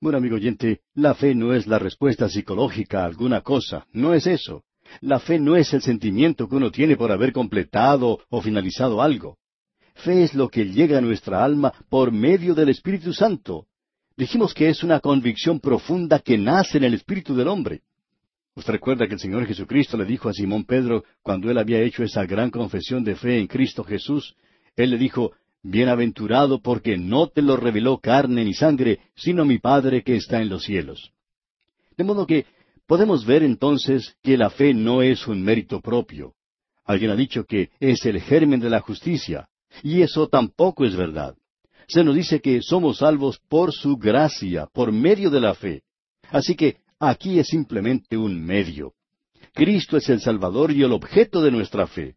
Bueno, 0.00 0.18
amigo 0.18 0.34
oyente, 0.34 0.80
la 0.94 1.14
fe 1.14 1.36
no 1.36 1.54
es 1.54 1.68
la 1.68 1.78
respuesta 1.78 2.28
psicológica 2.28 3.02
a 3.02 3.06
alguna 3.06 3.42
cosa, 3.42 3.86
no 3.92 4.12
es 4.12 4.26
eso. 4.26 4.64
La 5.00 5.20
fe 5.20 5.38
no 5.38 5.56
es 5.56 5.72
el 5.72 5.82
sentimiento 5.82 6.48
que 6.48 6.56
uno 6.56 6.70
tiene 6.70 6.96
por 6.96 7.12
haber 7.12 7.32
completado 7.32 8.20
o 8.28 8.42
finalizado 8.42 9.00
algo. 9.00 9.38
Fe 9.94 10.22
es 10.22 10.34
lo 10.34 10.48
que 10.48 10.64
llega 10.64 10.98
a 10.98 11.02
nuestra 11.02 11.44
alma 11.44 11.72
por 11.88 12.12
medio 12.12 12.54
del 12.54 12.70
Espíritu 12.70 13.12
Santo. 13.12 13.66
Dijimos 14.16 14.52
que 14.54 14.68
es 14.68 14.82
una 14.82 15.00
convicción 15.00 15.60
profunda 15.60 16.18
que 16.18 16.36
nace 16.36 16.78
en 16.78 16.84
el 16.84 16.94
espíritu 16.94 17.34
del 17.34 17.48
hombre. 17.48 17.82
Usted 18.54 18.72
recuerda 18.72 19.06
que 19.06 19.14
el 19.14 19.20
Señor 19.20 19.46
Jesucristo 19.46 19.96
le 19.96 20.04
dijo 20.04 20.28
a 20.28 20.34
Simón 20.34 20.64
Pedro, 20.64 21.04
cuando 21.22 21.50
él 21.50 21.58
había 21.58 21.80
hecho 21.80 22.02
esa 22.02 22.26
gran 22.26 22.50
confesión 22.50 23.04
de 23.04 23.16
fe 23.16 23.38
en 23.38 23.46
Cristo 23.46 23.84
Jesús, 23.84 24.34
él 24.76 24.90
le 24.90 24.98
dijo, 24.98 25.32
Bienaventurado 25.62 26.60
porque 26.60 26.96
no 26.96 27.28
te 27.28 27.42
lo 27.42 27.56
reveló 27.56 27.98
carne 27.98 28.44
ni 28.44 28.54
sangre, 28.54 29.00
sino 29.14 29.44
mi 29.44 29.58
Padre 29.58 30.02
que 30.02 30.16
está 30.16 30.40
en 30.40 30.48
los 30.48 30.64
cielos. 30.64 31.12
De 31.96 32.04
modo 32.04 32.26
que 32.26 32.46
Podemos 32.90 33.24
ver 33.24 33.44
entonces 33.44 34.16
que 34.20 34.36
la 34.36 34.50
fe 34.50 34.74
no 34.74 35.00
es 35.00 35.28
un 35.28 35.40
mérito 35.40 35.80
propio. 35.80 36.34
Alguien 36.84 37.12
ha 37.12 37.14
dicho 37.14 37.44
que 37.44 37.70
es 37.78 38.04
el 38.04 38.20
germen 38.20 38.58
de 38.58 38.68
la 38.68 38.80
justicia, 38.80 39.48
y 39.84 40.02
eso 40.02 40.26
tampoco 40.26 40.84
es 40.84 40.96
verdad. 40.96 41.36
Se 41.86 42.02
nos 42.02 42.16
dice 42.16 42.40
que 42.40 42.60
somos 42.62 42.98
salvos 42.98 43.38
por 43.48 43.72
su 43.72 43.96
gracia, 43.96 44.66
por 44.66 44.90
medio 44.90 45.30
de 45.30 45.40
la 45.40 45.54
fe. 45.54 45.84
Así 46.30 46.56
que 46.56 46.78
aquí 46.98 47.38
es 47.38 47.46
simplemente 47.46 48.16
un 48.16 48.44
medio. 48.44 48.94
Cristo 49.54 49.96
es 49.96 50.08
el 50.08 50.20
Salvador 50.20 50.72
y 50.72 50.82
el 50.82 50.90
objeto 50.90 51.42
de 51.42 51.52
nuestra 51.52 51.86
fe. 51.86 52.16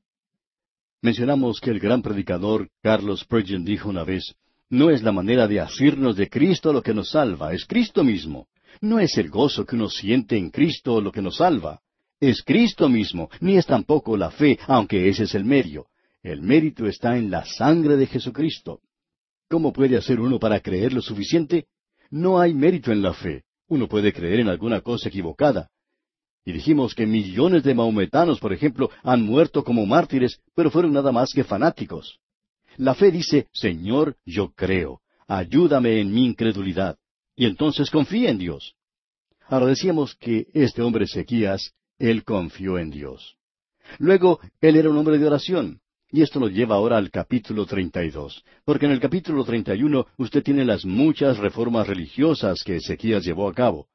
Mencionamos 1.03 1.59
que 1.59 1.69
el 1.69 1.79
gran 1.79 2.01
predicador 2.01 2.67
Carlos 2.81 3.19
Spurgeon 3.19 3.63
dijo 3.63 3.89
una 3.89 4.05
vez, 4.05 4.33
no 4.71 4.89
es 4.89 5.03
la 5.03 5.11
manera 5.11 5.47
de 5.47 5.59
asirnos 5.59 6.15
de 6.15 6.31
Cristo 6.31 6.73
lo 6.73 6.81
que 6.81 6.95
nos 6.95 7.11
salva, 7.11 7.53
es 7.53 7.63
Cristo 7.63 8.03
mismo. 8.03 8.47
No 8.81 8.99
es 8.99 9.17
el 9.17 9.29
gozo 9.29 9.65
que 9.65 9.75
uno 9.75 9.89
siente 9.89 10.37
en 10.37 10.49
Cristo 10.49 11.01
lo 11.01 11.11
que 11.11 11.21
nos 11.21 11.37
salva. 11.37 11.81
Es 12.19 12.41
Cristo 12.41 12.87
mismo, 12.89 13.29
ni 13.41 13.57
es 13.57 13.65
tampoco 13.65 14.15
la 14.15 14.31
fe, 14.31 14.57
aunque 14.67 15.09
ese 15.09 15.23
es 15.23 15.35
el 15.35 15.45
medio. 15.45 15.87
El 16.21 16.41
mérito 16.41 16.87
está 16.87 17.17
en 17.17 17.29
la 17.29 17.45
sangre 17.45 17.97
de 17.97 18.07
Jesucristo. 18.07 18.79
¿Cómo 19.49 19.73
puede 19.73 19.97
hacer 19.97 20.19
uno 20.19 20.39
para 20.39 20.61
creer 20.61 20.93
lo 20.93 21.01
suficiente? 21.01 21.67
No 22.09 22.39
hay 22.39 22.53
mérito 22.53 22.91
en 22.91 23.01
la 23.01 23.13
fe. 23.13 23.43
Uno 23.67 23.87
puede 23.87 24.13
creer 24.13 24.39
en 24.39 24.47
alguna 24.47 24.81
cosa 24.81 25.09
equivocada. 25.09 25.69
Y 26.45 26.53
dijimos 26.53 26.95
que 26.95 27.05
millones 27.05 27.63
de 27.63 27.73
maometanos, 27.73 28.39
por 28.39 28.53
ejemplo, 28.53 28.89
han 29.03 29.21
muerto 29.21 29.63
como 29.63 29.85
mártires, 29.85 30.39
pero 30.55 30.71
fueron 30.71 30.93
nada 30.93 31.11
más 31.11 31.31
que 31.33 31.43
fanáticos. 31.43 32.19
La 32.77 32.95
fe 32.95 33.11
dice, 33.11 33.47
Señor, 33.51 34.15
yo 34.25 34.51
creo, 34.53 35.01
ayúdame 35.27 35.99
en 35.99 36.13
mi 36.13 36.25
incredulidad 36.25 36.97
y 37.35 37.45
entonces 37.45 37.89
confía 37.89 38.29
en 38.29 38.37
Dios. 38.37 38.75
Ahora 39.47 39.67
decíamos 39.67 40.15
que 40.15 40.47
este 40.53 40.81
hombre 40.81 41.05
Ezequías, 41.05 41.73
él 41.99 42.23
confió 42.23 42.77
en 42.79 42.89
Dios. 42.89 43.35
Luego, 43.99 44.39
él 44.61 44.75
era 44.75 44.89
un 44.89 44.97
hombre 44.97 45.17
de 45.17 45.27
oración. 45.27 45.79
Y 46.09 46.21
esto 46.21 46.39
nos 46.39 46.51
lleva 46.51 46.75
ahora 46.75 46.97
al 46.97 47.09
capítulo 47.09 47.65
32, 47.65 48.43
porque 48.65 48.85
en 48.85 48.91
el 48.91 48.99
capítulo 48.99 49.43
31 49.43 50.05
usted 50.17 50.43
tiene 50.43 50.63
las 50.63 50.85
muchas 50.85 51.39
reformas 51.39 51.87
religiosas 51.87 52.61
que 52.63 52.75
Ezequías 52.75 53.23
llevó 53.23 53.49
a 53.49 53.53
cabo. 53.53 53.87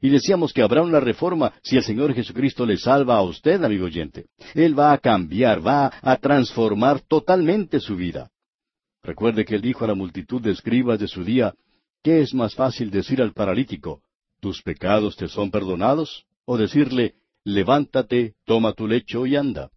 Y 0.00 0.08
decíamos 0.08 0.54
que 0.54 0.62
habrá 0.62 0.82
una 0.82 1.00
reforma 1.00 1.52
si 1.62 1.76
el 1.76 1.82
Señor 1.82 2.14
Jesucristo 2.14 2.64
le 2.64 2.78
salva 2.78 3.16
a 3.16 3.22
usted, 3.22 3.62
amigo 3.62 3.84
oyente. 3.84 4.26
Él 4.54 4.78
va 4.78 4.92
a 4.92 4.98
cambiar, 4.98 5.66
va 5.66 5.92
a 6.00 6.16
transformar 6.16 7.00
totalmente 7.00 7.78
su 7.78 7.94
vida. 7.94 8.30
Recuerde 9.02 9.44
que 9.44 9.54
él 9.54 9.60
dijo 9.60 9.84
a 9.84 9.88
la 9.88 9.94
multitud 9.94 10.40
de 10.40 10.52
escribas 10.52 10.98
de 10.98 11.08
su 11.08 11.24
día, 11.24 11.54
¿Qué 12.02 12.20
es 12.20 12.34
más 12.34 12.54
fácil 12.54 12.90
decir 12.90 13.20
al 13.20 13.32
paralítico, 13.32 14.02
tus 14.40 14.62
pecados 14.62 15.16
te 15.16 15.28
son 15.28 15.50
perdonados? 15.50 16.26
o 16.46 16.56
decirle, 16.56 17.16
levántate, 17.44 18.34
toma 18.46 18.72
tu 18.72 18.86
lecho 18.86 19.26
y 19.26 19.36
anda. 19.36 19.70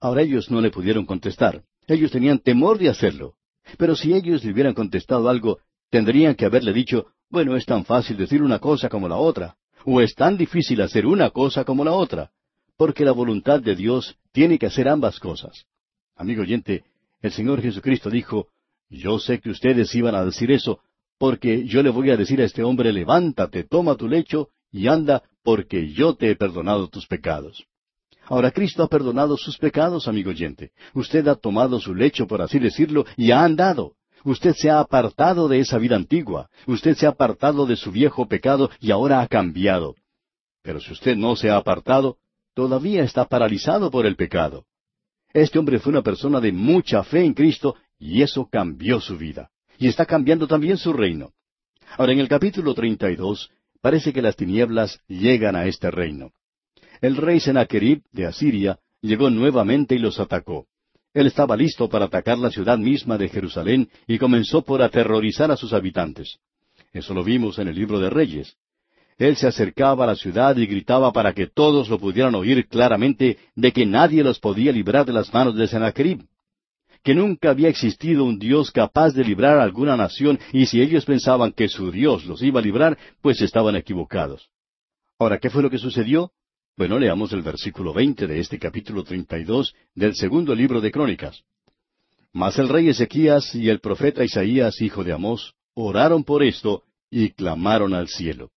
Ahora 0.00 0.22
ellos 0.22 0.50
no 0.50 0.60
le 0.60 0.70
pudieron 0.70 1.06
contestar. 1.06 1.62
Ellos 1.86 2.10
tenían 2.10 2.38
temor 2.40 2.78
de 2.78 2.88
hacerlo. 2.88 3.34
Pero 3.78 3.94
si 3.94 4.12
ellos 4.12 4.42
le 4.42 4.52
hubieran 4.52 4.74
contestado 4.74 5.28
algo, 5.28 5.60
tendrían 5.90 6.34
que 6.34 6.46
haberle 6.46 6.72
dicho, 6.72 7.06
bueno, 7.30 7.54
es 7.54 7.64
tan 7.66 7.84
fácil 7.84 8.16
decir 8.16 8.42
una 8.42 8.58
cosa 8.58 8.88
como 8.88 9.08
la 9.08 9.16
otra, 9.16 9.56
o 9.84 10.00
es 10.00 10.14
tan 10.14 10.36
difícil 10.36 10.80
hacer 10.80 11.06
una 11.06 11.30
cosa 11.30 11.64
como 11.64 11.84
la 11.84 11.92
otra, 11.92 12.30
porque 12.76 13.04
la 13.04 13.12
voluntad 13.12 13.60
de 13.60 13.76
Dios 13.76 14.16
tiene 14.32 14.58
que 14.58 14.66
hacer 14.66 14.88
ambas 14.88 15.20
cosas. 15.20 15.66
Amigo 16.16 16.42
oyente, 16.42 16.84
el 17.20 17.30
Señor 17.30 17.62
Jesucristo 17.62 18.10
dijo, 18.10 18.48
yo 18.88 19.18
sé 19.18 19.38
que 19.40 19.50
ustedes 19.50 19.94
iban 19.94 20.14
a 20.14 20.24
decir 20.24 20.50
eso, 20.50 20.80
porque 21.22 21.64
yo 21.68 21.84
le 21.84 21.90
voy 21.90 22.10
a 22.10 22.16
decir 22.16 22.40
a 22.40 22.44
este 22.44 22.64
hombre, 22.64 22.92
levántate, 22.92 23.62
toma 23.62 23.94
tu 23.94 24.08
lecho 24.08 24.48
y 24.72 24.88
anda, 24.88 25.22
porque 25.44 25.92
yo 25.92 26.16
te 26.16 26.32
he 26.32 26.34
perdonado 26.34 26.88
tus 26.88 27.06
pecados. 27.06 27.64
Ahora 28.24 28.50
Cristo 28.50 28.82
ha 28.82 28.88
perdonado 28.88 29.36
sus 29.36 29.56
pecados, 29.56 30.08
amigo 30.08 30.30
oyente. 30.30 30.72
Usted 30.94 31.28
ha 31.28 31.36
tomado 31.36 31.78
su 31.78 31.94
lecho, 31.94 32.26
por 32.26 32.42
así 32.42 32.58
decirlo, 32.58 33.06
y 33.16 33.30
ha 33.30 33.44
andado. 33.44 33.92
Usted 34.24 34.52
se 34.54 34.68
ha 34.68 34.80
apartado 34.80 35.46
de 35.46 35.60
esa 35.60 35.78
vida 35.78 35.94
antigua. 35.94 36.50
Usted 36.66 36.96
se 36.96 37.06
ha 37.06 37.10
apartado 37.10 37.66
de 37.66 37.76
su 37.76 37.92
viejo 37.92 38.26
pecado 38.26 38.68
y 38.80 38.90
ahora 38.90 39.20
ha 39.20 39.28
cambiado. 39.28 39.94
Pero 40.60 40.80
si 40.80 40.90
usted 40.90 41.14
no 41.14 41.36
se 41.36 41.50
ha 41.50 41.56
apartado, 41.56 42.16
todavía 42.52 43.04
está 43.04 43.26
paralizado 43.26 43.92
por 43.92 44.06
el 44.06 44.16
pecado. 44.16 44.64
Este 45.32 45.56
hombre 45.60 45.78
fue 45.78 45.92
una 45.92 46.02
persona 46.02 46.40
de 46.40 46.50
mucha 46.50 47.04
fe 47.04 47.24
en 47.24 47.34
Cristo 47.34 47.76
y 47.96 48.22
eso 48.22 48.48
cambió 48.50 49.00
su 49.00 49.16
vida 49.16 49.51
y 49.82 49.88
está 49.88 50.06
cambiando 50.06 50.46
también 50.46 50.76
su 50.76 50.92
reino. 50.92 51.32
Ahora, 51.98 52.12
en 52.12 52.20
el 52.20 52.28
capítulo 52.28 52.72
32, 52.72 53.50
parece 53.80 54.12
que 54.12 54.22
las 54.22 54.36
tinieblas 54.36 55.00
llegan 55.08 55.56
a 55.56 55.66
este 55.66 55.90
reino. 55.90 56.30
El 57.00 57.16
rey 57.16 57.40
Sennacherib 57.40 58.00
de 58.12 58.26
Asiria 58.26 58.78
llegó 59.00 59.28
nuevamente 59.28 59.96
y 59.96 59.98
los 59.98 60.20
atacó. 60.20 60.66
Él 61.12 61.26
estaba 61.26 61.56
listo 61.56 61.88
para 61.88 62.04
atacar 62.04 62.38
la 62.38 62.52
ciudad 62.52 62.78
misma 62.78 63.18
de 63.18 63.28
Jerusalén 63.28 63.88
y 64.06 64.18
comenzó 64.18 64.62
por 64.62 64.82
aterrorizar 64.82 65.50
a 65.50 65.56
sus 65.56 65.72
habitantes. 65.72 66.38
Eso 66.92 67.12
lo 67.12 67.24
vimos 67.24 67.58
en 67.58 67.66
el 67.66 67.74
libro 67.74 67.98
de 67.98 68.08
Reyes. 68.08 68.56
Él 69.18 69.34
se 69.34 69.48
acercaba 69.48 70.04
a 70.04 70.06
la 70.06 70.14
ciudad 70.14 70.56
y 70.58 70.66
gritaba 70.66 71.12
para 71.12 71.32
que 71.32 71.48
todos 71.48 71.88
lo 71.88 71.98
pudieran 71.98 72.36
oír 72.36 72.68
claramente 72.68 73.36
de 73.56 73.72
que 73.72 73.84
nadie 73.84 74.22
los 74.22 74.38
podía 74.38 74.70
librar 74.70 75.06
de 75.06 75.12
las 75.12 75.34
manos 75.34 75.56
de 75.56 75.66
Sennacherib 75.66 76.24
que 77.02 77.14
nunca 77.14 77.50
había 77.50 77.68
existido 77.68 78.24
un 78.24 78.38
Dios 78.38 78.70
capaz 78.70 79.12
de 79.12 79.24
librar 79.24 79.58
a 79.58 79.62
alguna 79.62 79.96
nación, 79.96 80.38
y 80.52 80.66
si 80.66 80.80
ellos 80.80 81.04
pensaban 81.04 81.52
que 81.52 81.68
su 81.68 81.90
Dios 81.90 82.24
los 82.26 82.42
iba 82.42 82.60
a 82.60 82.62
librar, 82.62 82.98
pues 83.20 83.40
estaban 83.40 83.76
equivocados. 83.76 84.48
Ahora, 85.18 85.38
¿qué 85.38 85.50
fue 85.50 85.62
lo 85.62 85.70
que 85.70 85.78
sucedió? 85.78 86.32
Bueno, 86.76 86.98
leamos 86.98 87.32
el 87.32 87.42
versículo 87.42 87.92
veinte 87.92 88.26
de 88.26 88.40
este 88.40 88.58
capítulo 88.58 89.04
treinta 89.04 89.38
y 89.38 89.44
dos 89.44 89.74
del 89.94 90.14
segundo 90.14 90.54
libro 90.54 90.80
de 90.80 90.90
Crónicas. 90.90 91.42
Mas 92.32 92.58
el 92.58 92.68
rey 92.68 92.88
Ezequías 92.88 93.54
y 93.54 93.68
el 93.68 93.80
profeta 93.80 94.24
Isaías, 94.24 94.80
hijo 94.80 95.04
de 95.04 95.12
Amós, 95.12 95.54
oraron 95.74 96.24
por 96.24 96.42
esto 96.42 96.84
y 97.10 97.30
clamaron 97.30 97.92
al 97.92 98.08
cielo. 98.08 98.50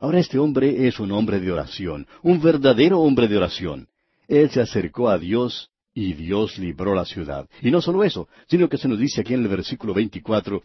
Ahora 0.00 0.20
este 0.20 0.38
hombre 0.38 0.86
es 0.88 0.98
un 0.98 1.12
hombre 1.12 1.38
de 1.38 1.52
oración, 1.52 2.06
un 2.22 2.40
verdadero 2.40 3.00
hombre 3.00 3.28
de 3.28 3.36
oración. 3.36 3.88
Él 4.26 4.50
se 4.50 4.60
acercó 4.62 5.10
a 5.10 5.18
Dios 5.18 5.70
y 5.94 6.12
Dios 6.14 6.58
libró 6.58 6.94
la 6.94 7.04
ciudad. 7.04 7.48
Y 7.62 7.70
no 7.70 7.80
solo 7.80 8.02
eso, 8.02 8.28
sino 8.48 8.68
que 8.68 8.78
se 8.78 8.88
nos 8.88 8.98
dice 8.98 9.20
aquí 9.20 9.34
en 9.34 9.42
el 9.42 9.48
versículo 9.48 9.94
24, 9.94 10.62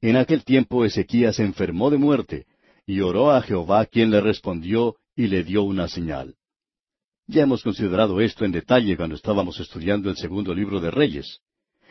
en 0.00 0.16
aquel 0.16 0.44
tiempo 0.44 0.84
Ezequías 0.84 1.36
se 1.36 1.44
enfermó 1.44 1.90
de 1.90 1.98
muerte, 1.98 2.46
y 2.86 3.00
oró 3.00 3.32
a 3.32 3.42
Jehová 3.42 3.84
quien 3.86 4.10
le 4.10 4.20
respondió 4.20 4.96
y 5.16 5.26
le 5.26 5.42
dio 5.42 5.64
una 5.64 5.88
señal. 5.88 6.36
Ya 7.26 7.42
hemos 7.42 7.62
considerado 7.62 8.20
esto 8.20 8.44
en 8.44 8.52
detalle 8.52 8.96
cuando 8.96 9.16
estábamos 9.16 9.58
estudiando 9.60 10.08
el 10.08 10.16
segundo 10.16 10.54
libro 10.54 10.80
de 10.80 10.90
Reyes. 10.90 11.40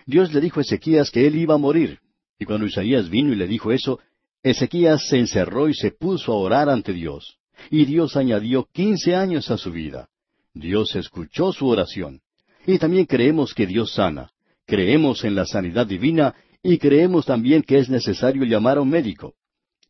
Dios 0.05 0.33
le 0.33 0.39
dijo 0.41 0.59
a 0.59 0.63
Ezequías 0.63 1.11
que 1.11 1.27
él 1.27 1.35
iba 1.35 1.55
a 1.55 1.59
morir, 1.59 1.99
Y 2.39 2.45
cuando 2.45 2.67
Isaías 2.67 3.09
vino 3.09 3.33
y 3.33 3.35
le 3.35 3.47
dijo 3.47 3.71
eso, 3.71 3.99
Ezequías 4.43 5.07
se 5.07 5.17
encerró 5.17 5.69
y 5.69 5.73
se 5.73 5.91
puso 5.91 6.31
a 6.31 6.37
orar 6.37 6.69
ante 6.69 6.93
Dios. 6.93 7.37
Y 7.71 7.85
Dios 7.85 8.15
añadió 8.15 8.67
quince 8.71 9.15
años 9.15 9.49
a 9.51 9.57
su 9.57 9.71
vida. 9.71 10.07
Dios 10.53 10.95
escuchó 10.95 11.51
su 11.51 11.67
oración. 11.67 12.21
Y 12.67 12.79
también 12.79 13.05
creemos 13.05 13.53
que 13.53 13.65
Dios 13.65 13.93
sana. 13.93 14.29
Creemos 14.65 15.23
en 15.23 15.35
la 15.35 15.45
sanidad 15.45 15.87
divina 15.87 16.35
y 16.61 16.77
creemos 16.77 17.25
también 17.25 17.63
que 17.63 17.77
es 17.77 17.89
necesario 17.89 18.43
llamar 18.43 18.77
a 18.77 18.81
un 18.81 18.89
médico. 18.89 19.35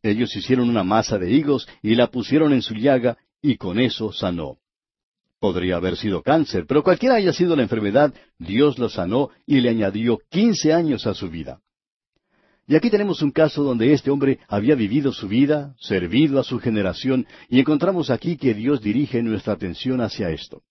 Ellos 0.00 0.34
hicieron 0.36 0.70
una 0.70 0.84
masa 0.84 1.18
de 1.18 1.28
higos 1.28 1.68
y 1.82 1.96
la 1.96 2.06
pusieron 2.06 2.52
en 2.52 2.62
su 2.62 2.74
llaga 2.74 3.18
y 3.42 3.56
con 3.56 3.80
eso 3.80 4.12
sanó. 4.12 4.58
Podría 5.40 5.74
haber 5.74 5.96
sido 5.96 6.22
cáncer, 6.22 6.66
pero 6.68 6.84
cualquiera 6.84 7.16
haya 7.16 7.32
sido 7.32 7.56
la 7.56 7.62
enfermedad, 7.62 8.14
Dios 8.38 8.78
lo 8.78 8.88
sanó 8.88 9.30
y 9.44 9.60
le 9.60 9.70
añadió 9.70 10.20
quince 10.30 10.72
años 10.72 11.04
a 11.08 11.14
su 11.14 11.28
vida. 11.28 11.60
Y 12.68 12.76
aquí 12.76 12.90
tenemos 12.90 13.22
un 13.22 13.32
caso 13.32 13.64
donde 13.64 13.92
este 13.92 14.10
hombre 14.10 14.38
había 14.46 14.76
vivido 14.76 15.12
su 15.12 15.26
vida, 15.26 15.74
servido 15.80 16.38
a 16.38 16.44
su 16.44 16.60
generación, 16.60 17.26
y 17.48 17.58
encontramos 17.58 18.08
aquí 18.10 18.36
que 18.36 18.54
Dios 18.54 18.80
dirige 18.80 19.20
nuestra 19.20 19.54
atención 19.54 20.00
hacia 20.00 20.30
esto. 20.30 20.62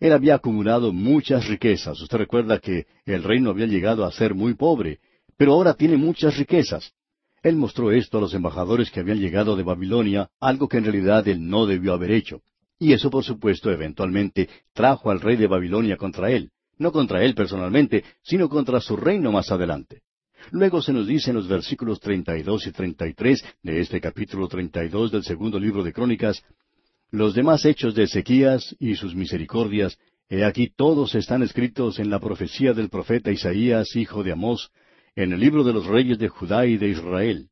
Él 0.00 0.12
había 0.12 0.36
acumulado 0.36 0.92
muchas 0.92 1.46
riquezas. 1.48 2.00
Usted 2.00 2.18
recuerda 2.18 2.58
que 2.58 2.86
el 3.04 3.22
reino 3.22 3.50
había 3.50 3.66
llegado 3.66 4.04
a 4.04 4.12
ser 4.12 4.34
muy 4.34 4.54
pobre, 4.54 5.00
pero 5.36 5.52
ahora 5.52 5.74
tiene 5.74 5.96
muchas 5.96 6.36
riquezas. 6.36 6.92
Él 7.42 7.56
mostró 7.56 7.92
esto 7.92 8.18
a 8.18 8.20
los 8.20 8.34
embajadores 8.34 8.90
que 8.90 9.00
habían 9.00 9.20
llegado 9.20 9.56
de 9.56 9.62
Babilonia, 9.62 10.30
algo 10.40 10.68
que 10.68 10.78
en 10.78 10.84
realidad 10.84 11.26
él 11.28 11.48
no 11.48 11.66
debió 11.66 11.92
haber 11.92 12.10
hecho. 12.10 12.42
Y 12.78 12.92
eso, 12.92 13.10
por 13.10 13.24
supuesto, 13.24 13.70
eventualmente 13.70 14.48
trajo 14.72 15.10
al 15.10 15.20
rey 15.20 15.36
de 15.36 15.46
Babilonia 15.46 15.96
contra 15.96 16.30
él, 16.30 16.50
no 16.78 16.92
contra 16.92 17.24
él 17.24 17.34
personalmente, 17.34 18.04
sino 18.22 18.48
contra 18.48 18.80
su 18.80 18.96
reino 18.96 19.32
más 19.32 19.50
adelante. 19.50 20.02
Luego 20.50 20.80
se 20.80 20.92
nos 20.92 21.06
dice 21.06 21.30
en 21.30 21.36
los 21.36 21.48
versículos 21.48 22.00
32 22.00 22.68
y 22.68 22.72
33 22.72 23.44
de 23.62 23.80
este 23.80 24.00
capítulo 24.00 24.48
32 24.48 25.10
del 25.10 25.24
segundo 25.24 25.58
libro 25.58 25.82
de 25.82 25.92
Crónicas, 25.92 26.42
los 27.10 27.34
demás 27.34 27.64
hechos 27.64 27.94
de 27.94 28.04
Ezequías 28.04 28.76
y 28.78 28.96
sus 28.96 29.14
misericordias, 29.14 29.98
he 30.28 30.44
aquí 30.44 30.68
todos 30.68 31.14
están 31.14 31.42
escritos 31.42 31.98
en 31.98 32.10
la 32.10 32.20
profecía 32.20 32.74
del 32.74 32.90
profeta 32.90 33.30
Isaías, 33.30 33.96
hijo 33.96 34.22
de 34.22 34.32
Amós, 34.32 34.70
en 35.16 35.32
el 35.32 35.40
libro 35.40 35.64
de 35.64 35.72
los 35.72 35.86
reyes 35.86 36.18
de 36.18 36.28
Judá 36.28 36.66
y 36.66 36.76
de 36.76 36.88
Israel. 36.88 37.48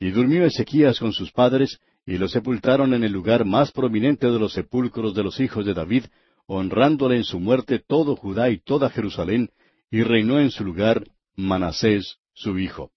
Y 0.00 0.10
durmió 0.10 0.44
Ezequías 0.44 0.98
con 0.98 1.12
sus 1.12 1.30
padres, 1.30 1.78
y 2.04 2.18
lo 2.18 2.26
sepultaron 2.26 2.92
en 2.92 3.04
el 3.04 3.12
lugar 3.12 3.44
más 3.44 3.70
prominente 3.70 4.26
de 4.26 4.38
los 4.38 4.52
sepulcros 4.52 5.14
de 5.14 5.22
los 5.22 5.38
hijos 5.38 5.64
de 5.64 5.74
David, 5.74 6.04
honrándole 6.46 7.16
en 7.16 7.24
su 7.24 7.38
muerte 7.38 7.78
todo 7.78 8.16
Judá 8.16 8.50
y 8.50 8.58
toda 8.58 8.90
Jerusalén, 8.90 9.50
y 9.90 10.02
reinó 10.02 10.40
en 10.40 10.50
su 10.50 10.64
lugar 10.64 11.04
Manasés, 11.36 12.16
su 12.34 12.58
hijo. 12.58 12.90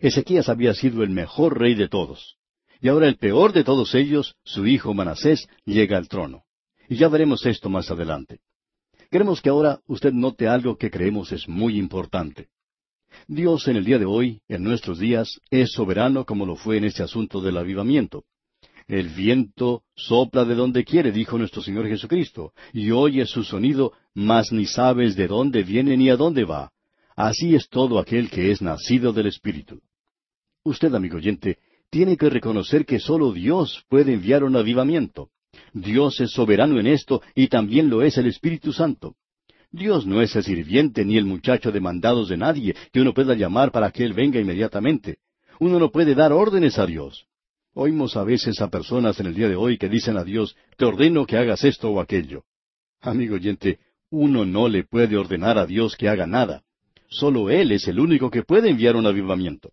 Ezequías 0.00 0.48
había 0.48 0.72
sido 0.72 1.02
el 1.02 1.10
mejor 1.10 1.58
rey 1.58 1.74
de 1.74 1.88
todos. 1.88 2.37
Y 2.80 2.88
ahora 2.88 3.08
el 3.08 3.16
peor 3.16 3.52
de 3.52 3.64
todos 3.64 3.94
ellos, 3.94 4.36
su 4.44 4.66
hijo 4.66 4.94
Manasés, 4.94 5.48
llega 5.64 5.96
al 5.96 6.08
trono. 6.08 6.44
Y 6.88 6.96
ya 6.96 7.08
veremos 7.08 7.44
esto 7.44 7.68
más 7.68 7.90
adelante. 7.90 8.40
Queremos 9.10 9.40
que 9.40 9.50
ahora 9.50 9.80
usted 9.86 10.12
note 10.12 10.48
algo 10.48 10.76
que 10.76 10.90
creemos 10.90 11.32
es 11.32 11.48
muy 11.48 11.78
importante. 11.78 12.48
Dios 13.26 13.66
en 13.68 13.76
el 13.76 13.84
día 13.84 13.98
de 13.98 14.04
hoy, 14.04 14.40
en 14.48 14.62
nuestros 14.62 14.98
días, 14.98 15.40
es 15.50 15.72
soberano 15.72 16.24
como 16.24 16.46
lo 16.46 16.56
fue 16.56 16.76
en 16.76 16.84
este 16.84 17.02
asunto 17.02 17.40
del 17.40 17.56
avivamiento. 17.56 18.24
El 18.86 19.08
viento 19.08 19.82
sopla 19.94 20.44
de 20.44 20.54
donde 20.54 20.84
quiere, 20.84 21.12
dijo 21.12 21.36
nuestro 21.36 21.62
Señor 21.62 21.88
Jesucristo, 21.88 22.52
y 22.72 22.90
oye 22.90 23.26
su 23.26 23.44
sonido, 23.44 23.92
mas 24.14 24.52
ni 24.52 24.66
sabes 24.66 25.14
de 25.16 25.26
dónde 25.26 25.62
viene 25.62 25.96
ni 25.96 26.08
a 26.10 26.16
dónde 26.16 26.44
va. 26.44 26.72
Así 27.16 27.54
es 27.54 27.68
todo 27.68 27.98
aquel 27.98 28.30
que 28.30 28.50
es 28.50 28.62
nacido 28.62 29.12
del 29.12 29.26
Espíritu. 29.26 29.80
Usted, 30.62 30.94
amigo 30.94 31.16
oyente, 31.16 31.58
tiene 31.90 32.16
que 32.16 32.28
reconocer 32.28 32.84
que 32.84 32.98
solo 32.98 33.32
Dios 33.32 33.84
puede 33.88 34.14
enviar 34.14 34.44
un 34.44 34.56
avivamiento. 34.56 35.30
Dios 35.72 36.20
es 36.20 36.30
soberano 36.32 36.78
en 36.78 36.86
esto 36.86 37.22
y 37.34 37.48
también 37.48 37.88
lo 37.88 38.02
es 38.02 38.18
el 38.18 38.26
Espíritu 38.26 38.72
Santo. 38.72 39.14
Dios 39.70 40.06
no 40.06 40.22
es 40.22 40.34
el 40.36 40.44
sirviente 40.44 41.04
ni 41.04 41.16
el 41.16 41.24
muchacho 41.24 41.72
de 41.72 41.80
mandados 41.80 42.28
de 42.28 42.36
nadie 42.36 42.74
que 42.92 43.00
uno 43.00 43.12
pueda 43.12 43.34
llamar 43.34 43.70
para 43.70 43.90
que 43.90 44.04
Él 44.04 44.12
venga 44.12 44.40
inmediatamente. 44.40 45.18
Uno 45.60 45.78
no 45.78 45.90
puede 45.90 46.14
dar 46.14 46.32
órdenes 46.32 46.78
a 46.78 46.86
Dios. 46.86 47.26
Oímos 47.74 48.16
a 48.16 48.24
veces 48.24 48.60
a 48.60 48.68
personas 48.68 49.20
en 49.20 49.26
el 49.26 49.34
día 49.34 49.48
de 49.48 49.56
hoy 49.56 49.78
que 49.78 49.88
dicen 49.88 50.16
a 50.16 50.24
Dios, 50.24 50.56
te 50.76 50.84
ordeno 50.84 51.26
que 51.26 51.36
hagas 51.36 51.64
esto 51.64 51.90
o 51.90 52.00
aquello. 52.00 52.44
Amigo 53.00 53.34
oyente, 53.34 53.78
uno 54.10 54.44
no 54.44 54.68
le 54.68 54.84
puede 54.84 55.16
ordenar 55.16 55.58
a 55.58 55.66
Dios 55.66 55.96
que 55.96 56.08
haga 56.08 56.26
nada. 56.26 56.62
Solo 57.08 57.50
Él 57.50 57.72
es 57.72 57.86
el 57.88 58.00
único 58.00 58.30
que 58.30 58.42
puede 58.42 58.70
enviar 58.70 58.96
un 58.96 59.06
avivamiento. 59.06 59.72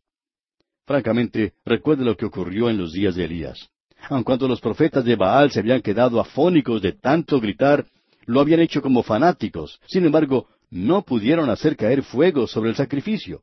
Francamente, 0.86 1.54
recuerde 1.66 2.06
lo 2.06 2.16
que 2.16 2.26
ocurrió 2.26 2.70
en 2.70 2.78
los 2.78 2.94
días 2.94 3.16
de 3.16 3.26
Elías. 3.26 3.70
Aun 4.10 4.24
cuando 4.24 4.48
los 4.48 4.62
profetas 4.62 5.04
de 5.04 5.16
Baal 5.16 5.50
se 5.52 5.60
habían 5.60 5.82
quedado 5.82 6.20
afónicos 6.20 6.82
de 6.82 6.94
tanto 6.94 7.40
gritar, 7.40 7.86
lo 8.26 8.40
habían 8.40 8.60
hecho 8.60 8.82
como 8.82 9.02
fanáticos. 9.02 9.80
Sin 9.88 10.06
embargo, 10.06 10.48
no 10.70 11.02
pudieron 11.04 11.50
hacer 11.50 11.76
caer 11.76 12.04
fuego 12.04 12.46
sobre 12.46 12.70
el 12.70 12.76
sacrificio. 12.76 13.42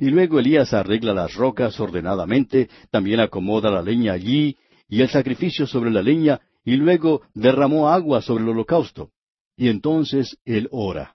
Y 0.00 0.06
luego 0.06 0.40
Elías 0.40 0.74
arregla 0.74 1.14
las 1.14 1.34
rocas 1.34 1.78
ordenadamente, 1.78 2.68
también 2.90 3.20
acomoda 3.20 3.70
la 3.70 3.82
leña 3.82 4.12
allí, 4.12 4.56
y 4.88 5.02
el 5.02 5.08
sacrificio 5.08 5.66
sobre 5.66 5.90
la 5.90 6.02
leña, 6.02 6.40
y 6.64 6.76
luego 6.76 7.22
derramó 7.32 7.88
agua 7.88 8.22
sobre 8.22 8.42
el 8.42 8.50
holocausto. 8.50 9.10
Y 9.56 9.68
entonces 9.68 10.36
él 10.44 10.68
ora. 10.72 11.14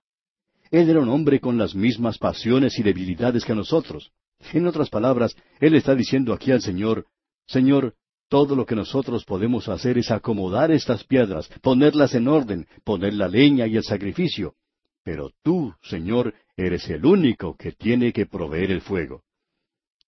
Él 0.72 0.89
era 0.89 1.02
un 1.02 1.10
hombre 1.10 1.41
con 1.41 1.58
las 1.58 1.76
mismas 1.76 2.18
pasiones 2.18 2.80
y 2.80 2.84
debilidades 2.84 3.43
que 3.43 3.54
nosotros. 3.54 4.12
En 4.54 4.68
otras 4.68 4.89
palabras, 4.89 5.36
Él 5.60 5.76
está 5.76 5.96
diciendo 5.96 6.34
aquí 6.34 6.52
al 6.52 6.62
Señor, 6.62 7.06
Señor, 7.48 7.96
todo 8.30 8.56
lo 8.56 8.66
que 8.66 8.76
nosotros 8.76 9.26
podemos 9.26 9.68
hacer 9.68 9.98
es 9.98 10.10
acomodar 10.10 10.72
estas 10.72 11.04
piedras, 11.04 11.50
ponerlas 11.62 12.16
en 12.16 12.28
orden, 12.28 12.68
poner 12.84 13.14
la 13.14 13.28
leña 13.28 13.68
y 13.68 13.76
el 13.76 13.84
sacrificio. 13.84 14.56
Pero 15.04 15.32
tú, 15.44 15.74
Señor, 15.82 16.34
eres 16.56 16.89
el 16.89 17.06
único 17.06 17.56
que 17.58 17.72
tiene 17.72 18.14
que 18.14 18.26
proveer 18.26 18.72
el 18.72 18.82
fuego. 18.82 19.24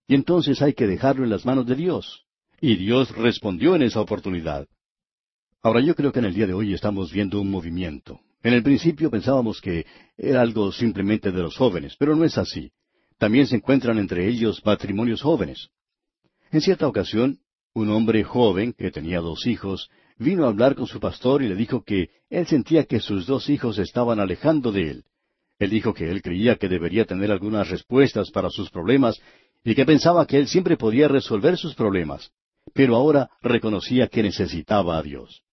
Y 0.07 0.15
entonces 0.15 0.61
hay 0.61 0.73
que 0.73 0.88
dejarlo 0.88 1.23
en 1.23 1.31
las 1.31 1.45
manos 1.45 1.65
de 1.65 1.75
Dios. 1.75 2.25
Y 2.61 2.75
Dios 2.75 3.11
respondió 3.15 3.75
en 3.75 3.81
esa 3.81 3.99
oportunidad. 3.99 4.67
Ahora 5.61 5.81
yo 5.81 5.95
creo 5.95 6.11
que 6.11 6.19
en 6.19 6.25
el 6.25 6.34
día 6.34 6.47
de 6.47 6.53
hoy 6.53 6.73
estamos 6.73 7.11
viendo 7.11 7.41
un 7.41 7.49
movimiento. 7.49 8.21
En 8.41 8.53
el 8.53 8.63
principio 8.63 9.09
pensábamos 9.09 9.61
que 9.61 9.86
era 10.17 10.41
algo 10.41 10.71
simplemente 10.71 11.31
de 11.31 11.41
los 11.41 11.57
jóvenes, 11.57 11.95
pero 11.97 12.15
no 12.15 12.25
es 12.25 12.38
así. 12.38 12.71
También 13.24 13.47
se 13.47 13.55
encuentran 13.55 13.99
entre 13.99 14.28
ellos 14.28 14.61
matrimonios 14.65 15.21
jóvenes. 15.21 15.69
En 16.51 16.59
cierta 16.59 16.89
ocasión, 16.89 17.39
un 17.74 17.89
hombre 17.89 18.21
joven, 18.26 18.74
que 18.74 18.91
tenía 18.91 19.21
dos 19.21 19.47
hijos, 19.47 19.89
vino 20.17 20.43
a 20.43 20.49
hablar 20.49 20.76
con 20.76 20.88
su 20.88 20.99
pastor 20.99 21.41
y 21.41 21.47
le 21.47 21.55
dijo 21.55 21.86
que 21.86 22.09
él 22.30 22.47
sentía 22.47 22.84
que 22.84 22.99
sus 22.99 23.26
dos 23.26 23.49
hijos 23.49 23.78
estaban 23.78 24.19
alejando 24.19 24.74
de 24.74 24.89
él. 24.91 25.03
Él 25.57 25.69
dijo 25.69 25.93
que 25.93 26.11
él 26.11 26.21
creía 26.21 26.57
que 26.57 26.67
debería 26.67 27.05
tener 27.05 27.32
algunas 27.32 27.69
respuestas 27.69 28.30
para 28.30 28.49
sus 28.49 28.69
problemas 28.69 29.21
y 29.63 29.74
que 29.74 29.86
pensaba 29.86 30.28
que 30.28 30.38
él 30.38 30.49
siempre 30.49 30.76
podía 30.76 31.07
resolver 31.07 31.55
sus 31.55 31.76
problemas, 31.76 32.30
pero 32.74 32.97
ahora 32.97 33.30
reconocía 33.41 34.09
que 34.09 34.21
necesitaba 34.21 34.97
a 34.97 35.01
Dios. 35.01 35.43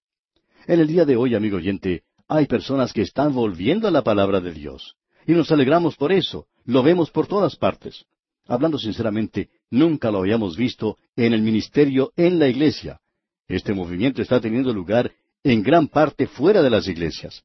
En 0.66 0.80
el 0.80 0.88
día 0.88 1.04
de 1.04 1.14
hoy, 1.14 1.36
amigo 1.36 1.58
oyente, 1.58 2.02
hay 2.26 2.46
personas 2.46 2.92
que 2.92 3.02
están 3.02 3.32
volviendo 3.32 3.86
a 3.86 3.92
la 3.92 4.02
palabra 4.02 4.40
de 4.40 4.50
Dios. 4.50 4.96
Y 5.24 5.34
nos 5.34 5.52
alegramos 5.52 5.94
por 5.94 6.10
eso. 6.10 6.46
Lo 6.64 6.82
vemos 6.82 7.10
por 7.10 7.26
todas 7.26 7.56
partes. 7.56 8.04
Hablando 8.46 8.78
sinceramente, 8.78 9.48
nunca 9.70 10.10
lo 10.10 10.18
habíamos 10.18 10.56
visto 10.56 10.96
en 11.16 11.32
el 11.32 11.42
ministerio 11.42 12.12
en 12.16 12.38
la 12.38 12.48
iglesia. 12.48 13.00
Este 13.48 13.72
movimiento 13.72 14.22
está 14.22 14.40
teniendo 14.40 14.72
lugar 14.72 15.12
en 15.42 15.62
gran 15.62 15.88
parte 15.88 16.26
fuera 16.26 16.62
de 16.62 16.70
las 16.70 16.88
iglesias. 16.88 17.42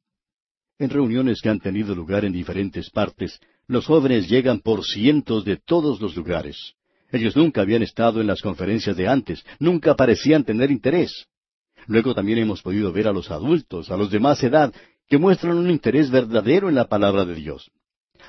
En 0.78 0.89
reuniones 0.89 1.41
que 1.41 1.49
han 1.49 1.59
tenido 1.59 1.95
lugar 1.95 2.26
en 2.26 2.34
diferentes 2.34 2.89
partes, 2.89 3.39
los 3.68 3.86
jóvenes 3.86 4.28
llegan 4.28 4.59
por 4.59 4.84
cientos 4.84 5.45
de 5.45 5.57
todos 5.57 6.01
los 6.01 6.16
lugares. 6.16 6.74
Ellos 7.11 7.36
nunca 7.36 7.61
habían 7.61 7.82
estado 7.82 8.20
en 8.20 8.28
las 8.28 8.41
conferencias 8.41 8.97
de 8.97 9.07
antes, 9.07 9.45
nunca 9.59 9.95
parecían 9.95 10.43
tener 10.43 10.72
interés. 10.72 11.28
Luego 11.88 12.13
también 12.13 12.39
hemos 12.39 12.61
podido 12.61 12.91
ver 12.91 13.07
a 13.07 13.13
los 13.13 13.32
adultos, 13.32 13.89
a 13.89 13.97
los 13.97 14.11
de 14.11 14.20
más 14.20 14.43
edad, 14.43 14.74
que 15.07 15.18
muestran 15.18 15.57
un 15.57 15.70
interés 15.70 16.09
verdadero 16.09 16.68
en 16.68 16.76
la 16.76 16.88
palabra 16.88 17.26
de 17.26 17.36
Dios. 17.36 17.72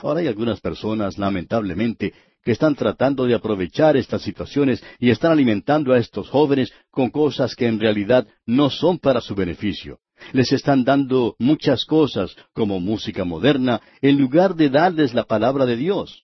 Ahora 0.00 0.20
hay 0.20 0.28
algunas 0.28 0.60
personas, 0.60 1.18
lamentablemente, 1.18 2.12
que 2.46 2.52
están 2.52 2.76
tratando 2.76 3.24
de 3.24 3.34
aprovechar 3.34 3.96
estas 3.96 4.22
situaciones 4.22 4.82
y 5.00 5.10
están 5.10 5.32
alimentando 5.32 5.92
a 5.92 5.98
estos 5.98 6.28
jóvenes 6.28 6.72
con 6.90 7.10
cosas 7.10 7.56
que 7.56 7.66
en 7.66 7.80
realidad 7.80 8.26
no 8.46 8.70
son 8.70 8.98
para 8.98 9.20
su 9.20 9.34
beneficio. 9.34 9.98
Les 10.32 10.52
están 10.52 10.84
dando 10.84 11.34
muchas 11.38 11.84
cosas, 11.84 12.36
como 12.52 12.78
música 12.78 13.24
moderna, 13.24 13.80
en 14.00 14.16
lugar 14.18 14.54
de 14.54 14.70
darles 14.70 15.12
la 15.12 15.24
palabra 15.24 15.66
de 15.66 15.76
Dios. 15.76 16.22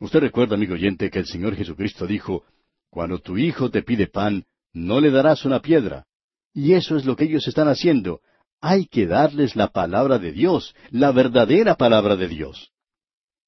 Usted 0.00 0.20
recuerda, 0.20 0.54
amigo 0.56 0.74
oyente, 0.74 1.10
que 1.10 1.18
el 1.18 1.26
Señor 1.26 1.54
Jesucristo 1.56 2.06
dijo, 2.06 2.44
Cuando 2.90 3.18
tu 3.18 3.36
hijo 3.36 3.70
te 3.70 3.82
pide 3.82 4.06
pan, 4.06 4.44
no 4.72 5.00
le 5.00 5.10
darás 5.10 5.44
una 5.44 5.60
piedra. 5.60 6.06
Y 6.52 6.72
eso 6.72 6.96
es 6.96 7.04
lo 7.04 7.16
que 7.16 7.24
ellos 7.24 7.46
están 7.46 7.68
haciendo. 7.68 8.20
Hay 8.60 8.86
que 8.86 9.06
darles 9.06 9.56
la 9.56 9.68
palabra 9.68 10.18
de 10.18 10.32
Dios, 10.32 10.74
la 10.90 11.12
verdadera 11.12 11.74
palabra 11.74 12.16
de 12.16 12.28
Dios. 12.28 12.70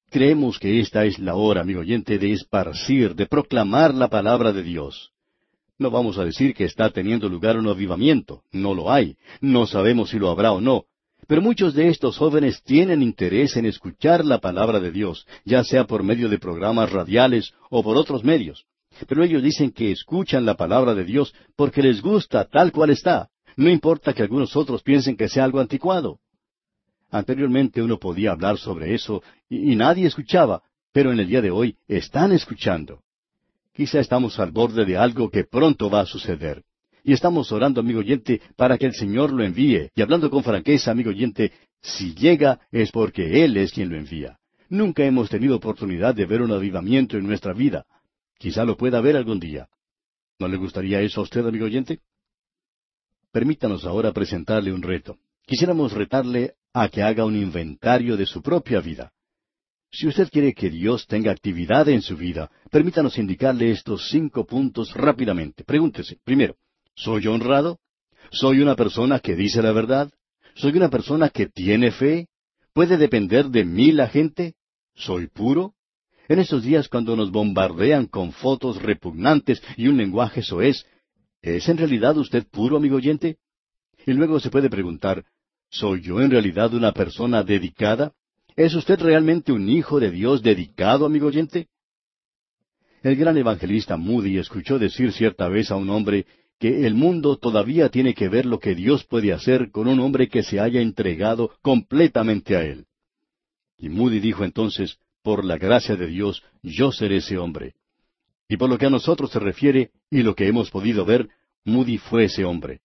Creemos 0.09 0.57
que 0.57 0.79
esta 0.79 1.03
es 1.03 1.19
la 1.19 1.35
hora, 1.35 1.61
amigo 1.61 1.81
oyente, 1.81 2.17
de 2.17 2.31
esparcir, 2.31 3.13
de 3.13 3.25
proclamar 3.25 3.93
la 3.93 4.07
palabra 4.07 4.53
de 4.53 4.63
Dios. 4.63 5.11
No 5.77 5.91
vamos 5.91 6.17
a 6.17 6.23
decir 6.23 6.53
que 6.55 6.63
está 6.63 6.89
teniendo 6.89 7.27
lugar 7.27 7.57
un 7.57 7.67
avivamiento, 7.67 8.41
no 8.51 8.73
lo 8.73 8.91
hay, 8.91 9.17
no 9.41 9.67
sabemos 9.67 10.09
si 10.09 10.17
lo 10.17 10.29
habrá 10.29 10.53
o 10.53 10.61
no, 10.61 10.85
pero 11.27 11.41
muchos 11.41 11.73
de 11.73 11.89
estos 11.89 12.17
jóvenes 12.17 12.63
tienen 12.63 13.03
interés 13.03 13.57
en 13.57 13.65
escuchar 13.65 14.23
la 14.23 14.39
palabra 14.39 14.79
de 14.79 14.91
Dios, 14.91 15.27
ya 15.43 15.63
sea 15.65 15.85
por 15.85 16.03
medio 16.03 16.29
de 16.29 16.39
programas 16.39 16.91
radiales 16.91 17.53
o 17.69 17.83
por 17.83 17.97
otros 17.97 18.23
medios. 18.23 18.65
Pero 19.07 19.23
ellos 19.23 19.43
dicen 19.43 19.71
que 19.71 19.91
escuchan 19.91 20.45
la 20.45 20.55
palabra 20.55 20.95
de 20.95 21.03
Dios 21.03 21.33
porque 21.55 21.83
les 21.83 22.01
gusta 22.01 22.45
tal 22.45 22.71
cual 22.71 22.91
está. 22.91 23.29
No 23.57 23.69
importa 23.69 24.13
que 24.13 24.23
algunos 24.23 24.55
otros 24.55 24.83
piensen 24.83 25.17
que 25.17 25.27
sea 25.27 25.43
algo 25.43 25.59
anticuado. 25.59 26.19
Anteriormente 27.09 27.81
uno 27.81 27.97
podía 27.97 28.31
hablar 28.31 28.57
sobre 28.57 28.93
eso 28.93 29.23
y, 29.49 29.75
nadie 29.75 30.07
escuchaba, 30.07 30.61
pero 30.91 31.11
en 31.11 31.19
el 31.19 31.27
día 31.27 31.41
de 31.41 31.51
hoy 31.51 31.77
están 31.87 32.31
escuchando. 32.31 33.01
Quizá 33.73 33.99
estamos 33.99 34.39
al 34.39 34.51
borde 34.51 34.85
de 34.85 34.97
algo 34.97 35.29
que 35.29 35.43
pronto 35.43 35.89
va 35.89 36.01
a 36.01 36.05
suceder. 36.05 36.63
Y 37.03 37.13
estamos 37.13 37.51
orando, 37.51 37.79
amigo 37.79 37.99
oyente, 37.99 38.41
para 38.57 38.77
que 38.77 38.87
el 38.87 38.93
Señor 38.93 39.31
lo 39.31 39.43
envíe. 39.43 39.89
Y 39.95 40.01
hablando 40.01 40.29
con 40.29 40.43
franqueza, 40.43 40.91
amigo 40.91 41.11
oyente, 41.11 41.53
si 41.81 42.13
llega 42.13 42.59
es 42.71 42.91
porque 42.91 43.45
Él 43.45 43.55
es 43.55 43.71
quien 43.71 43.89
lo 43.89 43.95
envía. 43.95 44.39
Nunca 44.69 45.05
hemos 45.05 45.29
tenido 45.29 45.55
oportunidad 45.55 46.13
de 46.13 46.25
ver 46.25 46.41
un 46.41 46.51
avivamiento 46.51 47.17
en 47.17 47.25
nuestra 47.25 47.53
vida. 47.53 47.85
Quizá 48.37 48.65
lo 48.65 48.75
pueda 48.75 48.99
ver 48.99 49.15
algún 49.15 49.39
día. 49.39 49.69
¿No 50.39 50.47
le 50.47 50.57
gustaría 50.57 50.99
eso 51.01 51.21
a 51.21 51.23
usted, 51.23 51.45
amigo 51.45 51.65
oyente? 51.65 52.01
Permítanos 53.31 53.85
ahora 53.85 54.11
presentarle 54.11 54.73
un 54.73 54.81
reto. 54.81 55.17
Quisiéramos 55.47 55.93
retarle 55.93 56.53
a 56.73 56.89
que 56.89 57.01
haga 57.01 57.25
un 57.25 57.35
inventario 57.35 58.15
de 58.17 58.27
su 58.27 58.43
propia 58.43 58.81
vida. 58.81 59.11
Si 59.89 60.05
usted 60.05 60.29
quiere 60.29 60.53
que 60.53 60.69
Dios 60.69 61.07
tenga 61.07 61.31
actividad 61.31 61.89
en 61.89 62.03
su 62.03 62.15
vida, 62.15 62.51
permítanos 62.69 63.17
indicarle 63.17 63.71
estos 63.71 64.09
cinco 64.09 64.45
puntos 64.45 64.93
rápidamente. 64.93 65.63
Pregúntese, 65.63 66.17
primero, 66.23 66.57
¿Soy 66.97 67.27
honrado? 67.27 67.79
¿Soy 68.31 68.59
una 68.59 68.75
persona 68.75 69.19
que 69.19 69.35
dice 69.35 69.61
la 69.61 69.71
verdad? 69.71 70.11
¿Soy 70.55 70.75
una 70.75 70.89
persona 70.89 71.29
que 71.29 71.45
tiene 71.45 71.91
fe? 71.91 72.27
¿Puede 72.73 72.97
depender 72.97 73.45
de 73.49 73.63
mí 73.63 73.91
la 73.91 74.07
gente? 74.07 74.55
¿Soy 74.95 75.27
puro? 75.27 75.75
En 76.27 76.39
estos 76.39 76.63
días 76.63 76.89
cuando 76.89 77.15
nos 77.15 77.31
bombardean 77.31 78.07
con 78.07 78.31
fotos 78.31 78.81
repugnantes 78.81 79.61
y 79.77 79.87
un 79.87 79.97
lenguaje 79.97 80.41
soez, 80.41 80.85
¿es 81.43 81.69
en 81.69 81.77
realidad 81.77 82.17
usted 82.17 82.47
puro, 82.47 82.77
amigo 82.77 82.95
oyente? 82.95 83.37
Y 84.05 84.13
luego 84.13 84.39
se 84.39 84.49
puede 84.49 84.69
preguntar, 84.69 85.23
¿soy 85.69 86.01
yo 86.01 86.21
en 86.21 86.31
realidad 86.31 86.73
una 86.73 86.91
persona 86.91 87.43
dedicada? 87.43 88.13
¿Es 88.55 88.73
usted 88.73 88.99
realmente 88.99 89.51
un 89.51 89.69
hijo 89.69 89.99
de 89.99 90.11
Dios 90.11 90.41
dedicado, 90.41 91.05
amigo 91.05 91.27
oyente? 91.27 91.67
El 93.03 93.15
gran 93.15 93.37
evangelista 93.37 93.97
Moody 93.97 94.37
escuchó 94.37 94.79
decir 94.79 95.11
cierta 95.13 95.47
vez 95.47 95.71
a 95.71 95.75
un 95.75 95.89
hombre 95.89 96.25
que 96.59 96.87
el 96.87 96.95
mundo 96.95 97.37
todavía 97.37 97.89
tiene 97.89 98.13
que 98.13 98.29
ver 98.29 98.45
lo 98.45 98.59
que 98.59 98.73
Dios 98.73 99.03
puede 99.03 99.31
hacer 99.31 99.69
con 99.69 99.87
un 99.87 99.99
hombre 99.99 100.27
que 100.27 100.41
se 100.41 100.59
haya 100.59 100.81
entregado 100.81 101.51
completamente 101.61 102.55
a 102.55 102.63
Él. 102.63 102.85
Y 103.77 103.89
Moody 103.89 104.19
dijo 104.19 104.43
entonces, 104.43 104.97
por 105.21 105.45
la 105.45 105.57
gracia 105.57 105.95
de 105.95 106.07
Dios, 106.07 106.41
yo 106.63 106.91
seré 106.91 107.17
ese 107.17 107.37
hombre. 107.37 107.75
Y 108.49 108.57
por 108.57 108.69
lo 108.69 108.77
que 108.77 108.87
a 108.87 108.89
nosotros 108.89 109.29
se 109.29 109.39
refiere, 109.39 109.91
y 110.09 110.23
lo 110.23 110.35
que 110.35 110.47
hemos 110.47 110.71
podido 110.71 111.05
ver, 111.05 111.29
Moody 111.63 111.97
fue 111.97 112.25
ese 112.25 112.45
hombre. 112.45 112.79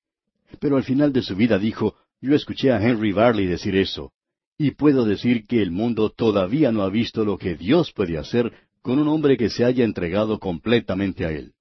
Pero 0.60 0.76
al 0.76 0.84
final 0.84 1.12
de 1.12 1.22
su 1.22 1.34
vida 1.34 1.58
dijo, 1.58 1.96
yo 2.22 2.34
escuché 2.34 2.72
a 2.72 2.80
Henry 2.80 3.12
Barley 3.12 3.46
decir 3.46 3.76
eso, 3.76 4.12
y 4.56 4.70
puedo 4.72 5.04
decir 5.04 5.46
que 5.46 5.60
el 5.60 5.70
mundo 5.70 6.10
todavía 6.10 6.72
no 6.72 6.82
ha 6.82 6.88
visto 6.88 7.24
lo 7.24 7.36
que 7.36 7.56
Dios 7.56 7.92
puede 7.92 8.16
hacer 8.16 8.52
con 8.80 8.98
un 8.98 9.08
hombre 9.08 9.36
que 9.36 9.50
se 9.50 9.64
haya 9.64 9.84
entregado 9.84 10.38
completamente 10.38 11.26
a 11.26 11.30
Él. 11.30 11.52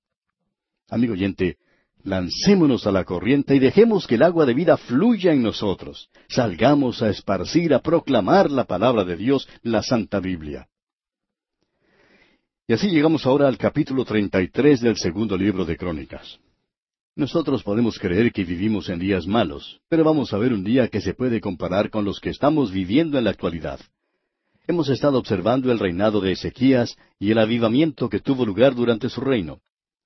Amigo 0.89 1.13
oyente, 1.13 1.57
Lancémonos 2.03 2.87
a 2.87 2.91
la 2.91 3.03
corriente 3.03 3.55
y 3.55 3.59
dejemos 3.59 4.07
que 4.07 4.15
el 4.15 4.23
agua 4.23 4.45
de 4.45 4.53
vida 4.53 4.77
fluya 4.77 5.33
en 5.33 5.43
nosotros. 5.43 6.09
Salgamos 6.29 7.01
a 7.01 7.09
esparcir, 7.09 7.73
a 7.73 7.79
proclamar 7.81 8.49
la 8.49 8.65
palabra 8.65 9.03
de 9.03 9.15
Dios, 9.15 9.47
la 9.61 9.83
Santa 9.83 10.19
Biblia. 10.19 10.67
Y 12.67 12.73
así 12.73 12.89
llegamos 12.89 13.25
ahora 13.25 13.47
al 13.47 13.57
capítulo 13.57 14.05
33 14.05 14.81
del 14.81 14.97
segundo 14.97 15.37
libro 15.37 15.65
de 15.65 15.77
Crónicas. 15.77 16.39
Nosotros 17.15 17.63
podemos 17.63 17.99
creer 17.99 18.31
que 18.31 18.45
vivimos 18.45 18.87
en 18.87 18.99
días 18.99 19.27
malos, 19.27 19.81
pero 19.89 20.03
vamos 20.03 20.33
a 20.33 20.37
ver 20.37 20.53
un 20.53 20.63
día 20.63 20.87
que 20.87 21.01
se 21.01 21.13
puede 21.13 21.41
comparar 21.41 21.89
con 21.89 22.05
los 22.05 22.19
que 22.21 22.29
estamos 22.29 22.71
viviendo 22.71 23.17
en 23.17 23.25
la 23.25 23.31
actualidad. 23.31 23.79
Hemos 24.65 24.89
estado 24.89 25.17
observando 25.17 25.71
el 25.71 25.79
reinado 25.79 26.21
de 26.21 26.31
Ezequías 26.31 26.95
y 27.19 27.31
el 27.31 27.39
avivamiento 27.39 28.07
que 28.07 28.21
tuvo 28.21 28.45
lugar 28.45 28.75
durante 28.75 29.09
su 29.09 29.19
reino. 29.19 29.59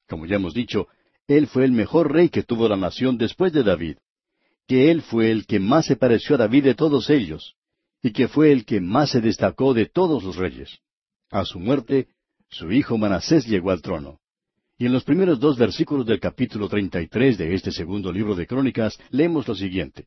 Como 0.07 0.25
ya 0.25 0.37
hemos 0.37 0.55
dicho, 0.55 0.87
él 1.27 1.45
fue 1.45 1.65
el 1.65 1.71
mejor 1.71 2.11
rey 2.11 2.29
que 2.29 2.41
tuvo 2.41 2.67
la 2.67 2.75
nación 2.75 3.17
después 3.17 3.53
de 3.53 3.63
David, 3.63 3.97
que 4.67 4.89
él 4.89 5.03
fue 5.03 5.29
el 5.29 5.45
que 5.45 5.59
más 5.59 5.85
se 5.85 5.95
pareció 5.95 6.35
a 6.35 6.39
David 6.39 6.63
de 6.63 6.75
todos 6.75 7.11
ellos, 7.11 7.53
y 8.01 8.13
que 8.13 8.27
fue 8.27 8.51
el 8.51 8.65
que 8.65 8.81
más 8.81 9.11
se 9.11 9.21
destacó 9.21 9.75
de 9.75 9.85
todos 9.85 10.23
los 10.23 10.37
reyes. 10.37 10.79
A 11.29 11.45
su 11.45 11.59
muerte, 11.59 12.07
su 12.49 12.71
hijo 12.71 12.97
Manasés 12.97 13.45
llegó 13.45 13.69
al 13.69 13.83
trono. 13.83 14.19
Y 14.77 14.85
en 14.85 14.93
los 14.93 15.03
primeros 15.03 15.39
dos 15.39 15.57
versículos 15.57 16.05
del 16.05 16.19
capítulo 16.19 16.67
treinta 16.67 17.01
y 17.01 17.07
tres 17.07 17.37
de 17.37 17.53
este 17.53 17.71
segundo 17.71 18.11
libro 18.11 18.35
de 18.35 18.45
Crónicas 18.45 18.97
leemos 19.09 19.47
lo 19.47 19.55
siguiente. 19.55 20.05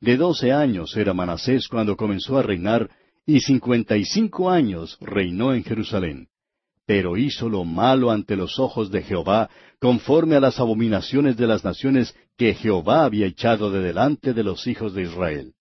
De 0.00 0.16
doce 0.16 0.52
años 0.52 0.96
era 0.96 1.12
Manasés 1.12 1.68
cuando 1.68 1.96
comenzó 1.96 2.38
a 2.38 2.42
reinar, 2.42 2.90
y 3.26 3.40
cincuenta 3.40 3.96
y 3.96 4.04
cinco 4.04 4.50
años 4.50 4.96
reinó 5.00 5.52
en 5.52 5.64
Jerusalén 5.64 6.28
pero 6.90 7.16
hizo 7.16 7.48
lo 7.48 7.64
malo 7.64 8.10
ante 8.10 8.34
los 8.34 8.58
ojos 8.58 8.90
de 8.90 9.02
Jehová, 9.02 9.48
conforme 9.78 10.34
a 10.34 10.40
las 10.40 10.58
abominaciones 10.58 11.36
de 11.36 11.46
las 11.46 11.62
naciones 11.62 12.16
que 12.36 12.52
Jehová 12.52 13.04
había 13.04 13.28
echado 13.28 13.70
de 13.70 13.78
delante 13.78 14.34
de 14.34 14.42
los 14.42 14.66
hijos 14.66 14.92
de 14.92 15.02
Israel. 15.02 15.52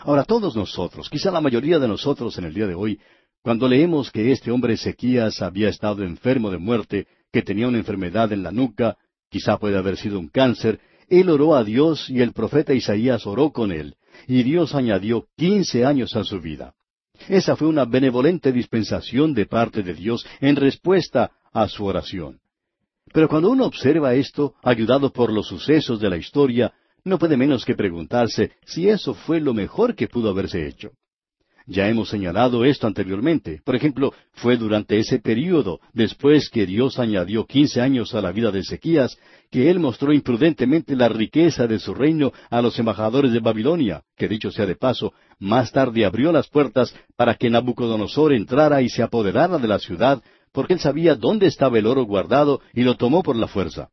Ahora 0.00 0.24
todos 0.24 0.56
nosotros, 0.56 1.08
quizá 1.08 1.30
la 1.30 1.40
mayoría 1.40 1.78
de 1.78 1.86
nosotros 1.86 2.36
en 2.38 2.44
el 2.46 2.54
día 2.54 2.66
de 2.66 2.74
hoy, 2.74 2.98
cuando 3.40 3.68
leemos 3.68 4.10
que 4.10 4.32
este 4.32 4.50
hombre 4.50 4.74
Ezequías 4.74 5.40
había 5.42 5.68
estado 5.68 6.02
enfermo 6.02 6.50
de 6.50 6.58
muerte, 6.58 7.06
que 7.36 7.42
tenía 7.42 7.68
una 7.68 7.76
enfermedad 7.76 8.32
en 8.32 8.42
la 8.42 8.50
nuca, 8.50 8.96
quizá 9.28 9.58
puede 9.58 9.76
haber 9.76 9.98
sido 9.98 10.18
un 10.18 10.28
cáncer, 10.28 10.80
él 11.06 11.28
oró 11.28 11.54
a 11.54 11.64
Dios 11.64 12.08
y 12.08 12.22
el 12.22 12.32
profeta 12.32 12.72
Isaías 12.72 13.26
oró 13.26 13.50
con 13.50 13.72
él, 13.72 13.96
y 14.26 14.42
Dios 14.42 14.74
añadió 14.74 15.26
quince 15.36 15.84
años 15.84 16.16
a 16.16 16.24
su 16.24 16.40
vida. 16.40 16.72
Esa 17.28 17.54
fue 17.54 17.68
una 17.68 17.84
benevolente 17.84 18.52
dispensación 18.52 19.34
de 19.34 19.44
parte 19.44 19.82
de 19.82 19.92
Dios 19.92 20.26
en 20.40 20.56
respuesta 20.56 21.30
a 21.52 21.68
su 21.68 21.84
oración. 21.84 22.40
Pero 23.12 23.28
cuando 23.28 23.50
uno 23.50 23.66
observa 23.66 24.14
esto, 24.14 24.54
ayudado 24.62 25.12
por 25.12 25.30
los 25.30 25.46
sucesos 25.46 26.00
de 26.00 26.08
la 26.08 26.16
historia, 26.16 26.72
no 27.04 27.18
puede 27.18 27.36
menos 27.36 27.66
que 27.66 27.74
preguntarse 27.74 28.52
si 28.64 28.88
eso 28.88 29.12
fue 29.12 29.42
lo 29.42 29.52
mejor 29.52 29.94
que 29.94 30.08
pudo 30.08 30.30
haberse 30.30 30.66
hecho. 30.66 30.92
Ya 31.68 31.88
hemos 31.88 32.08
señalado 32.10 32.64
esto 32.64 32.86
anteriormente. 32.86 33.60
Por 33.64 33.74
ejemplo, 33.74 34.14
fue 34.34 34.56
durante 34.56 35.00
ese 35.00 35.18
período, 35.18 35.80
después 35.92 36.48
que 36.48 36.64
Dios 36.64 37.00
añadió 37.00 37.44
quince 37.44 37.80
años 37.80 38.14
a 38.14 38.20
la 38.20 38.30
vida 38.30 38.52
de 38.52 38.60
Ezequías, 38.60 39.18
que 39.50 39.68
él 39.68 39.80
mostró 39.80 40.12
imprudentemente 40.12 40.94
la 40.94 41.08
riqueza 41.08 41.66
de 41.66 41.80
su 41.80 41.92
reino 41.92 42.32
a 42.50 42.62
los 42.62 42.78
embajadores 42.78 43.32
de 43.32 43.40
Babilonia, 43.40 44.04
que 44.16 44.28
dicho 44.28 44.52
sea 44.52 44.64
de 44.64 44.76
paso, 44.76 45.12
más 45.40 45.72
tarde 45.72 46.04
abrió 46.04 46.30
las 46.30 46.48
puertas 46.48 46.94
para 47.16 47.34
que 47.34 47.50
Nabucodonosor 47.50 48.32
entrara 48.32 48.80
y 48.80 48.88
se 48.88 49.02
apoderara 49.02 49.58
de 49.58 49.68
la 49.68 49.80
ciudad, 49.80 50.22
porque 50.52 50.74
él 50.74 50.80
sabía 50.80 51.16
dónde 51.16 51.46
estaba 51.46 51.78
el 51.78 51.86
oro 51.86 52.04
guardado 52.04 52.60
y 52.74 52.82
lo 52.82 52.96
tomó 52.96 53.24
por 53.24 53.34
la 53.34 53.48
fuerza. 53.48 53.90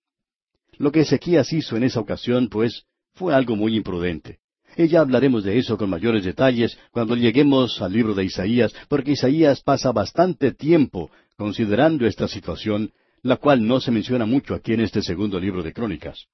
Lo 0.78 0.92
que 0.92 1.02
Ezequías 1.02 1.52
hizo 1.52 1.76
en 1.76 1.84
esa 1.84 2.00
ocasión, 2.00 2.50
pues, 2.50 2.84
fue 3.16 3.34
algo 3.34 3.56
muy 3.56 3.76
imprudente. 3.76 4.43
Y 4.76 4.88
ya 4.88 5.02
hablaremos 5.02 5.44
de 5.44 5.58
eso 5.58 5.78
con 5.78 5.90
mayores 5.90 6.24
detalles 6.24 6.78
cuando 6.92 7.16
lleguemos 7.16 7.82
al 7.82 7.94
libro 7.94 8.14
de 8.14 8.26
Isaías, 8.26 8.74
porque 8.90 9.12
Isaías 9.12 9.62
pasa 9.62 9.92
bastante 9.92 10.52
tiempo 10.52 11.12
considerando 11.38 12.08
esta 12.08 12.28
situación, 12.28 12.92
la 13.22 13.38
cual 13.38 13.66
no 13.66 13.80
se 13.80 13.92
menciona 13.92 14.26
mucho 14.26 14.54
aquí 14.54 14.74
en 14.74 14.82
este 14.82 15.02
segundo 15.02 15.40
libro 15.40 15.64
de 15.64 15.74
Crónicas. 15.74 16.26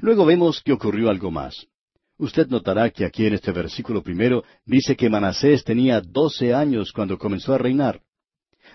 Luego 0.00 0.24
vemos 0.24 0.60
que 0.62 0.72
ocurrió 0.72 1.08
algo 1.08 1.30
más. 1.30 1.66
Usted 2.18 2.48
notará 2.48 2.90
que 2.90 3.04
aquí 3.04 3.26
en 3.26 3.34
este 3.34 3.52
versículo 3.52 4.02
primero 4.02 4.44
dice 4.64 4.96
que 4.96 5.10
Manasés 5.10 5.64
tenía 5.64 6.00
doce 6.00 6.54
años 6.54 6.92
cuando 6.92 7.18
comenzó 7.18 7.54
a 7.54 7.58
reinar. 7.58 8.00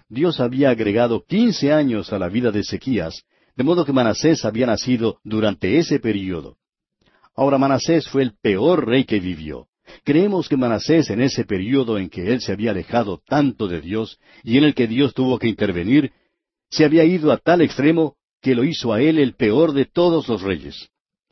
Dios 0.10 0.40
había 0.40 0.70
agregado 0.70 1.24
quince 1.26 1.72
años 1.72 2.12
a 2.12 2.20
la 2.20 2.30
vida 2.30 2.52
de 2.52 2.62
Ezequías, 2.62 3.24
de 3.56 3.64
modo 3.64 3.86
que 3.86 3.94
Manasés 3.94 4.46
había 4.46 4.68
nacido 4.68 5.20
durante 5.24 5.78
ese 5.78 6.00
período. 6.00 6.58
Ahora 7.38 7.60
Manasés 7.60 8.08
fue 8.10 8.24
el 8.24 8.34
peor 8.42 8.88
rey 8.88 9.06
que 9.06 9.20
vivió. 9.20 9.68
Creemos 10.04 10.50
que 10.50 10.58
Manasés 10.58 11.12
en 11.12 11.22
ese 11.22 11.46
período 11.46 12.00
en 12.00 12.10
que 12.10 12.34
él 12.34 12.42
se 12.42 12.52
había 12.52 12.72
alejado 12.72 13.22
tanto 13.28 13.68
de 13.68 13.80
Dios 13.80 14.20
y 14.44 14.58
en 14.58 14.64
el 14.64 14.74
que 14.74 14.88
Dios 14.88 15.14
tuvo 15.14 15.38
que 15.38 15.48
intervenir, 15.48 16.12
se 16.72 16.84
había 16.84 17.06
ido 17.06 17.32
a 17.32 17.38
tal 17.38 17.62
extremo 17.62 18.16
que 18.42 18.56
lo 18.56 18.64
hizo 18.64 18.92
a 18.92 19.02
él 19.02 19.20
el 19.20 19.36
peor 19.36 19.74
de 19.74 19.86
todos 19.86 20.28
los 20.28 20.42
reyes. 20.42 20.90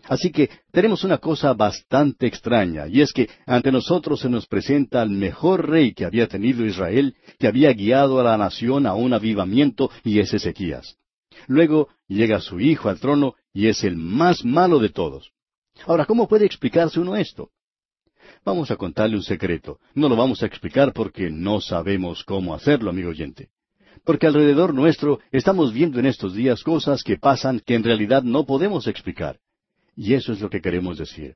Así 0.08 0.32
que 0.32 0.52
tenemos 0.72 1.04
una 1.04 1.18
cosa 1.18 1.54
bastante 1.54 2.28
extraña, 2.28 2.88
y 2.88 3.02
es 3.02 3.12
que 3.12 3.28
ante 3.48 3.72
nosotros 3.72 4.20
se 4.20 4.30
nos 4.30 4.46
presenta 4.46 5.02
al 5.02 5.10
mejor 5.10 5.68
rey 5.68 5.94
que 5.96 6.06
había 6.06 6.28
tenido 6.28 6.64
Israel, 6.64 7.16
que 7.40 7.48
había 7.48 7.74
guiado 7.74 8.20
a 8.20 8.24
la 8.24 8.38
nación 8.38 8.86
a 8.86 8.94
un 8.94 9.14
avivamiento, 9.14 9.90
y 10.04 10.20
es 10.20 10.32
Ezequías. 10.32 10.98
Luego 11.48 11.90
llega 12.08 12.40
su 12.40 12.60
hijo 12.60 12.90
al 12.90 13.00
trono, 13.00 13.34
y 13.52 13.68
es 13.68 13.84
el 13.84 13.98
más 13.98 14.46
malo 14.46 14.78
de 14.78 14.90
todos. 14.90 15.32
Ahora, 15.86 16.06
¿cómo 16.06 16.28
puede 16.28 16.46
explicarse 16.46 17.00
uno 17.00 17.16
esto? 17.16 17.50
Vamos 18.44 18.72
a 18.72 18.76
contarle 18.76 19.16
un 19.16 19.24
secreto. 19.24 19.80
No 19.94 20.10
lo 20.10 20.16
vamos 20.16 20.42
a 20.42 20.46
explicar 20.46 20.94
porque 20.94 21.30
no 21.30 21.62
sabemos 21.62 22.24
cómo 22.24 22.54
hacerlo, 22.54 22.90
amigo 22.90 23.10
oyente. 23.10 23.50
Porque 24.04 24.28
alrededor 24.28 24.74
nuestro 24.74 25.20
estamos 25.32 25.74
viendo 25.74 26.00
en 26.00 26.06
estos 26.06 26.34
días 26.34 26.64
cosas 26.64 27.04
que 27.04 27.18
pasan 27.18 27.60
que 27.60 27.76
en 27.76 27.84
realidad 27.84 28.24
no 28.24 28.46
podemos 28.46 28.88
explicar. 28.88 29.40
Y 29.96 30.14
eso 30.14 30.34
es 30.34 30.42
lo 30.42 30.50
que 30.50 30.62
queremos 30.62 30.98
decir. 30.98 31.36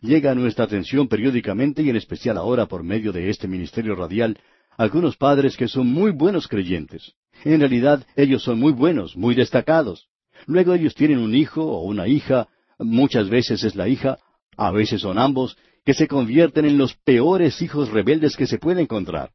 Llega 0.00 0.32
a 0.32 0.34
nuestra 0.34 0.64
atención 0.64 1.08
periódicamente 1.08 1.82
y 1.82 1.90
en 1.90 1.96
especial 1.96 2.36
ahora 2.36 2.66
por 2.66 2.82
medio 2.82 3.12
de 3.12 3.30
este 3.30 3.48
ministerio 3.48 3.94
radial 3.94 4.38
algunos 4.76 5.16
padres 5.16 5.56
que 5.56 5.68
son 5.68 5.86
muy 5.86 6.10
buenos 6.10 6.48
creyentes. 6.48 7.14
En 7.44 7.60
realidad 7.60 8.06
ellos 8.14 8.42
son 8.42 8.58
muy 8.58 8.72
buenos, 8.72 9.16
muy 9.16 9.34
destacados. 9.34 10.08
Luego 10.46 10.74
ellos 10.74 10.94
tienen 10.94 11.18
un 11.18 11.34
hijo 11.34 11.62
o 11.64 11.82
una 11.82 12.06
hija, 12.08 12.48
muchas 12.78 13.28
veces 13.28 13.64
es 13.64 13.74
la 13.74 13.88
hija, 13.88 14.18
a 14.56 14.70
veces 14.70 15.02
son 15.02 15.18
ambos, 15.18 15.56
que 15.84 15.94
se 15.94 16.08
convierten 16.08 16.64
en 16.64 16.78
los 16.78 16.94
peores 16.94 17.62
hijos 17.62 17.90
rebeldes 17.90 18.36
que 18.36 18.46
se 18.46 18.58
puede 18.58 18.82
encontrar. 18.82 19.30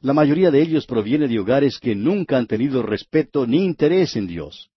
La 0.00 0.12
mayoría 0.12 0.50
de 0.50 0.60
ellos 0.60 0.86
proviene 0.86 1.28
de 1.28 1.38
hogares 1.38 1.78
que 1.78 1.94
nunca 1.94 2.36
han 2.36 2.46
tenido 2.46 2.82
respeto 2.82 3.46
ni 3.46 3.64
interés 3.64 4.16
en 4.16 4.26
Dios. 4.26 4.68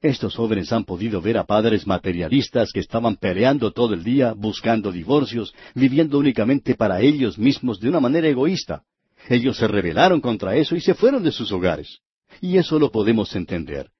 Estos 0.00 0.36
jóvenes 0.36 0.72
han 0.72 0.84
podido 0.84 1.20
ver 1.20 1.38
a 1.38 1.44
padres 1.44 1.86
materialistas 1.86 2.70
que 2.72 2.80
estaban 2.80 3.16
peleando 3.16 3.72
todo 3.72 3.94
el 3.94 4.04
día, 4.04 4.32
buscando 4.32 4.92
divorcios, 4.92 5.54
viviendo 5.74 6.18
únicamente 6.18 6.74
para 6.74 7.00
ellos 7.00 7.36
mismos 7.36 7.80
de 7.80 7.88
una 7.88 7.98
manera 7.98 8.28
egoísta. 8.28 8.82
Ellos 9.28 9.56
se 9.56 9.66
rebelaron 9.66 10.20
contra 10.20 10.54
eso 10.56 10.76
y 10.76 10.80
se 10.80 10.94
fueron 10.94 11.24
de 11.24 11.32
sus 11.32 11.50
hogares. 11.50 11.98
Y 12.40 12.58
eso 12.58 12.78
lo 12.78 12.92
podemos 12.92 13.34
entender. 13.34 13.90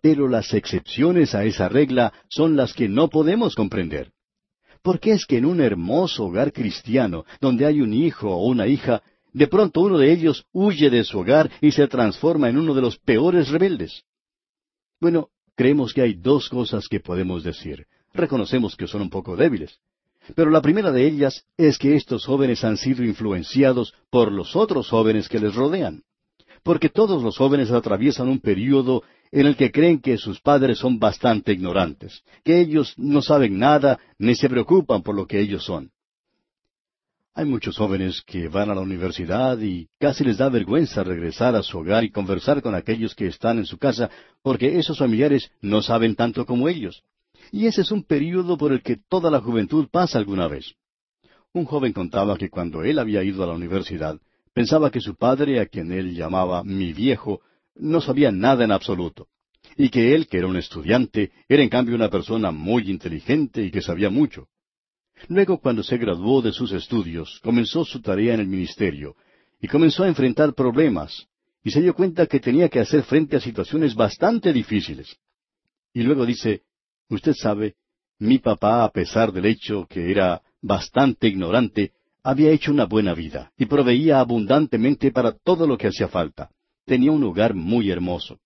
Pero 0.00 0.28
las 0.28 0.54
excepciones 0.54 1.34
a 1.34 1.44
esa 1.44 1.68
regla 1.68 2.12
son 2.28 2.56
las 2.56 2.72
que 2.72 2.88
no 2.88 3.08
podemos 3.08 3.54
comprender. 3.54 4.12
¿Por 4.82 5.00
qué 5.00 5.12
es 5.12 5.26
que 5.26 5.38
en 5.38 5.44
un 5.44 5.60
hermoso 5.60 6.26
hogar 6.26 6.52
cristiano, 6.52 7.24
donde 7.40 7.66
hay 7.66 7.80
un 7.80 7.92
hijo 7.92 8.30
o 8.30 8.46
una 8.46 8.66
hija, 8.66 9.02
de 9.32 9.48
pronto 9.48 9.80
uno 9.80 9.98
de 9.98 10.12
ellos 10.12 10.46
huye 10.52 10.88
de 10.90 11.04
su 11.04 11.18
hogar 11.18 11.50
y 11.60 11.72
se 11.72 11.88
transforma 11.88 12.48
en 12.48 12.58
uno 12.58 12.74
de 12.74 12.82
los 12.82 12.98
peores 12.98 13.48
rebeldes? 13.48 14.04
Bueno, 15.00 15.28
creemos 15.54 15.92
que 15.92 16.02
hay 16.02 16.14
dos 16.14 16.48
cosas 16.48 16.88
que 16.88 17.00
podemos 17.00 17.42
decir. 17.42 17.86
Reconocemos 18.14 18.76
que 18.76 18.86
son 18.86 19.02
un 19.02 19.10
poco 19.10 19.36
débiles. 19.36 19.78
Pero 20.34 20.50
la 20.50 20.62
primera 20.62 20.92
de 20.92 21.06
ellas 21.06 21.44
es 21.56 21.78
que 21.78 21.94
estos 21.94 22.26
jóvenes 22.26 22.64
han 22.64 22.76
sido 22.76 23.04
influenciados 23.04 23.94
por 24.10 24.30
los 24.30 24.56
otros 24.56 24.88
jóvenes 24.88 25.28
que 25.28 25.40
les 25.40 25.54
rodean. 25.54 26.02
Porque 26.62 26.88
todos 26.88 27.22
los 27.22 27.36
jóvenes 27.36 27.70
atraviesan 27.70 28.28
un 28.28 28.40
período 28.40 29.02
en 29.30 29.46
el 29.46 29.56
que 29.56 29.70
creen 29.70 30.00
que 30.00 30.16
sus 30.16 30.40
padres 30.40 30.78
son 30.78 30.98
bastante 30.98 31.52
ignorantes, 31.52 32.22
que 32.44 32.60
ellos 32.60 32.94
no 32.96 33.22
saben 33.22 33.58
nada 33.58 33.98
ni 34.18 34.34
se 34.34 34.48
preocupan 34.48 35.02
por 35.02 35.14
lo 35.14 35.26
que 35.26 35.40
ellos 35.40 35.64
son. 35.64 35.90
Hay 37.34 37.44
muchos 37.44 37.76
jóvenes 37.76 38.22
que 38.26 38.48
van 38.48 38.68
a 38.68 38.74
la 38.74 38.80
universidad 38.80 39.60
y 39.60 39.88
casi 40.00 40.24
les 40.24 40.38
da 40.38 40.48
vergüenza 40.48 41.04
regresar 41.04 41.54
a 41.54 41.62
su 41.62 41.78
hogar 41.78 42.02
y 42.02 42.10
conversar 42.10 42.62
con 42.62 42.74
aquellos 42.74 43.14
que 43.14 43.28
están 43.28 43.58
en 43.58 43.66
su 43.66 43.78
casa, 43.78 44.10
porque 44.42 44.76
esos 44.76 44.98
familiares 44.98 45.48
no 45.60 45.80
saben 45.80 46.16
tanto 46.16 46.44
como 46.44 46.68
ellos. 46.68 47.04
Y 47.52 47.66
ese 47.66 47.82
es 47.82 47.92
un 47.92 48.02
período 48.02 48.58
por 48.58 48.72
el 48.72 48.82
que 48.82 48.96
toda 48.96 49.30
la 49.30 49.40
juventud 49.40 49.86
pasa 49.88 50.18
alguna 50.18 50.48
vez. 50.48 50.74
Un 51.52 51.64
joven 51.64 51.92
contaba 51.92 52.36
que 52.36 52.50
cuando 52.50 52.82
él 52.82 52.98
había 52.98 53.22
ido 53.22 53.44
a 53.44 53.46
la 53.46 53.52
universidad, 53.54 54.18
pensaba 54.52 54.90
que 54.90 55.00
su 55.00 55.14
padre, 55.14 55.60
a 55.60 55.66
quien 55.66 55.92
él 55.92 56.16
llamaba 56.16 56.64
mi 56.64 56.92
viejo, 56.92 57.40
no 57.78 58.00
sabía 58.00 58.30
nada 58.30 58.64
en 58.64 58.72
absoluto, 58.72 59.28
y 59.76 59.90
que 59.90 60.14
él, 60.14 60.26
que 60.26 60.38
era 60.38 60.46
un 60.46 60.56
estudiante, 60.56 61.32
era 61.48 61.62
en 61.62 61.68
cambio 61.68 61.94
una 61.94 62.10
persona 62.10 62.50
muy 62.50 62.90
inteligente 62.90 63.62
y 63.62 63.70
que 63.70 63.82
sabía 63.82 64.10
mucho. 64.10 64.48
Luego, 65.28 65.58
cuando 65.58 65.82
se 65.82 65.96
graduó 65.96 66.42
de 66.42 66.52
sus 66.52 66.72
estudios, 66.72 67.40
comenzó 67.42 67.84
su 67.84 68.00
tarea 68.00 68.34
en 68.34 68.40
el 68.40 68.46
ministerio 68.46 69.16
y 69.60 69.66
comenzó 69.66 70.04
a 70.04 70.08
enfrentar 70.08 70.54
problemas 70.54 71.26
y 71.64 71.70
se 71.70 71.82
dio 71.82 71.94
cuenta 71.94 72.26
que 72.26 72.40
tenía 72.40 72.68
que 72.68 72.80
hacer 72.80 73.02
frente 73.02 73.36
a 73.36 73.40
situaciones 73.40 73.94
bastante 73.94 74.52
difíciles. 74.52 75.16
Y 75.92 76.02
luego 76.02 76.24
dice, 76.24 76.62
usted 77.08 77.34
sabe, 77.34 77.74
mi 78.18 78.38
papá, 78.38 78.84
a 78.84 78.90
pesar 78.90 79.32
del 79.32 79.46
hecho 79.46 79.86
que 79.88 80.10
era 80.10 80.42
bastante 80.62 81.28
ignorante, 81.28 81.92
había 82.22 82.50
hecho 82.50 82.72
una 82.72 82.84
buena 82.84 83.14
vida 83.14 83.52
y 83.56 83.66
proveía 83.66 84.20
abundantemente 84.20 85.10
para 85.12 85.32
todo 85.32 85.66
lo 85.66 85.76
que 85.78 85.88
hacía 85.88 86.08
falta. 86.08 86.50
Tenía 86.88 87.12
un 87.12 87.22
hogar 87.22 87.52
muy 87.54 87.90
hermoso. 87.90 88.40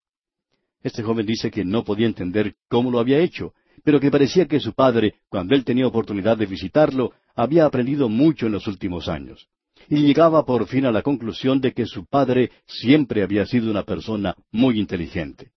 Este 0.82 1.04
joven 1.04 1.24
dice 1.24 1.48
que 1.48 1.64
no 1.64 1.84
podía 1.84 2.08
entender 2.08 2.56
cómo 2.68 2.90
lo 2.90 2.98
había 2.98 3.20
hecho, 3.20 3.54
pero 3.84 4.00
que 4.00 4.10
parecía 4.10 4.48
que 4.48 4.58
su 4.58 4.72
padre, 4.72 5.14
cuando 5.28 5.54
él 5.54 5.64
tenía 5.64 5.86
oportunidad 5.86 6.36
de 6.36 6.46
visitarlo, 6.46 7.12
había 7.36 7.64
aprendido 7.64 8.08
mucho 8.08 8.46
en 8.46 8.52
los 8.52 8.66
últimos 8.66 9.08
años. 9.08 9.46
Y 9.88 9.98
llegaba 9.98 10.44
por 10.44 10.66
fin 10.66 10.86
a 10.86 10.90
la 10.90 11.02
conclusión 11.02 11.60
de 11.60 11.72
que 11.72 11.86
su 11.86 12.04
padre 12.04 12.50
siempre 12.66 13.22
había 13.22 13.46
sido 13.46 13.70
una 13.70 13.84
persona 13.84 14.34
muy 14.50 14.80
inteligente. 14.80 15.52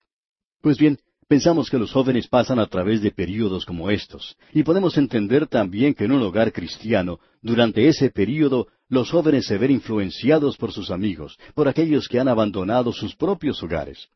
Pues 0.61 0.77
bien, 0.77 0.99
pensamos 1.27 1.69
que 1.69 1.77
los 1.77 1.91
jóvenes 1.91 2.27
pasan 2.27 2.59
a 2.59 2.67
través 2.67 3.01
de 3.01 3.11
períodos 3.11 3.65
como 3.65 3.89
estos, 3.89 4.35
y 4.53 4.63
podemos 4.63 4.97
entender 4.97 5.47
también 5.47 5.93
que 5.93 6.05
en 6.05 6.11
un 6.11 6.21
hogar 6.21 6.51
cristiano, 6.51 7.19
durante 7.41 7.87
ese 7.87 8.09
período, 8.09 8.67
los 8.89 9.09
jóvenes 9.09 9.45
se 9.45 9.57
ven 9.57 9.71
influenciados 9.71 10.57
por 10.57 10.71
sus 10.71 10.91
amigos, 10.91 11.37
por 11.53 11.67
aquellos 11.67 12.07
que 12.07 12.19
han 12.19 12.27
abandonado 12.27 12.91
sus 12.93 13.15
propios 13.15 13.61
hogares 13.63 14.09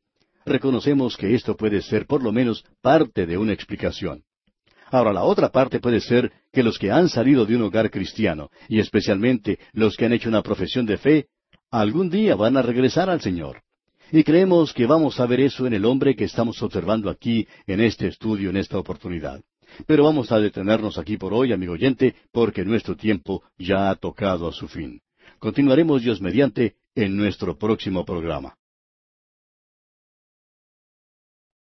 reconocemos 0.49 1.15
que 1.15 1.35
esto 1.35 1.55
puede 1.55 1.81
ser 1.81 2.05
por 2.05 2.21
lo 2.21 2.31
menos 2.31 2.65
parte 2.81 3.25
de 3.25 3.37
una 3.37 3.53
explicación. 3.53 4.23
Ahora, 4.91 5.13
la 5.13 5.23
otra 5.23 5.49
parte 5.49 5.79
puede 5.79 6.01
ser 6.01 6.31
que 6.51 6.63
los 6.63 6.79
que 6.79 6.91
han 6.91 7.09
salido 7.09 7.45
de 7.45 7.55
un 7.55 7.61
hogar 7.61 7.91
cristiano, 7.91 8.49
y 8.67 8.79
especialmente 8.79 9.59
los 9.71 9.95
que 9.95 10.05
han 10.05 10.13
hecho 10.13 10.29
una 10.29 10.41
profesión 10.41 10.85
de 10.85 10.97
fe, 10.97 11.27
algún 11.69 12.09
día 12.09 12.35
van 12.35 12.57
a 12.57 12.63
regresar 12.63 13.09
al 13.09 13.21
Señor. 13.21 13.61
Y 14.11 14.23
creemos 14.23 14.73
que 14.73 14.87
vamos 14.87 15.19
a 15.19 15.25
ver 15.27 15.39
eso 15.41 15.67
en 15.67 15.73
el 15.73 15.85
hombre 15.85 16.15
que 16.15 16.23
estamos 16.23 16.61
observando 16.63 17.09
aquí 17.09 17.47
en 17.67 17.79
este 17.79 18.07
estudio, 18.07 18.49
en 18.49 18.57
esta 18.57 18.79
oportunidad. 18.79 19.41
Pero 19.85 20.03
vamos 20.03 20.31
a 20.31 20.39
detenernos 20.39 20.97
aquí 20.97 21.17
por 21.17 21.33
hoy, 21.33 21.53
amigo 21.53 21.73
oyente, 21.73 22.15
porque 22.31 22.65
nuestro 22.65 22.95
tiempo 22.95 23.43
ya 23.57 23.91
ha 23.91 23.95
tocado 23.95 24.47
a 24.47 24.51
su 24.51 24.67
fin. 24.67 25.01
Continuaremos 25.37 26.01
Dios 26.01 26.21
mediante 26.21 26.75
en 26.95 27.15
nuestro 27.15 27.57
próximo 27.57 28.03
programa. 28.03 28.55